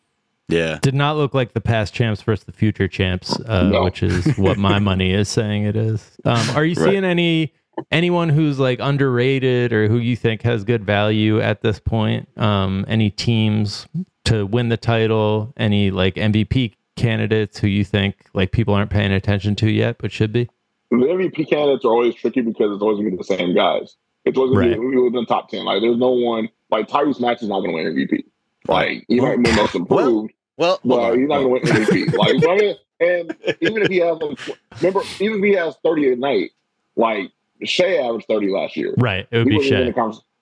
Yeah. 0.49 0.79
Did 0.81 0.95
not 0.95 1.17
look 1.17 1.35
like 1.35 1.53
the 1.55 1.61
past 1.61 1.93
champs 1.93 2.23
versus 2.23 2.45
the 2.45 2.53
future 2.53 2.87
champs, 2.89 3.39
uh, 3.41 3.65
No. 3.65 3.83
which 3.85 4.03
is 4.03 4.37
what 4.39 4.57
my 4.59 4.79
money 4.91 5.13
is 5.13 5.29
saying 5.29 5.65
it 5.65 5.77
is. 5.77 6.17
Um, 6.25 6.49
are 6.57 6.65
you 6.65 6.75
Right. 6.75 6.91
seeing 6.93 7.05
any 7.05 7.53
anyone 7.91 8.29
who's 8.31 8.59
like 8.59 8.79
underrated 8.81 9.73
or 9.73 9.89
who 9.89 9.99
you 9.99 10.17
think 10.17 10.43
has 10.43 10.65
good 10.65 10.85
value 10.85 11.41
at 11.41 11.63
this 11.63 11.79
point? 11.81 12.29
Um, 12.39 12.85
any 12.89 13.11
teams 13.11 13.87
to 14.27 14.47
win 14.47 14.69
the 14.71 14.77
title? 14.79 15.53
Any 15.57 15.91
like 15.91 16.15
MVP 16.15 16.73
candidates 16.97 17.59
who 17.59 17.67
you 17.69 17.85
think 17.85 18.15
like 18.33 18.53
people 18.53 18.73
aren't 18.73 18.91
paying 18.91 19.13
attention 19.13 19.55
to 19.57 19.71
yet 19.71 19.97
but 19.99 20.11
should 20.13 20.33
be? 20.33 20.49
The 20.91 20.97
MVP 20.97 21.49
candidates 21.49 21.85
are 21.85 21.89
always 21.91 22.15
tricky 22.15 22.41
because 22.43 22.73
it's 22.73 22.83
always 22.83 22.99
gonna 22.99 23.11
be 23.11 23.17
the 23.17 23.25
same 23.25 23.55
guys. 23.55 23.97
It's 24.25 24.37
always 24.39 24.53
gonna 24.55 24.69
Right. 24.71 24.81
be 24.81 24.97
within 24.97 25.13
the 25.21 25.27
top 25.27 25.49
ten. 25.49 25.65
Like 25.65 25.81
there's 25.81 25.99
no 25.99 26.11
one 26.11 26.49
like 26.71 26.89
Tyrese 26.89 27.21
Maxey's 27.21 27.49
not 27.49 27.61
gonna 27.61 27.73
win 27.73 27.87
MVP. 27.87 28.25
Like 28.69 29.05
he 29.09 29.21
might 29.21 29.41
win 29.41 29.55
most 29.55 29.75
improved, 29.75 30.33
Well, 30.57 30.81
but 30.85 31.13
on. 31.13 31.19
he's 31.19 31.29
not 31.29 31.37
gonna 31.39 31.49
win 31.49 31.63
MVP. 31.63 32.13
like 32.17 32.37
I 32.49 32.57
mean, 32.57 32.75
and 33.01 33.37
even 33.61 33.83
if 33.83 33.89
he 33.91 33.99
has 33.99 34.17
like, 34.19 34.39
remember, 34.81 35.01
even 35.21 35.39
if 35.39 35.45
he 35.45 35.53
has 35.55 35.77
thirty 35.85 36.13
a 36.13 36.17
night, 36.17 36.51
like 36.97 37.31
Shai 37.65 37.97
averaged 37.97 38.27
thirty 38.29 38.49
last 38.51 38.77
year. 38.77 38.95
Right. 38.99 39.27
It 39.31 39.39
would 39.39 39.49
He 39.53 39.59
be 39.59 39.65
Shai. 39.69 39.93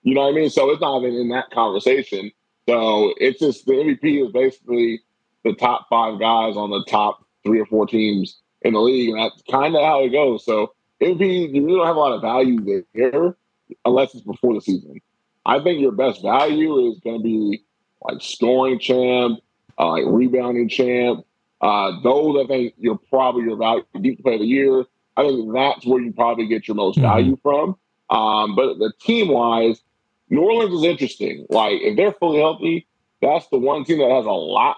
You 0.03 0.13
know 0.13 0.21
what 0.21 0.27
I 0.29 0.31
mean? 0.33 0.49
So 0.51 0.69
it's 0.69 0.81
not 0.81 0.99
even 1.01 1.15
in 1.15 1.29
that 1.29 1.49
conversation. 1.51 2.31
So 2.69 3.13
it's 3.17 3.39
just 3.39 3.65
the 3.65 3.73
MVP 3.73 4.25
is 4.25 4.31
basically 4.31 5.01
the 5.43 5.53
top 5.53 5.87
five 5.89 6.19
guys 6.19 6.55
on 6.55 6.69
the 6.71 6.83
top 6.87 7.23
three 7.43 7.59
or 7.59 7.65
four 7.67 7.85
teams 7.87 8.39
in 8.65 8.73
the 8.73 8.81
league, 8.81 9.09
and 9.09 9.19
that's 9.19 9.41
kind 9.49 9.75
of 9.75 9.81
how 9.83 10.03
it 10.03 10.09
goes. 10.09 10.43
So 10.43 10.73
MVP, 11.01 11.53
you 11.53 11.63
really 11.65 11.77
don't 11.77 11.85
have 11.87 11.95
a 11.95 11.99
lot 11.99 12.13
of 12.13 12.21
value 12.21 12.83
there 12.93 13.37
unless 13.85 14.13
it's 14.15 14.23
before 14.23 14.55
the 14.55 14.61
season. 14.61 14.99
I 15.45 15.59
think 15.59 15.79
your 15.79 15.91
best 15.91 16.21
value 16.23 16.89
is 16.89 16.99
going 16.99 17.19
to 17.19 17.23
be 17.23 17.63
like 18.01 18.21
scoring 18.21 18.79
champ, 18.79 19.39
uh, 19.77 19.89
like 19.89 20.03
rebounding 20.07 20.67
champ. 20.67 21.25
Uh, 21.61 22.01
those 22.01 22.43
I 22.43 22.47
think 22.47 22.73
you're 22.77 22.97
probably 23.09 23.43
your 23.43 23.57
value 23.57 23.83
deep 24.01 24.21
play 24.23 24.33
of 24.35 24.39
the 24.39 24.47
year. 24.47 24.83
I 25.15 25.23
think 25.23 25.53
that's 25.53 25.85
where 25.85 26.01
you 26.01 26.11
probably 26.11 26.47
get 26.47 26.67
your 26.67 26.75
most 26.75 26.97
Mhm. 26.97 27.03
value 27.03 27.37
from. 27.41 27.77
Um, 28.09 28.55
but 28.55 28.79
the 28.79 28.91
team 28.99 29.29
wise, 29.29 29.81
New 30.29 30.41
Orleans 30.41 30.73
is 30.73 30.83
interesting. 30.83 31.45
Like 31.49 31.79
if 31.81 31.95
they're 31.95 32.11
fully 32.13 32.39
healthy, 32.39 32.87
that's 33.21 33.47
the 33.47 33.59
one 33.59 33.83
team 33.85 33.99
that 33.99 34.09
has 34.09 34.25
a 34.25 34.31
lot, 34.31 34.77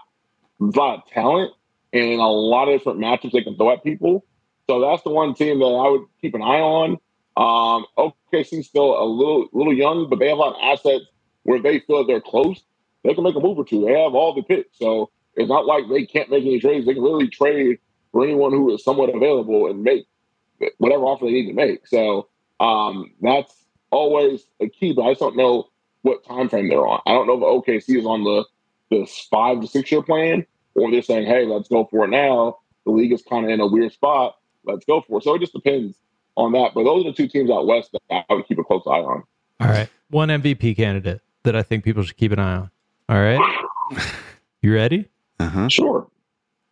a 0.61 0.65
lot 0.65 0.97
of 0.99 1.05
talent 1.07 1.53
and 1.97 2.21
a 2.21 2.25
lot 2.25 2.69
of 2.69 2.79
different 2.79 2.99
matchups 2.99 3.33
they 3.33 3.43
can 3.43 3.57
throw 3.57 3.71
at 3.73 3.83
people. 3.83 4.25
So 4.69 4.81
that's 4.81 5.03
the 5.03 5.11
one 5.11 5.33
team 5.35 5.59
that 5.59 5.65
I 5.65 5.89
would 5.89 6.03
keep 6.21 6.35
an 6.35 6.43
eye 6.43 6.61
on. 6.61 6.97
Um, 7.37 7.85
OKC's 7.97 8.67
still 8.67 9.01
a 9.01 9.05
little 9.05 9.47
little 9.53 9.73
young, 9.73 10.09
but 10.09 10.19
they 10.19 10.29
have 10.29 10.37
a 10.37 10.41
lot 10.41 10.55
of 10.55 10.61
assets 10.79 11.05
where 11.43 11.61
they 11.61 11.79
feel 11.81 12.05
they're 12.05 12.21
close. 12.21 12.61
They 13.03 13.13
can 13.15 13.23
make 13.23 13.35
a 13.35 13.41
move 13.41 13.59
or 13.59 13.65
two. 13.65 13.85
They 13.85 13.99
have 14.01 14.15
all 14.15 14.35
the 14.35 14.43
picks, 14.43 14.77
so 14.79 15.11
it's 15.35 15.49
not 15.49 15.65
like 15.65 15.85
they 15.89 16.05
can't 16.05 16.29
make 16.31 16.43
any 16.43 16.59
trades. 16.59 16.85
They 16.85 16.95
can 16.95 17.03
really 17.03 17.29
trade 17.29 17.79
for 18.11 18.23
anyone 18.23 18.51
who 18.53 18.73
is 18.75 18.83
somewhat 18.83 19.15
available 19.15 19.69
and 19.69 19.83
make 19.83 20.05
whatever 20.77 21.03
offer 21.05 21.25
they 21.25 21.31
need 21.33 21.47
to 21.47 21.53
make. 21.53 21.87
So 21.87 22.29
um, 22.59 23.13
that's 23.21 23.53
always 23.91 24.43
a 24.61 24.69
key, 24.69 24.93
but 24.93 25.03
I 25.03 25.11
just 25.11 25.21
don't 25.21 25.37
know 25.37 25.69
what 26.03 26.25
time 26.25 26.49
frame 26.49 26.69
they're 26.69 26.87
on. 26.87 27.01
I 27.05 27.13
don't 27.13 27.27
know 27.27 27.35
if 27.35 27.65
OKC 27.67 27.99
is 27.99 28.05
on 28.05 28.23
the 28.23 28.45
the 28.91 29.07
five 29.31 29.61
to 29.61 29.67
six 29.67 29.91
year 29.91 30.01
plan, 30.03 30.45
or 30.78 30.89
they're 30.91 31.01
saying, 31.01 31.28
"Hey, 31.28 31.45
let's 31.45 31.67
go 31.67 31.86
for 31.91 32.05
it 32.05 32.09
now." 32.09 32.59
The 32.86 32.91
league 32.91 33.11
is 33.11 33.21
kind 33.23 33.43
of 33.45 33.51
in 33.51 33.59
a 33.59 33.67
weird 33.67 33.91
spot. 33.91 34.38
Let's 34.63 34.86
go 34.86 35.01
for 35.01 35.17
it. 35.19 35.23
So 35.23 35.36
it 35.36 35.39
just 35.39 35.53
depends 35.53 35.97
on 36.36 36.51
that. 36.53 36.71
But 36.73 36.84
those 36.86 37.05
are 37.05 37.09
the 37.09 37.15
two 37.15 37.28
teams 37.28 37.49
out 37.49 37.67
west 37.67 37.91
that 37.93 38.01
I 38.30 38.34
would 38.34 38.47
keep 38.47 38.59
a 38.59 38.63
close 38.63 38.84
eye 38.88 38.99
on. 38.99 39.23
All 39.59 39.67
right. 39.67 39.89
One 40.09 40.30
MVP 40.30 40.75
candidate 40.78 41.21
that 41.43 41.55
I 41.55 41.63
think 41.63 41.84
people 41.84 42.03
should 42.03 42.15
keep 42.17 42.32
an 42.32 42.39
eye 42.39 42.55
on. 42.57 42.71
All 43.09 43.17
right. 43.21 43.39
You 44.61 44.73
ready? 44.73 45.07
Uh-huh. 45.39 45.69
Sure. 45.69 46.07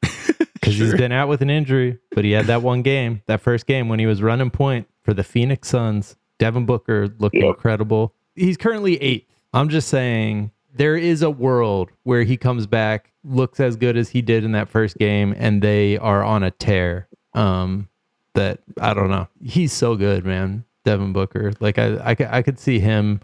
Because 0.54 0.80
he's 0.80 0.96
been 0.96 1.12
out 1.12 1.30
with 1.30 1.42
an 1.44 1.50
injury, 1.52 2.00
but 2.12 2.26
he 2.26 2.32
had 2.32 2.48
that 2.48 2.64
one 2.64 2.82
game, 2.82 3.22
that 3.28 3.40
first 3.40 3.68
game 3.68 3.88
when 3.88 4.00
he 4.00 4.08
was 4.08 4.24
running 4.24 4.50
point 4.50 4.88
for 5.04 5.14
the 5.14 5.24
Phoenix 5.24 5.68
Suns. 5.70 6.16
Devin 6.40 6.66
Booker 6.66 7.08
looked 7.20 7.36
Yep. 7.36 7.44
incredible. 7.44 8.16
He's 8.36 8.58
currently 8.58 9.00
eighth. 9.02 9.28
I'm 9.54 9.70
just 9.70 9.88
saying 9.90 10.50
there 10.76 10.96
is 10.98 11.22
a 11.22 11.30
world 11.30 11.90
where 12.04 12.24
he 12.24 12.38
comes 12.38 12.68
back, 12.68 13.12
looks 13.24 13.60
as 13.60 13.76
good 13.76 13.96
as 13.98 14.10
he 14.10 14.22
did 14.22 14.44
in 14.44 14.52
that 14.52 14.70
first 14.70 14.98
game, 14.98 15.34
and 15.38 15.62
they 15.62 15.98
are 15.98 16.24
on 16.24 16.44
a 16.44 16.52
tear. 16.52 17.08
Um, 17.34 17.90
that 18.34 18.60
I 18.80 18.94
don't 18.94 19.10
know. 19.10 19.28
He's 19.42 19.72
so 19.74 19.96
good, 19.96 20.26
man. 20.26 20.66
Devin 20.84 21.14
Booker. 21.14 21.54
Like 21.60 21.80
I, 21.80 21.98
I, 22.12 22.16
could- 22.16 22.28
I 22.30 22.42
could 22.42 22.60
see 22.60 22.80
him 22.80 23.22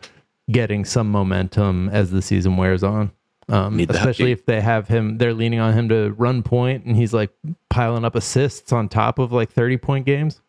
getting 0.49 0.86
some 0.86 1.10
momentum 1.12 1.89
as 1.89 2.12
the 2.12 2.22
season 2.22 2.56
wears 2.58 2.84
on. 2.84 3.12
Um, 3.49 3.78
especially 3.97 4.32
if 4.32 4.45
they 4.45 4.62
have 4.62 4.88
him, 4.88 5.18
they're 5.18 5.34
leaning 5.34 5.60
on 5.60 5.74
him 5.74 5.89
to 5.89 6.12
run 6.12 6.41
point, 6.43 6.86
and 6.86 6.95
he's 6.95 7.14
like 7.14 7.32
piling 7.70 8.06
up 8.06 8.16
assists 8.16 8.72
on 8.72 8.88
top 8.88 9.20
of 9.20 9.34
like 9.34 9.52
thirty 9.52 9.76
point 9.78 10.06
games. 10.06 10.39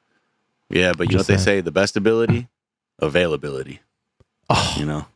Yeah, 0.70 0.92
but 0.96 1.09
you 1.11 1.16
know 1.16 1.20
what 1.20 1.26
they 1.26 1.34
say? 1.38 1.61
The 1.61 1.72
best 1.72 1.96
ability, 1.96 2.46
availability. 3.00 3.80
Oh, 4.48 4.74
You 4.78 4.86
know, 4.86 5.07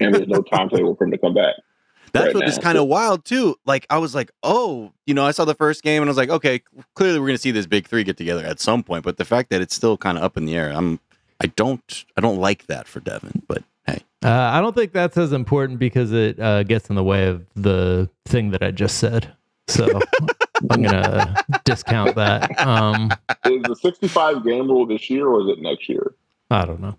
And 0.00 0.14
there's 0.14 0.28
no 0.28 0.42
timetable 0.42 0.94
for 0.96 1.04
him 1.04 1.10
to 1.12 1.18
come 1.18 1.34
back. 1.34 1.54
that's 2.12 2.26
Right 2.26 2.34
what 2.34 2.48
is 2.48 2.56
now. 2.56 2.62
kind 2.62 2.78
of 2.78 2.86
wild 2.86 3.24
too. 3.24 3.56
Like 3.66 3.86
I 3.90 3.98
was 3.98 4.14
like, 4.14 4.30
oh, 4.42 4.92
you 5.06 5.14
know, 5.14 5.24
I 5.26 5.30
saw 5.32 5.44
the 5.44 5.54
first 5.54 5.82
game 5.82 6.02
and 6.02 6.08
I 6.08 6.10
was 6.10 6.16
like, 6.16 6.30
okay, 6.30 6.62
clearly 6.94 7.20
we're 7.20 7.26
gonna 7.26 7.38
see 7.38 7.50
this 7.50 7.66
big 7.66 7.86
three 7.86 8.02
get 8.04 8.16
together 8.16 8.44
at 8.44 8.60
some 8.60 8.82
point. 8.82 9.04
But 9.04 9.16
the 9.18 9.24
fact 9.24 9.50
that 9.50 9.60
it's 9.60 9.74
still 9.74 9.96
kind 9.98 10.16
of 10.16 10.24
up 10.24 10.36
in 10.36 10.46
the 10.46 10.56
air, 10.56 10.70
I'm, 10.74 11.00
I 11.42 11.48
don't, 11.48 12.04
I 12.16 12.20
don't 12.20 12.38
like 12.38 12.66
that 12.66 12.88
for 12.88 13.00
Devin. 13.00 13.42
But 13.46 13.62
hey, 13.86 13.98
Uh, 14.24 14.30
I 14.30 14.60
don't 14.60 14.74
think 14.74 14.92
that's 14.92 15.16
as 15.18 15.32
important 15.32 15.78
because 15.78 16.12
it 16.12 16.40
uh, 16.40 16.62
gets 16.62 16.88
in 16.88 16.96
the 16.96 17.04
way 17.04 17.26
of 17.28 17.44
the 17.54 18.08
thing 18.24 18.50
that 18.52 18.62
I 18.62 18.70
just 18.70 18.96
said. 18.98 19.30
So 19.68 20.00
I'm 20.70 20.80
gonna 20.82 21.34
discount 21.64 22.14
that. 22.16 22.58
Um, 22.66 23.10
Is 23.44 23.62
the 23.64 23.76
65 23.76 24.44
game 24.46 24.66
rule 24.66 24.86
this 24.86 25.10
year 25.10 25.26
or 25.28 25.42
is 25.42 25.48
it 25.50 25.60
next 25.60 25.90
year? 25.90 26.14
I 26.50 26.64
don't 26.64 26.80
know. 26.80 26.96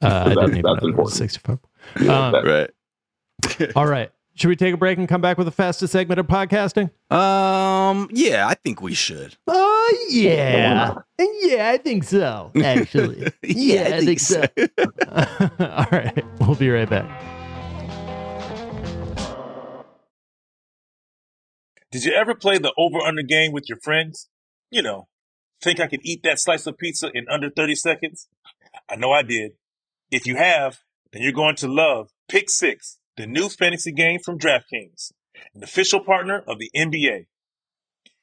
Uh, 0.00 0.06
I 0.06 0.08
That's- 0.08 0.34
didn't 0.36 0.50
even 0.50 0.62
know 0.62 0.74
that's 0.74 0.82
there 0.82 0.92
was 0.92 1.10
important. 1.10 1.12
65. 1.16 1.58
Yeah, 2.00 2.26
Um, 2.28 2.44
right. 2.44 2.70
All 3.76 3.86
right. 3.86 4.10
Should 4.34 4.48
we 4.48 4.56
take 4.56 4.74
a 4.74 4.76
break 4.76 4.98
and 4.98 5.08
come 5.08 5.22
back 5.22 5.38
with 5.38 5.46
the 5.46 5.50
fastest 5.52 5.92
segment 5.92 6.20
of 6.20 6.26
podcasting? 6.26 6.90
Um, 7.10 8.08
yeah, 8.12 8.46
I 8.46 8.52
think 8.54 8.82
we 8.82 8.92
should. 8.92 9.34
Oh 9.46 10.06
yeah, 10.10 10.94
yeah, 11.18 11.70
I 11.70 11.78
think 11.78 12.04
so. 12.04 12.52
Actually, 12.62 13.32
Yeah, 13.42 13.92
I 13.94 14.04
think 14.04 14.20
so. 14.20 14.42
All 15.58 15.86
right, 15.90 16.22
we'll 16.40 16.54
be 16.54 16.68
right 16.68 16.88
back. 16.88 17.08
Did 21.90 22.04
you 22.04 22.12
ever 22.12 22.34
play 22.34 22.58
the 22.58 22.74
over 22.76 22.98
under 23.00 23.22
game 23.22 23.52
with 23.52 23.68
your 23.70 23.78
friends? 23.82 24.28
You 24.70 24.82
know, 24.82 25.08
think 25.62 25.80
I 25.80 25.86
could 25.86 26.00
eat 26.02 26.22
that 26.24 26.38
slice 26.38 26.66
of 26.66 26.76
pizza 26.76 27.10
in 27.14 27.26
under 27.30 27.48
30 27.48 27.74
seconds? 27.74 28.28
I 28.88 28.96
know 28.96 29.12
I 29.12 29.22
did. 29.22 29.52
If 30.10 30.26
you 30.26 30.36
have, 30.36 30.80
then 31.16 31.22
you're 31.22 31.32
going 31.32 31.56
to 31.56 31.66
love 31.66 32.10
Pick 32.28 32.50
Six, 32.50 32.98
the 33.16 33.26
new 33.26 33.48
fantasy 33.48 33.90
game 33.90 34.20
from 34.22 34.38
DraftKings, 34.38 35.12
an 35.54 35.62
official 35.62 36.00
partner 36.00 36.42
of 36.46 36.58
the 36.58 36.70
NBA. 36.76 37.24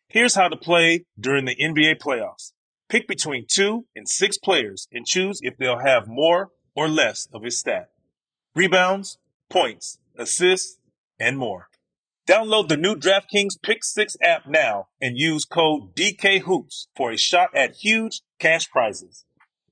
Here's 0.07 0.35
how 0.35 0.47
to 0.47 0.55
play 0.55 1.05
during 1.19 1.45
the 1.45 1.55
NBA 1.55 1.97
playoffs. 1.97 2.51
Pick 2.89 3.07
between 3.07 3.47
two 3.47 3.87
and 3.95 4.07
six 4.07 4.37
players 4.37 4.87
and 4.91 5.07
choose 5.07 5.39
if 5.41 5.57
they'll 5.57 5.79
have 5.79 6.07
more 6.07 6.51
or 6.75 6.87
less 6.87 7.27
of 7.33 7.41
his 7.41 7.59
stat. 7.59 7.89
Rebounds, 8.53 9.17
points, 9.49 9.97
assists, 10.15 10.77
and 11.19 11.35
more. 11.35 11.69
Download 12.29 12.67
the 12.67 12.77
new 12.77 12.95
DraftKings 12.95 13.59
Pick 13.63 13.83
6 13.83 14.17
app 14.21 14.45
now 14.45 14.89
and 15.01 15.17
use 15.17 15.45
code 15.45 15.95
DKHOOPS 15.95 16.87
for 16.95 17.11
a 17.11 17.17
shot 17.17 17.49
at 17.55 17.77
huge 17.77 18.21
cash 18.37 18.69
prizes. 18.69 19.25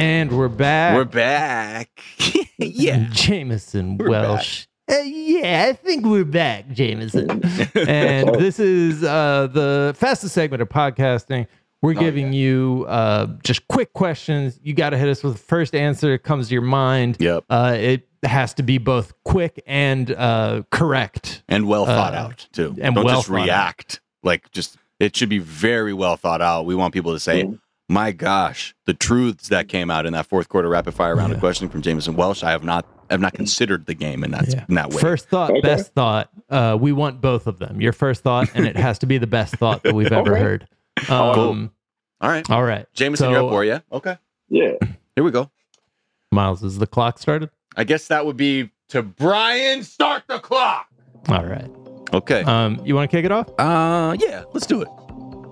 And 0.00 0.32
we're 0.32 0.48
back. 0.48 0.96
We're 0.96 1.04
back. 1.04 2.02
yeah. 2.58 3.06
Jamieson 3.10 3.98
We're 3.98 4.08
Welsh. 4.08 4.66
Uh, 4.90 4.96
yeah, 5.04 5.66
I 5.68 5.74
think 5.74 6.06
we're 6.06 6.24
back, 6.24 6.70
Jamieson. 6.70 7.28
and 7.86 8.34
this 8.36 8.58
is 8.58 9.04
uh, 9.04 9.48
the 9.52 9.94
fastest 9.98 10.32
segment 10.34 10.62
of 10.62 10.70
podcasting. 10.70 11.46
We're 11.82 11.90
Oh, 11.98 12.00
giving 12.00 12.32
you 12.32 12.86
uh, 12.88 13.26
just 13.44 13.68
quick 13.68 13.92
questions. 13.92 14.58
You 14.62 14.72
got 14.72 14.90
to 14.90 14.96
hit 14.96 15.06
us 15.10 15.22
with 15.22 15.34
the 15.34 15.38
first 15.38 15.74
answer 15.74 16.12
that 16.12 16.20
comes 16.22 16.48
to 16.48 16.54
your 16.54 16.62
mind. 16.62 17.18
Yep. 17.20 17.44
Uh, 17.50 17.76
it 17.78 18.08
has 18.22 18.54
to 18.54 18.62
be 18.62 18.78
both 18.78 19.12
quick 19.24 19.62
and 19.66 20.10
uh, 20.12 20.62
correct. 20.70 21.42
And 21.46 21.68
well 21.68 21.84
thought 21.84 22.14
Uh, 22.14 22.18
out 22.18 22.48
too. 22.52 22.74
and 22.80 22.94
Don't 22.94 23.04
well 23.04 23.16
just 23.16 23.28
thought 23.28 23.40
out. 23.40 23.44
react. 23.44 24.00
Like 24.22 24.50
just 24.50 24.78
it 24.98 25.14
should 25.14 25.28
be 25.28 25.38
very 25.40 25.92
well 25.92 26.16
thought 26.16 26.40
out. 26.40 26.64
We 26.64 26.74
want 26.74 26.94
people 26.94 27.12
to 27.12 27.20
say, 27.20 27.42
Mhm. 27.44 27.58
"My 27.90 28.12
gosh, 28.12 28.74
the 28.86 28.94
truths 28.94 29.48
that 29.48 29.68
came 29.68 29.90
out 29.90 30.06
in 30.06 30.12
that 30.12 30.26
fourth 30.26 30.48
quarter 30.48 30.68
rapid 30.68 30.94
fire 30.94 31.16
round 31.16 31.32
of 31.32 31.36
Yeah. 31.38 31.40
questioning 31.40 31.70
from 31.70 31.82
Jamieson 31.82 32.14
Welsh. 32.14 32.42
I 32.44 32.50
have 32.52 32.62
not 32.64 32.86
have 33.10 33.20
not 33.20 33.32
considered 33.34 33.86
the 33.86 33.94
game 33.94 34.22
in 34.22 34.30
that 34.30 34.46
Yeah. 34.48 34.64
in 34.68 34.76
that 34.76 34.90
way." 34.90 35.00
First 35.00 35.28
thought, 35.28 35.50
Okay. 35.50 35.60
best 35.60 35.92
thought. 35.94 36.30
Uh, 36.48 36.76
we 36.80 36.92
want 36.92 37.20
both 37.20 37.46
of 37.48 37.58
them. 37.58 37.80
Your 37.80 37.92
first 37.92 38.22
thought, 38.22 38.48
and 38.54 38.64
it 38.66 38.76
has 38.76 38.98
to 39.00 39.06
be 39.06 39.18
the 39.18 39.26
best 39.26 39.56
thought 39.56 39.82
that 39.82 39.94
we've 39.94 40.12
ever 40.12 40.32
Okay. 40.32 40.40
heard. 40.40 40.68
Cool. 41.06 41.14
Um, 41.16 41.70
All 42.20 42.28
right, 42.30 42.48
All 42.50 42.62
right. 42.62 42.86
Jamieson, 42.92 43.24
So- 43.26 43.30
you're 43.30 43.44
up 43.44 43.50
for 43.50 43.64
you. 43.64 43.80
Okay, 43.90 44.18
Yeah. 44.50 44.72
here 45.16 45.24
we 45.24 45.30
go. 45.30 45.50
Miles, 46.30 46.62
is 46.62 46.78
the 46.78 46.86
clock 46.86 47.18
started? 47.18 47.48
I 47.76 47.84
guess 47.84 48.06
that 48.08 48.26
would 48.26 48.36
be 48.36 48.70
to 48.90 49.02
Brian. 49.02 49.82
Start 49.82 50.24
the 50.28 50.38
clock. 50.38 50.86
All 51.28 51.44
right. 51.46 51.70
Okay. 52.12 52.42
Um, 52.42 52.80
you 52.84 52.94
want 52.94 53.10
to 53.10 53.16
kick 53.16 53.24
it 53.24 53.32
off? 53.32 53.48
Uh, 53.58 54.14
yeah, 54.20 54.44
let's 54.52 54.66
do 54.66 54.82
it. 54.82 54.88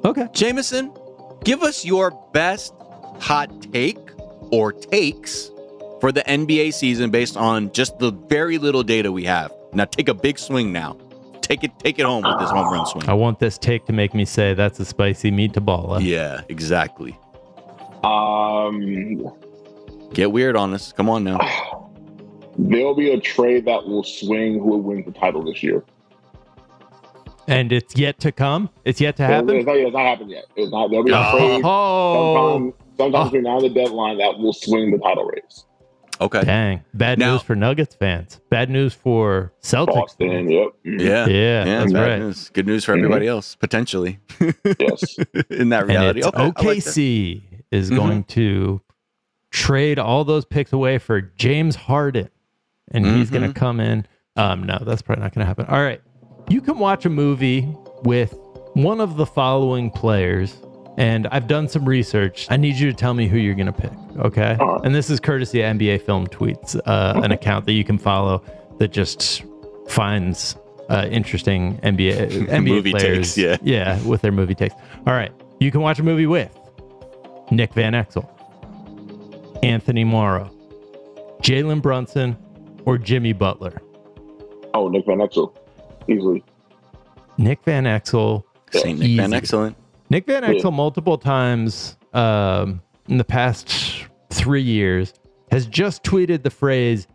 Okay. 0.05 0.29
Jamieson, 0.33 0.93
give 1.45 1.63
us 1.63 1.85
your 1.85 2.11
best 2.33 2.75
hot 3.19 3.51
take 3.73 3.99
or 4.51 4.73
takes 4.73 5.51
for 6.01 6.13
the 6.13 6.23
NBA 6.23 6.73
season 6.75 7.11
based 7.11 7.37
on 7.37 7.73
just 7.73 7.99
the 7.99 8.11
very 8.11 8.59
little 8.59 8.83
data 8.83 9.11
we 9.11 9.25
have. 9.25 9.53
Now 9.73 9.85
take 9.85 10.09
a 10.09 10.15
big 10.15 10.39
swing 10.39 10.73
now. 10.73 10.97
Take 11.41 11.65
it 11.65 11.73
take 11.79 11.99
it 11.99 12.05
home 12.05 12.25
with 12.25 12.39
this 12.39 12.51
home 12.51 12.73
run 12.73 12.87
swing. 12.87 13.09
I 13.09 13.15
want 13.15 13.39
this 13.39 13.59
take 13.59 13.87
to 13.87 13.93
make 13.93 14.15
me 14.15 14.25
say 14.25 14.55
that's 14.55 14.79
a 14.81 14.85
spicy 14.85 15.31
meatball. 15.31 16.03
Yeah, 16.03 16.43
exactly. 16.49 17.19
Um, 18.05 19.33
Get 20.13 20.33
weird 20.33 20.57
on 20.57 20.75
us. 20.75 20.93
Come 20.93 21.09
on 21.09 21.25
now. 21.25 21.39
there'll 22.59 22.95
be 22.95 23.11
a 23.11 23.21
trade 23.21 23.65
that 23.67 23.87
will 23.87 24.05
swing 24.05 24.55
who 24.55 24.67
will 24.67 24.81
win 24.81 25.05
the 25.05 25.13
title 25.13 25.45
this 25.45 25.63
year. 25.63 25.85
And 27.49 27.73
it's 27.73 27.97
yet 27.97 28.21
to 28.21 28.31
come. 28.33 28.69
It's 28.85 29.01
yet 29.01 29.17
to 29.17 29.25
It's 29.25 29.31
happen. 29.33 29.65
not, 29.65 29.77
it's 29.77 29.93
not 29.93 30.03
happened 30.03 30.31
yet. 30.31 30.45
It's 30.55 30.71
not. 30.71 30.91
There'll 30.91 31.05
be 31.05 31.11
a 31.13 31.31
trade 31.33 31.63
Oh, 31.65 32.73
sometime, 32.73 32.75
sometime 32.99 33.21
Oh. 33.21 33.25
between 33.25 33.43
now 33.45 33.57
and 33.59 33.65
the 33.65 33.71
deadline 33.71 34.19
that 34.19 34.39
will 34.39 34.53
swing 34.53 34.91
the 34.91 34.99
title 34.99 35.25
race. 35.25 35.65
Okay. 36.21 36.43
dang! 36.43 36.81
Bad 36.95 37.21
Now- 37.21 37.35
news 37.35 37.43
for 37.43 37.55
Nuggets 37.55 37.95
fans. 37.95 38.41
Bad 38.51 38.71
news 38.71 38.93
for 38.93 39.53
Celtics. 39.63 39.95
Boston. 39.95 40.29
fans. 40.31 40.51
Yep. 40.51 40.69
Mhm. 40.85 41.01
Yeah. 41.01 41.27
Yeah, 41.29 41.65
that's 41.65 41.93
bad 41.93 42.09
right. 42.11 42.19
news. 42.19 42.51
Good 42.51 42.67
news 42.67 42.85
for 42.85 42.93
everybody 42.97 43.29
else, 43.29 43.55
potentially. 43.55 44.19
Yes. 44.41 45.17
In 45.51 45.69
that 45.69 45.83
And 45.83 45.89
reality. 45.91 46.25
okay. 46.25 46.37
I 46.37 46.45
like 46.47 46.55
that. 46.57 46.65
OKC 46.65 47.43
is 47.71 47.91
Mhm. 47.93 47.97
going 47.97 48.25
to 48.25 48.81
trade 49.53 49.99
all 50.01 50.25
those 50.25 50.45
picks 50.45 50.73
away 50.73 50.99
for 50.99 51.21
James 51.21 51.77
Harden, 51.77 52.29
and 52.91 53.07
he's 53.07 53.31
going 53.31 53.47
to 53.47 53.59
come 53.59 53.79
in. 53.81 54.05
Um, 54.37 54.65
no, 54.65 54.79
that's 54.85 55.03
probably 55.03 55.23
not 55.23 55.33
going 55.35 55.43
to 55.45 55.47
happen. 55.47 55.67
All 55.67 55.81
right, 55.83 56.01
you 56.49 56.61
can 56.61 56.79
watch 56.79 57.05
a 57.05 57.11
movie 57.11 57.69
with 58.03 58.35
one 58.75 59.01
of 59.01 59.17
the 59.17 59.27
following 59.27 59.91
players, 59.91 60.57
and 60.97 61.27
I've 61.29 61.47
done 61.47 61.69
some 61.69 61.85
research. 61.85 62.47
I 62.51 62.57
need 62.57 62.77
you 62.77 62.91
to 62.91 62.97
tell 62.97 63.15
me 63.15 63.29
who 63.29 63.39
you're 63.39 63.55
going 63.55 63.67
to 63.67 63.73
pick. 63.73 63.93
Okay, 64.19 64.57
right. 64.59 64.81
and 64.85 64.95
this 64.95 65.11
is 65.11 65.21
courtesy 65.21 65.61
of 65.63 65.77
NBA 65.77 66.03
Film 66.03 66.27
Tweets, 66.27 66.79
uh, 66.87 67.21
an 67.23 67.33
account 67.33 67.67
that 67.67 67.73
you 67.73 67.85
can 67.85 67.99
follow 67.99 68.43
that 68.79 68.89
just 68.89 69.45
finds 69.89 70.57
uh, 70.89 71.07
interesting 71.11 71.79
NBA 71.79 72.31
NBA 72.49 72.65
Movie 72.65 72.91
players. 72.93 73.35
takes, 73.35 73.39
yeah. 73.39 73.57
yeah, 73.63 74.03
with 74.07 74.23
their 74.23 74.33
movie 74.33 74.55
takes. 74.55 74.75
All 75.07 75.15
right, 75.15 75.33
you 75.61 75.71
can 75.71 75.81
watch 75.81 75.99
a 75.99 76.03
movie 76.03 76.27
with 76.27 76.57
Nick 77.51 77.75
Van 77.75 77.93
Exel, 77.93 78.29
Anthony 79.63 80.05
Morrow, 80.05 80.51
Jalen 81.43 81.83
Brunson, 81.83 82.37
or 82.85 82.97
Jimmy 82.97 83.33
Butler. 83.33 83.83
Oh, 84.75 84.89
Nick 84.89 85.07
Van 85.07 85.19
Exel, 85.19 85.53
easily. 86.09 86.45
Nick 87.37 87.63
Van 87.65 87.85
Exel. 87.85 88.45
Saint 88.73 88.99
Nick 88.99 89.17
Van 89.17 89.29
Easy. 89.31 89.37
Excellent. 89.37 89.77
Nick 90.11 90.27
Van 90.27 90.43
Yeah. 90.43 90.51
Exel, 90.51 90.73
multiple 90.73 91.19
times 91.19 91.97
um, 92.15 92.81
in 93.09 93.19
the 93.19 93.25
past 93.25 94.07
three 94.31 94.63
years, 94.63 95.15
has 95.51 95.67
just 95.67 96.03
tweeted 96.03 96.43
the 96.43 96.51
phrase 96.51 97.07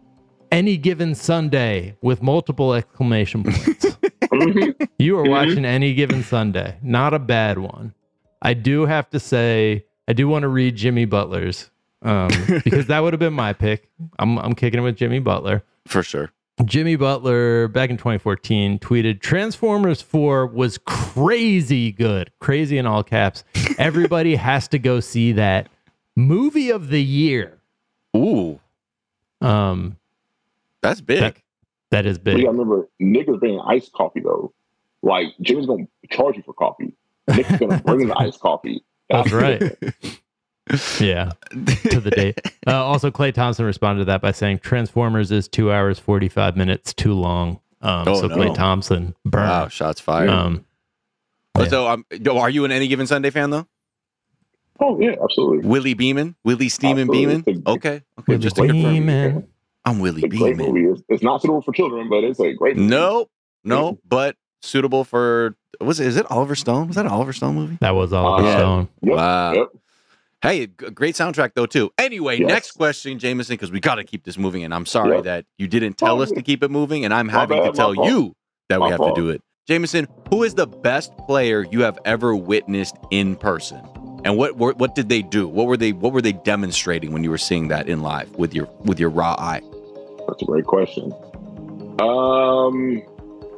"any 0.51 0.77
given 0.77 1.13
Sunday" 1.15 1.95
with 2.01 2.21
multiple 2.21 2.73
exclamation 2.73 3.43
points. 3.43 3.85
You 4.97 5.19
are 5.19 5.25
Mhm. 5.25 5.29
watching 5.29 5.65
any 5.65 5.93
given 5.93 6.23
Sunday. 6.23 6.77
Not 6.81 7.13
a 7.13 7.19
bad 7.19 7.59
one. 7.59 7.93
I 8.41 8.53
do 8.55 8.85
have 8.87 9.07
to 9.11 9.19
say, 9.19 9.85
I 10.07 10.13
do 10.13 10.27
want 10.27 10.41
to 10.43 10.47
read 10.47 10.75
Jimmy 10.75 11.05
Butler's 11.05 11.69
um, 12.01 12.29
because 12.63 12.87
that 12.87 12.99
would 13.03 13.13
have 13.13 13.19
been 13.19 13.33
my 13.33 13.53
pick. 13.53 13.89
I'm, 14.17 14.39
I'm 14.39 14.53
kicking 14.55 14.79
it 14.79 14.83
with 14.83 14.95
Jimmy 14.95 15.19
Butler. 15.19 15.63
For 15.87 16.01
sure. 16.01 16.31
Jimmy 16.65 16.95
Butler 16.95 17.67
back 17.67 17.89
in 17.89 17.97
2014 17.97 18.79
tweeted 18.79 19.21
Transformers 19.21 20.01
4 20.01 20.45
was 20.47 20.77
crazy 20.77 21.91
good. 21.91 22.31
Crazy 22.39 22.77
in 22.77 22.85
all 22.85 23.03
caps. 23.03 23.43
Everybody 23.77 24.35
has 24.35 24.67
to 24.69 24.79
go 24.79 24.99
see 24.99 25.31
that. 25.33 25.67
Movie 26.15 26.69
of 26.69 26.89
the 26.89 27.01
year. 27.01 27.59
Ooh, 28.15 28.59
Um 29.41 29.97
that's 30.81 31.01
big. 31.01 31.19
That- 31.21 31.37
that 31.91 32.07
is 32.07 32.17
You 32.17 32.23
big. 32.23 32.35
gotta 32.37 32.49
remember, 32.51 32.89
Nick 32.99 33.29
is 33.29 33.37
bringing 33.37 33.59
iced 33.59 33.93
coffee 33.93 34.19
though. 34.19 34.51
Like 35.03 35.27
Jimmy's 35.41 35.67
gonna 35.67 35.87
charge 36.09 36.35
you 36.37 36.41
for 36.43 36.53
coffee. 36.53 36.93
Nick's 37.27 37.55
gonna 37.57 37.79
bring 37.85 38.07
the 38.07 38.15
iced 38.19 38.39
coffee. 38.39 38.83
That's 39.11 39.31
right. 39.31 39.75
Yeah. 40.99 41.31
to 41.89 41.99
the 41.99 42.11
date. 42.15 42.39
Uh, 42.65 42.81
also, 42.81 43.11
Klay 43.11 43.33
Thompson 43.33 43.65
responded 43.65 43.99
to 43.99 44.05
that 44.05 44.21
by 44.21 44.31
saying 44.31 44.59
Transformers 44.59 45.31
is 45.31 45.49
two 45.49 45.69
hours 45.69 45.99
forty 45.99 46.29
five 46.29 46.55
minutes 46.55 46.93
too 46.93 47.11
long. 47.13 47.59
Um, 47.81 48.07
Oh, 48.07 48.21
so 48.21 48.27
no. 48.27 48.37
Klay 48.37 48.55
Thompson 48.55 49.13
burned. 49.25 49.49
wow, 49.49 49.67
shots 49.67 49.99
fired. 49.99 50.29
Um, 50.29 50.63
Oh, 51.55 51.63
yeah. 51.63 51.67
So, 51.67 51.87
um, 51.89 52.05
are 52.31 52.49
you 52.49 52.63
an 52.63 52.71
any 52.71 52.87
given 52.87 53.05
Sunday 53.05 53.29
fan 53.31 53.49
though? 53.49 53.67
Oh 54.79 54.97
yeah, 54.99 55.15
absolutely. 55.21 55.67
Willie 55.67 55.93
Beeman, 55.93 56.35
Willie 56.45 56.69
Steeman 56.69 57.09
Beeman. 57.11 57.43
A- 57.45 57.71
Okay, 57.71 57.89
okay, 57.95 58.03
Willie 58.27 58.39
just 58.39 58.55
to 58.55 58.61
confirm. 58.65 58.93
Beeman. 58.93 59.47
I'm 59.85 59.99
Willie 59.99 60.23
It's 60.23 60.31
Beeman. 60.33 60.57
movie. 60.73 60.85
It's, 60.85 61.01
it's 61.09 61.23
not 61.23 61.41
suitable 61.41 61.61
for 61.61 61.73
children, 61.73 62.07
but 62.09 62.23
it's 62.23 62.39
a 62.39 62.53
great 62.53 62.77
movie. 62.77 62.87
No, 62.89 63.29
no, 63.65 63.99
but 64.07 64.37
suitable 64.61 65.03
for 65.03 65.55
was 65.81 65.99
it 65.99 66.07
is 66.07 66.15
it 66.15 66.25
Oliver 66.31 66.55
Stone? 66.55 66.87
Was 66.87 66.95
that 66.95 67.05
an 67.05 67.11
Oliver 67.11 67.33
Stone 67.33 67.55
movie? 67.55 67.77
That 67.81 67.91
was 67.93 68.13
Oliver 68.13 68.47
Uh, 68.47 68.57
Stone. 68.57 68.87
Yep, 69.01 69.15
Wow. 69.17 69.53
yep. 69.53 69.67
Hey, 70.43 70.65
great 70.65 71.15
soundtrack 71.15 71.53
though 71.55 71.65
too. 71.65 71.91
Anyway, 71.97 72.37
Yes. 72.37 72.49
next 72.49 72.71
question, 72.71 73.17
Jamieson, 73.17 73.53
because 73.53 73.71
we 73.71 73.79
got 73.79 73.95
to 73.95 74.03
keep 74.03 74.25
this 74.25 74.37
moving, 74.37 74.65
and 74.65 74.73
I'm 74.73 74.85
sorry 74.85 75.15
Yep. 75.15 75.23
that 75.23 75.45
you 75.57 75.67
didn't 75.69 75.97
tell 75.97 76.21
us 76.21 76.31
to 76.33 76.41
keep 76.41 76.61
it 76.63 76.69
moving, 76.69 77.05
and 77.05 77.13
I'm 77.13 77.27
my 77.27 77.31
having 77.33 77.59
bad, 77.59 77.71
to 77.71 77.71
tell 77.71 77.93
fault. 77.93 78.05
you 78.09 78.33
that 78.67 78.79
we 78.81 78.85
My 78.87 78.89
have 78.91 78.97
fault. 78.97 79.15
to 79.15 79.21
do 79.21 79.29
it. 79.29 79.41
Jamieson, 79.69 80.05
who 80.29 80.43
is 80.43 80.53
the 80.55 80.67
best 80.67 81.15
player 81.19 81.65
you 81.71 81.81
have 81.83 81.97
ever 82.03 82.35
witnessed 82.35 82.97
in 83.09 83.37
person, 83.37 83.79
and 84.25 84.35
what 84.37 84.57
what, 84.57 84.77
what 84.79 84.95
did 84.95 85.07
they 85.07 85.21
do? 85.21 85.47
What 85.47 85.67
were 85.67 85.77
they 85.77 85.93
What 85.93 86.11
were 86.11 86.21
they 86.21 86.33
demonstrating 86.33 87.13
when 87.13 87.23
you 87.23 87.29
were 87.29 87.37
seeing 87.37 87.69
that 87.69 87.87
in 87.87 88.01
live 88.01 88.35
with 88.35 88.53
your 88.53 88.67
with 88.83 88.99
your 88.99 89.11
raw 89.11 89.35
eye? 89.39 89.61
That's 90.27 90.41
a 90.41 90.45
great 90.45 90.65
question. 90.65 91.13
Um, 92.01 93.01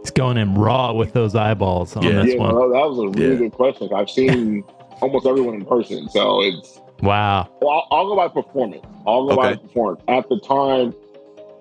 it's 0.02 0.12
going 0.12 0.38
in 0.38 0.54
raw 0.54 0.94
with 0.94 1.14
those 1.14 1.34
eyeballs 1.34 1.96
on 1.96 2.04
Yeah. 2.04 2.22
this 2.22 2.36
yeah, 2.36 2.40
one. 2.42 2.54
no, 2.54 2.72
that 2.72 2.88
was 2.88 3.00
a 3.00 3.08
really 3.20 3.32
Yeah. 3.34 3.40
good 3.40 3.54
question. 3.54 3.90
I've 3.92 4.10
seen 4.10 4.64
almost 5.02 5.26
everyone 5.26 5.56
in 5.56 5.66
person, 5.66 6.10
so 6.10 6.42
it's. 6.42 6.82
Wow. 7.02 7.50
Well, 7.62 7.86
I'll, 7.92 7.98
I'll 8.00 8.08
go 8.08 8.16
by 8.16 8.28
performance. 8.30 8.86
I'll 9.06 9.28
go 9.28 9.36
by 9.36 9.56
performance. 9.56 10.02
At 10.08 10.30
the 10.30 10.40
time, 10.40 10.94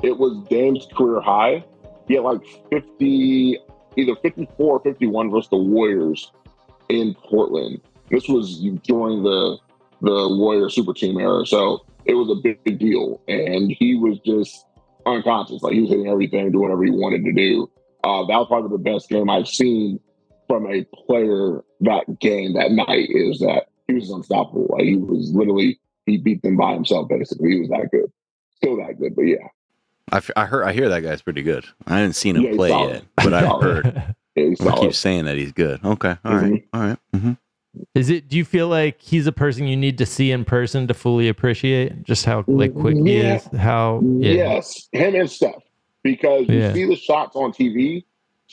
it 0.02 0.16
was 0.16 0.36
Dame's 0.48 0.86
career 0.94 1.20
high. 1.20 1.64
He 2.06 2.14
had 2.14 2.22
like 2.22 2.40
50, 2.70 3.58
either 3.96 4.16
54 4.16 4.48
or 4.58 4.80
51 4.80 5.30
versus 5.30 5.50
the 5.50 5.56
Warriors 5.56 6.30
in 6.88 7.14
Portland. 7.14 7.80
This 8.10 8.28
was 8.28 8.60
during 8.84 9.22
the 9.22 9.58
the 10.02 10.36
Warrior 10.36 10.68
super 10.68 10.92
team 10.92 11.18
era. 11.18 11.46
So 11.46 11.84
it 12.04 12.14
was 12.14 12.30
a 12.30 12.40
big, 12.40 12.62
big 12.64 12.78
deal. 12.78 13.20
And 13.26 13.70
he 13.70 13.96
was 13.96 14.18
just 14.20 14.66
unconscious. 15.06 15.62
Like 15.62 15.72
he 15.72 15.80
was 15.80 15.90
hitting 15.90 16.08
everything, 16.08 16.52
doing 16.52 16.62
whatever 16.62 16.84
he 16.84 16.90
wanted 16.90 17.24
to 17.24 17.32
do. 17.32 17.70
Uh, 18.02 18.26
that 18.26 18.36
was 18.36 18.46
probably 18.48 18.70
the 18.70 18.82
best 18.82 19.08
game 19.08 19.30
I've 19.30 19.48
seen 19.48 19.98
from 20.46 20.70
a 20.70 20.84
player 21.06 21.64
that 21.84 22.18
game 22.20 22.54
that 22.54 22.70
night 22.72 23.08
is 23.10 23.38
that 23.40 23.68
he 23.88 23.94
was 23.94 24.10
unstoppable. 24.10 24.66
Like 24.70 24.84
he 24.84 24.96
was 24.96 25.30
literally 25.34 25.78
he 26.06 26.16
beat 26.18 26.42
them 26.42 26.56
by 26.56 26.74
himself 26.74 27.08
basically. 27.08 27.52
He 27.52 27.60
was 27.60 27.68
that 27.70 27.88
good. 27.90 28.10
Still 28.56 28.76
that 28.78 28.98
good, 28.98 29.14
but 29.16 29.22
yeah. 29.22 29.46
I, 30.12 30.18
f- 30.18 30.30
I 30.36 30.44
heard 30.46 30.64
I 30.64 30.72
hear 30.72 30.88
that 30.90 31.00
guy's 31.00 31.22
pretty 31.22 31.42
good. 31.42 31.64
I 31.86 31.98
haven't 31.98 32.12
seen 32.14 32.36
him 32.36 32.42
Yeah, 32.42 32.54
play 32.56 32.68
solid. 32.70 32.92
yet, 32.94 33.04
but 33.16 33.34
I've 33.34 33.44
solid. 33.46 33.64
heard. 33.84 34.14
yeah 34.36 34.44
he's 34.44 34.60
I 34.66 34.76
keep 34.78 34.94
saying 34.94 35.24
that 35.26 35.36
he's 35.36 35.52
good. 35.52 35.84
Okay, 35.84 36.16
all 36.24 36.34
right, 36.34 36.52
Mhm. 36.52 36.64
all 36.74 36.80
right. 36.80 36.98
Mm-hmm. 37.14 37.32
Is 37.94 38.08
it? 38.10 38.28
Do 38.28 38.36
you 38.36 38.44
feel 38.44 38.68
like 38.68 39.00
he's 39.00 39.26
a 39.26 39.32
person 39.32 39.66
you 39.66 39.76
need 39.76 39.98
to 39.98 40.06
see 40.06 40.30
in 40.30 40.44
person 40.44 40.86
to 40.86 40.94
fully 40.94 41.28
appreciate 41.28 42.04
just 42.04 42.24
how 42.24 42.44
like 42.46 42.72
quick 42.74 42.96
he 42.96 43.16
is? 43.16 43.44
How? 43.56 44.00
Yeah. 44.04 44.32
Yes, 44.32 44.88
him 44.92 45.14
and 45.16 45.28
Steph. 45.30 45.54
Because 46.04 46.46
you 46.48 46.72
see 46.72 46.84
the 46.84 46.96
shots 46.96 47.34
on 47.34 47.50
TV, 47.52 48.04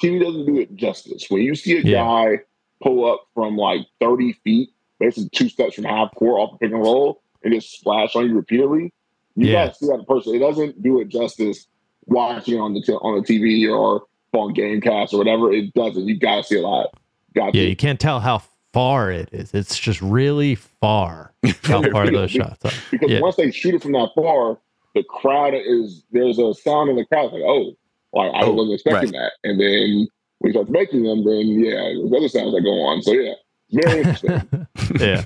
TV 0.02 0.22
doesn't 0.24 0.46
do 0.46 0.58
it 0.60 0.74
justice. 0.76 1.26
When 1.30 1.42
you 1.42 1.54
see 1.54 1.78
a 1.78 1.82
Yeah. 1.82 2.04
guy 2.04 2.40
pull 2.82 3.12
up 3.12 3.22
from 3.34 3.56
like 3.58 3.82
30 4.00 4.34
feet, 4.44 4.70
basically 5.00 5.30
two 5.34 5.50
steps 5.50 5.76
from 5.76 5.84
half 5.86 6.14
court 6.16 6.40
off 6.40 6.52
the 6.60 6.66
pick 6.66 6.74
and 6.74 6.82
roll, 6.82 7.22
and 7.44 7.54
just 7.54 7.72
splash 7.72 8.16
on 8.16 8.28
you 8.28 8.36
repeatedly, 8.36 8.94
you 9.36 9.48
Yeah. 9.48 9.66
gotta 9.68 9.76
see 9.76 9.88
that 9.88 9.94
in 10.00 10.06
person. 10.06 10.36
It 10.36 10.40
doesn't 10.40 10.82
do 10.84 11.00
it 11.00 11.08
justice 11.10 11.68
watching 12.06 12.60
on 12.60 12.74
the 12.74 12.82
t- 12.82 12.94
on 12.94 13.22
the 13.22 13.26
TV 13.26 13.68
or 13.72 14.04
on 14.34 14.54
Gamecast 14.56 15.14
or 15.14 15.18
whatever. 15.18 15.52
It 15.52 15.74
doesn't. 15.74 16.08
You 16.08 16.18
gotta 16.18 16.44
see 16.44 16.58
it 16.58 16.62
live. 16.62 16.88
Got 17.36 17.54
Yeah, 17.56 17.64
to. 17.64 17.70
you 17.70 17.76
can't 17.76 18.00
tell 18.00 18.20
how 18.20 18.42
far 18.74 19.12
it 19.12 19.30
is. 19.34 19.54
It's 19.54 19.78
just 19.78 20.02
really 20.02 20.56
far. 20.56 21.34
How 21.64 21.82
far 21.92 22.10
those 22.10 22.32
shots 22.32 22.64
are. 22.64 22.72
because 22.92 23.10
Yeah. 23.12 23.20
once 23.20 23.36
they 23.36 23.52
shoot 23.52 23.76
it 23.76 23.82
from 23.82 23.92
that 23.94 24.10
far, 24.16 24.60
the 24.96 25.04
crowd 25.04 25.54
is 25.56 26.04
there's 26.12 26.38
a 26.40 26.54
sound 26.54 26.90
in 26.90 26.96
the 26.96 27.06
crowd 27.06 27.34
like, 27.34 27.42
oh, 27.46 27.74
like 28.14 28.32
I 28.34 28.44
Oh, 28.46 28.54
wasn't 28.54 28.76
expecting 28.76 29.12
that. 29.12 29.34
And 29.44 29.60
then 29.60 30.08
when 30.42 30.52
you 30.54 30.60
start 30.60 30.70
making 30.70 31.04
them, 31.04 31.24
then 31.24 31.48
yeah, 31.64 31.94
there's 31.96 32.12
other 32.14 32.28
sounds 32.30 32.54
that 32.54 32.62
go 32.62 32.70
on. 32.82 33.02
So 33.02 33.12
yeah, 33.14 33.34
very 33.72 34.00
interesting. 34.00 34.68
yeah. 35.00 35.24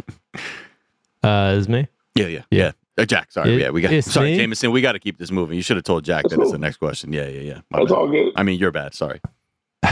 Uh, 1.23 1.55
is 1.57 1.67
me. 1.67 1.87
Yeah, 2.13 2.27
yeah, 2.27 2.41
Yeah. 2.51 2.63
yeah. 2.65 2.71
Uh, 2.97 3.05
Jack, 3.05 3.31
sorry, 3.31 3.55
It- 3.55 3.59
yeah, 3.61 3.69
we 3.71 3.81
got. 3.81 4.03
Sorry, 4.03 4.31
me? 4.31 4.37
Jamieson, 4.37 4.71
we 4.71 4.79
got 4.81 4.93
to 4.93 4.99
keep 4.99 5.17
this 5.17 5.31
moving. 5.31 5.57
You 5.57 5.61
should 5.63 5.75
have 5.77 5.83
told 5.83 6.05
Jack 6.05 6.23
That's 6.23 6.35
that 6.35 6.41
it's 6.41 6.45
cool. 6.45 6.51
the 6.53 6.59
next 6.59 6.77
question. 6.77 7.11
Yeah, 7.11 7.27
yeah, 7.27 7.41
yeah. 7.41 7.61
My 7.71 7.79
That's 7.79 7.91
bad. 7.91 7.97
all 7.97 8.07
good. 8.09 8.31
I 8.37 8.43
mean, 8.43 8.57
you're 8.59 8.71
bad. 8.71 8.93
Sorry. 8.93 9.19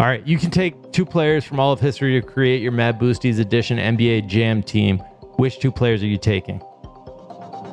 All 0.00 0.06
right, 0.06 0.26
you 0.26 0.36
can 0.36 0.50
take 0.50 0.74
two 0.92 1.06
players 1.06 1.44
from 1.44 1.60
all 1.60 1.72
of 1.72 1.78
history 1.80 2.20
to 2.20 2.26
create 2.26 2.60
your 2.60 2.72
Mad 2.72 2.98
Boosties 2.98 3.38
Edition 3.38 3.78
NBA 3.78 4.26
Jam 4.26 4.62
team. 4.64 4.98
Which 5.36 5.60
two 5.60 5.70
players 5.70 6.02
are 6.02 6.06
you 6.08 6.18
taking? 6.18 6.58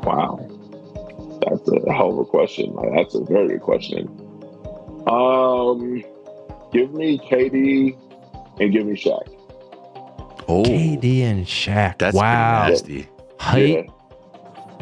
Wow, 0.03 0.37
that's 1.41 1.67
a 1.69 1.91
hell 1.91 2.11
of 2.11 2.19
a 2.19 2.25
question. 2.25 2.75
That's 2.95 3.15
a 3.15 3.21
very 3.23 3.47
good 3.47 3.61
question. 3.61 4.07
Um, 5.07 6.03
give 6.72 6.93
me 6.93 7.18
KD 7.18 7.97
and 8.59 8.72
give 8.72 8.86
me 8.86 8.95
Shaq. 8.95 9.28
Oh, 10.47 10.63
KD 10.63 11.22
and 11.22 11.45
Shaq. 11.45 11.99
that's 11.99 12.15
wow. 12.15 12.68
pretty 12.68 12.72
nasty. 12.72 13.09
Height 13.39 13.89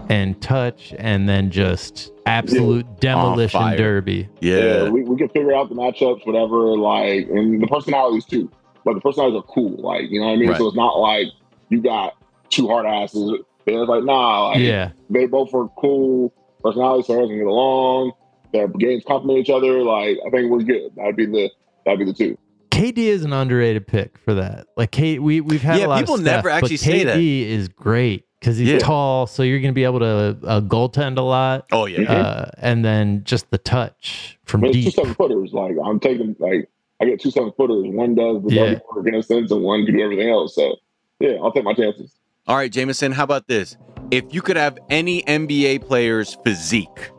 and 0.10 0.40
touch, 0.42 0.94
and 1.00 1.28
then 1.28 1.50
just 1.50 2.12
absolute 2.26 2.86
demolition 3.00 3.76
derby. 3.76 4.30
Yeah, 4.40 4.58
Yeah, 4.58 4.90
we, 4.90 5.04
we 5.04 5.18
can 5.18 5.30
figure 5.30 5.54
out 5.54 5.70
the 5.70 5.76
matchups, 5.76 6.26
whatever, 6.26 6.78
like, 6.78 7.28
and 7.30 7.62
the 7.62 7.68
personalities 7.68 8.26
too. 8.26 8.52
But 8.84 8.94
the 8.94 9.02
personalities 9.02 9.40
are 9.40 9.54
cool, 9.54 9.78
like, 9.82 10.10
you 10.10 10.20
know 10.20 10.28
what 10.28 10.34
I 10.34 10.38
mean? 10.38 10.50
Right. 10.50 10.58
So 10.58 10.68
it's 10.68 10.76
not 10.76 11.00
like 11.00 11.28
you 11.70 11.82
got 11.82 12.16
two 12.50 12.68
hard 12.68 12.86
asses. 12.86 13.40
They're 13.66 13.86
like, 13.86 14.04
nah, 14.04 14.50
like, 14.50 14.60
Yeah. 14.60 14.92
they 15.10 15.26
both 15.26 15.54
are 15.56 15.70
cool 15.80 16.32
personalities, 16.64 17.08
so 17.08 17.14
everyone 17.14 17.30
can 17.30 17.38
get 17.40 17.48
along. 17.48 18.12
Their 18.54 18.68
games 18.68 19.04
complement 19.08 19.40
each 19.40 19.50
other. 19.50 19.82
Like, 19.84 20.18
I 20.26 20.30
think 20.30 20.52
we're 20.52 20.62
good. 20.62 20.96
That'd 20.96 21.16
be 21.16 21.26
the 21.26 21.50
that'd 21.86 22.00
be 22.00 22.06
the 22.06 22.14
two. 22.14 22.38
KD 22.72 22.98
is 22.98 23.24
an 23.24 23.32
underrated 23.32 23.88
pick 23.88 24.18
for 24.18 24.34
that. 24.34 24.68
Like 24.76 24.92
K, 24.92 25.20
we 25.20 25.40
we've 25.42 25.62
had 25.62 25.80
Yeah, 25.80 25.86
a 25.86 25.88
lot 25.88 26.00
people 26.00 26.16
of 26.16 26.22
never 26.24 26.50
actually 26.50 26.76
but 26.76 26.80
say 26.82 27.04
KD 27.04 27.06
that. 27.06 27.20
is 27.20 27.68
great 27.70 28.26
because 28.40 28.58
he's 28.58 28.70
Yeah. 28.70 28.80
tall, 28.80 29.28
so 29.28 29.44
you're 29.44 29.60
going 29.60 29.72
to 29.74 29.76
be 29.76 29.86
able 29.86 30.00
to 30.00 30.38
uh, 30.44 30.62
goaltend 30.62 31.18
a 31.18 31.22
lot, 31.22 31.68
Oh 31.72 31.86
yeah. 31.86 32.12
uh, 32.12 32.52
and 32.58 32.84
then 32.84 33.24
just 33.24 33.50
the 33.50 33.58
touch 33.58 34.38
from 34.46 34.62
But 34.62 34.72
it's 34.72 34.84
two 34.84 34.92
seven 34.92 35.14
footers. 35.16 35.54
Like, 35.54 35.76
I'm 35.84 36.00
taking 36.00 36.36
like 36.40 36.70
I 37.02 37.06
get 37.06 37.22
two 37.22 37.32
seven 37.32 37.52
footers. 37.56 37.86
One 37.88 38.14
does 38.16 38.44
the 38.44 38.54
Yeah. 38.54 38.66
dirty 38.66 38.82
work 38.94 39.08
in 39.08 39.16
a 39.16 39.24
sense, 39.24 39.52
and 39.52 39.64
one 39.64 39.86
can 39.86 39.96
do 39.96 40.04
everything 40.04 40.30
else. 40.30 40.56
So 40.56 40.76
yeah, 41.22 41.36
I'll 41.42 41.52
take 41.54 41.64
my 41.64 41.74
chances. 41.74 42.14
All 42.48 42.58
right, 42.58 42.72
Jamieson, 42.72 43.14
how 43.14 43.24
about 43.24 43.48
this? 43.48 43.78
If 44.12 44.34
you 44.34 44.42
could 44.42 44.58
have 44.58 44.78
any 44.90 45.24
NBA 45.24 45.80
player's 45.80 46.36
physique, 46.44 47.10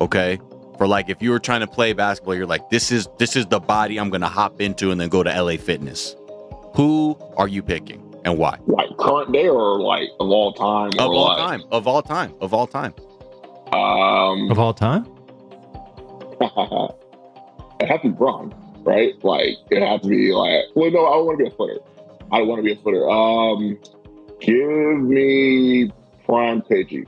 okay, 0.00 0.38
for 0.76 0.86
like 0.86 1.08
if 1.08 1.22
you 1.22 1.30
were 1.30 1.38
trying 1.38 1.60
to 1.60 1.66
play 1.66 1.92
basketball, 1.92 2.34
you're 2.34 2.46
like, 2.46 2.68
this 2.70 2.90
is 2.90 3.08
this 3.18 3.36
is 3.36 3.46
the 3.46 3.60
body 3.60 3.98
I'm 3.98 4.10
gonna 4.10 4.28
hop 4.28 4.60
into 4.60 4.90
and 4.90 5.00
then 5.00 5.08
go 5.08 5.22
to 5.22 5.30
LA 5.42 5.56
Fitness. 5.56 6.16
Who 6.74 7.16
are 7.36 7.48
you 7.48 7.62
picking 7.62 8.02
and 8.24 8.38
why? 8.38 8.58
Like 8.66 8.88
current 8.98 9.32
day 9.32 9.48
or 9.48 9.80
like 9.80 10.08
of 10.20 10.28
all 10.28 10.52
time? 10.52 10.90
Of 10.98 11.06
or 11.06 11.14
all 11.14 11.28
like, 11.28 11.38
time, 11.38 11.62
of 11.70 11.86
all 11.86 12.02
time, 12.02 12.34
of 12.40 12.52
all 12.52 12.66
time. 12.66 12.94
Um, 13.72 14.50
of 14.50 14.58
all 14.58 14.74
time. 14.74 15.06
it 17.80 17.88
has 17.88 18.00
to 18.02 18.08
be 18.08 18.08
Braun, 18.08 18.54
right? 18.84 19.12
Like 19.24 19.56
it 19.70 19.82
has 19.86 20.00
to 20.02 20.08
be 20.08 20.32
like. 20.32 20.64
Well, 20.74 20.90
no, 20.90 21.04
I 21.06 21.16
want 21.18 21.38
to 21.38 21.44
be 21.44 21.50
a 21.50 21.54
footer. 21.54 21.78
I 22.32 22.42
want 22.42 22.58
to 22.58 22.62
be 22.62 22.72
a 22.72 22.76
footer. 22.76 23.08
Um, 23.08 23.78
give 24.40 24.98
me 25.00 25.92
prime 26.24 26.62
KG, 26.62 27.06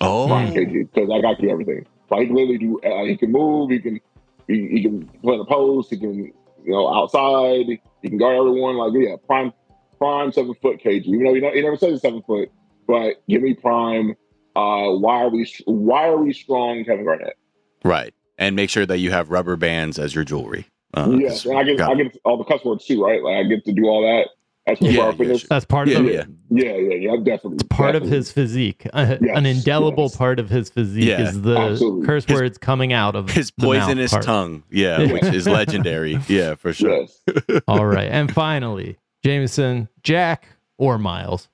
Oh, 0.00 0.26
prime 0.28 0.52
KG, 0.52 0.88
because 0.92 1.10
I 1.10 1.20
got 1.20 1.40
you 1.40 1.50
everything. 1.50 1.86
Like 2.10 2.20
he 2.20 2.26
can 2.26 2.36
literally 2.36 2.58
do. 2.58 2.80
Uh, 2.80 3.04
he 3.04 3.16
can 3.16 3.32
move. 3.32 3.70
He 3.70 3.80
can. 3.80 4.00
He, 4.46 4.68
he 4.68 4.82
can 4.82 5.06
play 5.22 5.38
the 5.38 5.44
post. 5.44 5.90
He 5.90 5.98
can, 5.98 6.14
you 6.14 6.32
know, 6.66 6.92
outside. 6.94 7.66
He 8.02 8.08
can 8.08 8.18
guard 8.18 8.36
everyone. 8.36 8.76
Like 8.76 8.92
yeah, 8.94 9.16
prime, 9.26 9.52
prime 9.98 10.32
seven 10.32 10.54
foot 10.54 10.82
KG. 10.82 11.06
You 11.06 11.22
know, 11.22 11.34
you 11.34 11.40
know, 11.40 11.52
he 11.52 11.62
never 11.62 11.76
says 11.76 12.02
seven 12.02 12.22
foot, 12.22 12.50
but 12.86 13.26
give 13.28 13.42
me 13.42 13.54
prime. 13.54 14.16
Uh, 14.54 14.92
why 14.92 15.22
are 15.22 15.30
we? 15.30 15.50
Why 15.64 16.08
are 16.08 16.18
we 16.18 16.32
strong, 16.32 16.84
Kevin 16.84 17.04
Garnett? 17.04 17.36
right. 17.84 18.14
And 18.36 18.56
make 18.56 18.68
sure 18.68 18.84
that 18.84 18.98
you 18.98 19.12
have 19.12 19.30
rubber 19.30 19.54
bands 19.54 19.96
as 19.96 20.12
your 20.12 20.24
jewelry. 20.24 20.66
Uh, 20.92 21.10
yes, 21.18 21.44
and 21.44 21.56
I 21.56 21.62
get 21.62 21.80
I 21.80 21.94
get 21.94 22.16
all 22.24 22.36
the 22.36 22.44
cuss 22.44 22.64
words 22.64 22.84
too, 22.84 23.04
right? 23.04 23.22
Like 23.22 23.34
I 23.34 23.42
get 23.44 23.64
to 23.64 23.72
do 23.72 23.84
all 23.86 24.02
that. 24.02 24.28
That's 24.66 24.80
what 24.80 24.90
Yeah, 24.90 25.12
yeah, 25.12 25.22
yeah, 25.26 25.36
sure. 25.36 25.46
That's 25.50 25.64
part 25.66 25.88
yeah, 25.88 25.98
of 25.98 26.04
the, 26.06 26.12
yeah. 26.12 26.24
Yeah, 26.50 26.76
yeah, 26.76 26.94
yeah, 26.94 27.16
definitely. 27.18 27.56
It's 27.56 27.64
part 27.64 27.94
of 27.96 28.02
his 28.04 28.32
physique. 28.32 28.86
Uh, 28.94 29.18
Yes, 29.20 29.36
an 29.36 29.44
indelible 29.46 30.04
yes. 30.04 30.16
part 30.16 30.38
of 30.38 30.48
his 30.48 30.70
physique 30.70 31.04
Yeah, 31.04 31.28
is 31.28 31.42
the 31.42 31.56
absolutely. 31.58 32.06
curse 32.06 32.24
His- 32.24 32.40
words 32.40 32.58
coming 32.58 32.92
out 32.94 33.14
of 33.14 33.28
His 33.30 33.50
poisonous 33.50 34.12
tongue, 34.12 34.62
yeah, 34.70 35.00
Yeah. 35.00 35.12
which 35.12 35.24
is 35.24 35.46
legendary. 35.46 36.18
Yeah, 36.28 36.54
for 36.54 36.72
sure. 36.72 37.00
Yes. 37.02 37.60
All 37.68 37.84
right, 37.84 38.08
and 38.10 38.32
finally, 38.32 38.96
Jamieson, 39.22 39.88
Jack, 40.02 40.48
or 40.78 40.96
Miles. 40.98 41.48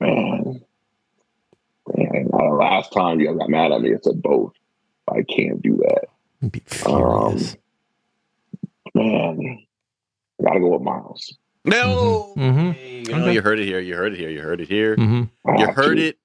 Man. 0.00 0.62
Man, 1.96 2.28
last 2.32 2.92
time 2.94 3.20
you 3.20 3.26
guys 3.26 3.36
got 3.36 3.50
mad 3.50 3.72
at 3.72 3.82
me, 3.82 3.90
it 3.90 4.02
said 4.04 4.22
both. 4.22 4.52
I 5.10 5.22
can't 5.22 5.60
do 5.60 5.76
that. 5.76 6.50
Be 6.50 6.62
furious. 6.66 7.56
Man, 8.94 9.58
I 10.40 10.42
gotta 10.44 10.60
go 10.60 10.68
with 10.68 10.82
Miles. 10.82 11.36
No, 11.64 12.32
Mhm. 12.36 13.08
you, 13.08 13.14
know, 13.16 13.30
you 13.30 13.40
heard 13.42 13.58
it 13.58 13.64
here. 13.66 13.80
You 13.80 13.94
heard 13.96 14.12
it 14.12 14.18
here. 14.18 14.28
You 14.30 14.40
heard 14.42 14.60
it 14.60 14.68
here. 14.68 14.96
hmm 14.96 15.22
You 15.56 15.66
heard 15.68 15.98
it 15.98 16.18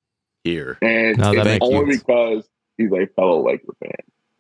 here. 0.44 0.78
and 0.82 1.18
No, 1.18 1.34
that 1.34 1.48
it's 1.48 1.66
only 1.66 1.92
sense. 1.94 2.04
because 2.04 2.50
he's 2.78 2.92
a 2.92 3.06
fellow 3.16 3.46
Laker 3.46 3.74
fan. 3.82 3.92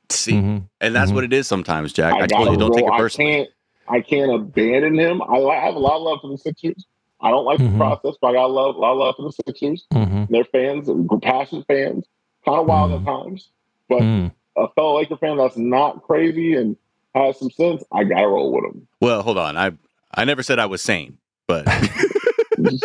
See, 0.09 0.33
Mhm. 0.33 0.63
and 0.81 0.95
that's 0.95 1.11
Mhm. 1.11 1.15
what 1.15 1.23
it 1.23 1.33
is 1.33 1.47
sometimes, 1.47 1.93
Jack. 1.93 2.13
I, 2.15 2.23
I 2.23 2.27
told 2.27 2.49
you, 2.49 2.57
don't 2.57 2.73
take 2.73 2.83
roll. 2.83 2.93
it 2.93 2.95
I 2.95 2.99
personally. 2.99 3.31
can't. 3.33 3.49
I 3.87 4.01
can't 4.01 4.31
abandon 4.31 4.99
him. 4.99 5.21
I, 5.21 5.37
I 5.37 5.55
have 5.65 5.75
a 5.75 5.79
lot 5.79 5.95
of 5.97 6.01
love 6.03 6.19
for 6.21 6.29
the 6.29 6.37
Sixers. 6.37 6.85
I 7.21 7.31
don't 7.31 7.43
like 7.45 7.57
the 7.59 7.75
process, 7.77 8.15
but 8.21 8.27
I 8.29 8.33
got 8.33 8.45
a 8.45 8.47
lot, 8.47 8.77
lot 8.77 8.91
of 8.93 8.97
love 8.97 9.15
for 9.17 9.23
the 9.23 9.31
Sixers. 9.31 9.85
They're 10.29 10.43
fans, 10.45 10.89
passionate 11.21 11.65
fans, 11.67 12.05
kind 12.45 12.59
of 12.59 12.65
wild 12.67 12.91
at 12.91 13.03
times. 13.05 13.49
But 13.89 14.01
Mm. 14.01 14.31
a 14.57 14.67
fellow 14.69 14.97
Laker 14.97 15.17
fan 15.17 15.37
that's 15.37 15.57
not 15.57 16.03
crazy 16.03 16.53
and 16.55 16.77
has 17.15 17.39
some 17.39 17.49
sense, 17.49 17.83
I 17.91 18.03
gotta 18.03 18.27
roll 18.27 18.51
with 18.53 18.63
him. 18.65 18.87
Well, 19.01 19.21
hold 19.23 19.37
on. 19.39 19.57
I 19.57 19.71
I 20.13 20.25
never 20.25 20.43
said 20.43 20.59
I 20.59 20.65
was 20.65 20.81
sane, 20.81 21.17
but 21.47 21.67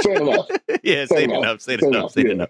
Sane 0.03 0.17
enough. 0.29 0.47
yeah, 0.83 1.05
Sane 1.07 1.09
sane 1.09 1.31
enough. 1.31 1.43
enough, 1.43 1.61
sane 1.61 1.79
Sane 1.81 1.89
enough, 1.89 1.99
enough, 2.01 2.13
sane 2.13 2.27
yeah. 2.27 2.33
enough. 2.33 2.49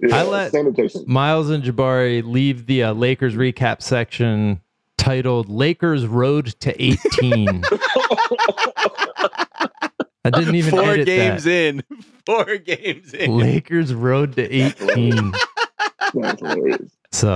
Yeah, 0.00 0.16
I 0.16 0.22
let- 0.22 1.06
Miles 1.06 1.50
and 1.50 1.62
Jabari 1.64 2.22
leave 2.24 2.66
the 2.66 2.84
uh, 2.84 2.92
Lakers 2.94 3.34
recap 3.34 3.82
section 3.82 4.60
titled 4.96 5.48
"Lakers 5.50 6.06
Road 6.06 6.46
to 6.60 6.82
18." 6.82 7.62
I 10.22 10.30
didn't 10.30 10.54
even 10.54 10.70
Four 10.70 10.82
edit 10.82 11.06
games 11.06 11.44
that. 11.44 11.50
in. 11.52 11.82
Four 12.26 12.56
games 12.58 13.14
in. 13.14 13.36
Lakers 13.36 13.92
Road 13.94 14.34
to 14.36 14.42
18. 14.54 15.32
That's 16.14 16.40
hilarious. 16.40 16.92
So 17.12 17.34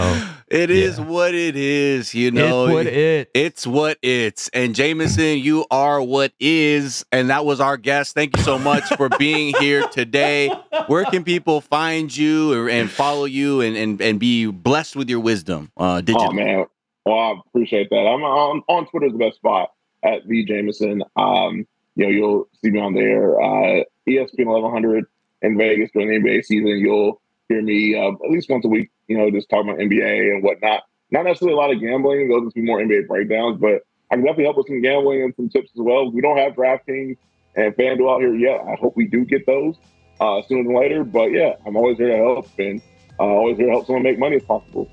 It 0.49 0.71
is 0.71 0.99
Yeah. 0.99 1.05
what 1.07 1.35
it 1.35 1.57
is, 1.57 2.15
you 2.15 2.31
know. 2.31 2.67
it's 2.67 2.73
what 2.75 2.87
it. 2.87 3.31
It's 3.35 3.67
what 3.67 3.99
it's. 4.03 4.49
And 4.51 4.75
Jamieson, 4.75 5.39
you 5.39 5.65
are 5.71 6.01
what 6.01 6.33
is. 6.39 7.05
And 7.11 7.31
that 7.31 7.45
was 7.45 7.61
our 7.61 7.77
guest. 7.77 8.15
Thank 8.15 8.37
you 8.37 8.43
so 8.45 8.57
much 8.59 8.85
for 8.97 9.09
being 9.19 9.55
here 9.59 9.87
today. 9.89 10.51
Where 10.87 11.05
can 11.07 11.25
people 11.25 11.61
find 11.61 12.15
you 12.17 12.53
or- 12.53 12.69
and 12.69 12.89
follow 12.89 13.25
you 13.25 13.63
and, 13.63 13.77
and, 13.77 14.01
and 14.01 14.21
be 14.21 14.47
blessed 14.47 14.95
with 14.97 15.09
your 15.11 15.21
wisdom 15.21 15.73
uh, 15.77 16.03
digitally? 16.05 16.29
Oh 16.29 16.33
man, 16.33 16.67
well 17.05 17.19
I 17.19 17.35
appreciate 17.49 17.91
that. 17.91 17.97
I'm 18.07 18.23
on 18.23 18.63
on 18.69 18.87
Twitter's 18.87 19.13
the 19.13 19.19
best 19.19 19.37
spot 19.37 19.73
at 20.05 20.25
v 20.27 20.45
Jameson. 20.45 21.03
Um, 21.17 21.67
you 21.97 22.05
know, 22.05 22.11
you'll 22.11 22.49
see 22.63 22.71
me 22.71 22.79
on 22.81 22.95
there. 22.95 23.41
Uh, 23.41 23.83
ESPN 24.09 24.47
1100 24.47 25.07
in 25.43 25.59
Vegas 25.59 25.91
during 25.93 26.09
the 26.23 26.29
NBA 26.31 26.45
season. 26.45 26.67
You'll 26.69 27.21
hear 27.49 27.63
me 27.63 27.95
uh, 27.99 28.13
at 28.25 28.31
least 28.31 28.49
once 28.51 28.65
a 28.65 28.69
week. 28.69 28.91
You 29.09 29.19
know, 29.19 29.31
just 29.31 29.49
talking 29.51 29.69
about 29.71 29.81
NBA 29.81 30.35
and 30.35 30.43
whatnot. 30.43 30.83
Not 31.11 31.25
necessarily 31.25 31.55
a 31.55 31.57
lot 31.59 31.71
of 31.73 31.81
gambling. 31.81 32.29
Those 32.29 32.45
just 32.45 32.55
be 32.57 32.63
more 32.63 32.81
NBA 32.81 33.07
breakdowns, 33.07 33.61
but 33.61 33.83
I 34.11 34.17
can 34.17 34.23
definitely 34.25 34.45
help 34.45 34.57
with 34.57 34.67
some 34.69 34.81
gambling 34.81 35.23
and 35.23 35.35
some 35.37 35.49
tips 35.49 35.71
as 35.75 35.81
well. 35.81 36.11
We 36.11 36.21
don't 36.21 36.39
have 36.39 36.55
DraftKings 36.55 37.17
and 37.57 37.75
FanDuel 37.77 38.15
out 38.15 38.21
here 38.21 38.35
yet. 38.35 38.61
I 38.67 38.75
hope 38.81 38.97
we 38.97 39.07
do 39.07 39.25
get 39.25 39.47
those 39.47 39.77
uh, 40.21 40.41
sooner 40.49 40.65
than 40.65 40.75
later. 40.75 41.05
But 41.05 41.27
yeah, 41.33 41.55
I'm 41.67 41.77
always 41.77 41.99
here 41.99 42.09
to 42.09 42.17
help 42.17 42.49
and 42.59 42.81
uh, 43.21 43.23
always 43.25 43.57
here 43.59 43.67
to 43.67 43.73
help 43.73 43.87
someone 43.87 44.03
make 44.03 44.19
money 44.19 44.37
if 44.37 44.47
possible. 44.47 44.91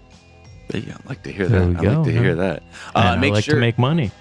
Yeah, 0.74 0.96
I 1.06 1.10
like 1.10 1.24
to 1.24 1.32
hear 1.32 1.48
that. 1.48 1.68
we 1.68 1.76
I 1.88 1.94
like 1.94 2.04
to 2.06 2.12
man. 2.14 2.24
hear 2.24 2.36
that. 2.36 2.64
Uh, 2.96 3.00
And 3.00 3.08
I 3.08 3.16
make 3.18 3.34
like 3.34 3.44
sure. 3.44 3.56
to 3.56 3.60
make 3.62 3.78
money. 3.80 4.12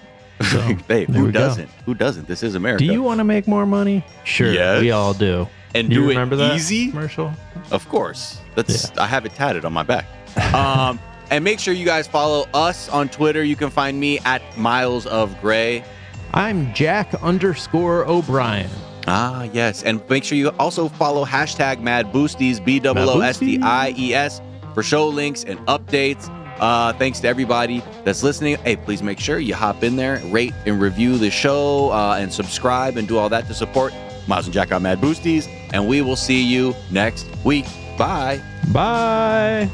So, 0.49 0.59
hey, 0.87 1.05
who 1.05 1.31
doesn't? 1.31 1.69
Who 1.85 1.93
doesn't? 1.93 2.27
This 2.27 2.41
is 2.43 2.55
America. 2.55 2.83
Do 2.83 2.91
you 2.91 3.01
want 3.03 3.19
to 3.19 3.23
make 3.23 3.47
more 3.47 3.65
money? 3.65 4.03
Sure, 4.23 4.51
Yes. 4.51 4.81
we 4.81 4.91
all 4.91 5.13
do. 5.13 5.47
And 5.73 5.91
you 5.91 6.01
do 6.01 6.07
remember 6.09 6.35
it 6.35 6.39
that 6.39 6.55
easy? 6.55 6.89
commercial? 6.89 7.31
Of 7.71 7.87
course. 7.89 8.39
That's 8.55 8.95
I 8.97 9.07
have 9.07 9.25
it 9.25 9.33
tatted 9.33 9.65
on 9.65 9.73
my 9.73 9.83
back. 9.83 10.05
Um, 10.53 10.99
and 11.29 11.43
make 11.43 11.59
sure 11.59 11.73
you 11.73 11.85
guys 11.85 12.07
follow 12.07 12.47
us 12.53 12.89
on 12.89 13.09
Twitter. 13.09 13.43
You 13.43 13.55
can 13.55 13.69
find 13.69 13.99
me 13.99 14.19
at 14.19 14.41
Miles 14.57 15.05
of 15.07 15.39
Gray. 15.41 15.83
I'm 16.33 16.73
Jack 16.73 17.13
underscore 17.21 18.05
O'Brien. 18.05 18.69
Ah, 19.07 19.43
yes. 19.51 19.83
And 19.83 20.01
make 20.09 20.23
sure 20.23 20.37
you 20.37 20.49
also 20.59 20.87
follow 20.87 21.25
hashtag 21.25 21.81
Mad 21.81 22.11
Boosties, 22.13 22.63
B 22.63 22.81
O 22.85 22.93
O 22.95 23.19
S 23.21 23.39
T 23.39 23.59
I 23.61 23.93
E 23.97 24.13
S, 24.13 24.41
for 24.73 24.83
show 24.83 25.07
links 25.07 25.43
and 25.43 25.59
updates. 25.67 26.29
Uh, 26.59 26.93
thanks 26.93 27.19
to 27.19 27.27
everybody 27.27 27.83
that's 28.03 28.21
listening. 28.21 28.55
Hey, 28.57 28.75
please 28.75 29.01
make 29.01 29.19
sure 29.19 29.39
you 29.39 29.55
hop 29.55 29.83
in 29.83 29.95
there, 29.95 30.21
rate 30.25 30.53
and 30.67 30.79
review 30.79 31.17
the 31.17 31.31
show, 31.31 31.91
uh, 31.91 32.17
and 32.19 32.31
subscribe 32.31 32.97
and 32.97 33.07
do 33.07 33.17
all 33.17 33.29
that 33.29 33.47
to 33.47 33.53
support 33.53 33.93
Miles 34.27 34.45
and 34.45 34.53
Jack 34.53 34.71
on 34.71 34.83
Mad 34.83 34.99
Boosties. 34.99 35.49
And 35.73 35.87
we 35.87 36.01
will 36.01 36.15
see 36.15 36.41
you 36.41 36.75
next 36.89 37.27
week. 37.43 37.65
Bye. 37.97 38.41
Bye. 38.71 39.69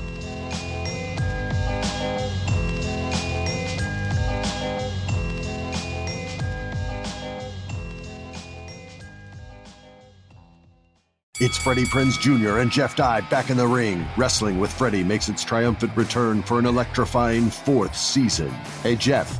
It's 11.40 11.56
Freddie 11.56 11.86
Prinze 11.86 12.20
Jr. 12.20 12.58
and 12.58 12.72
Jeff 12.72 12.96
Dye 12.96 13.22
back 13.22 13.52
in 13.52 13.58
the 13.58 13.68
ring. 13.68 14.08
Wrestling 14.18 14.60
with 14.60 14.72
Freddie 14.74 15.04
makes 15.04 15.30
its 15.30 15.44
triumphant 15.44 15.96
return 15.96 16.42
for 16.42 16.58
an 16.58 16.66
electrifying 16.66 17.52
fourth 17.52 17.96
season. 17.96 18.50
Hey, 18.82 18.96
Jeff, 18.96 19.40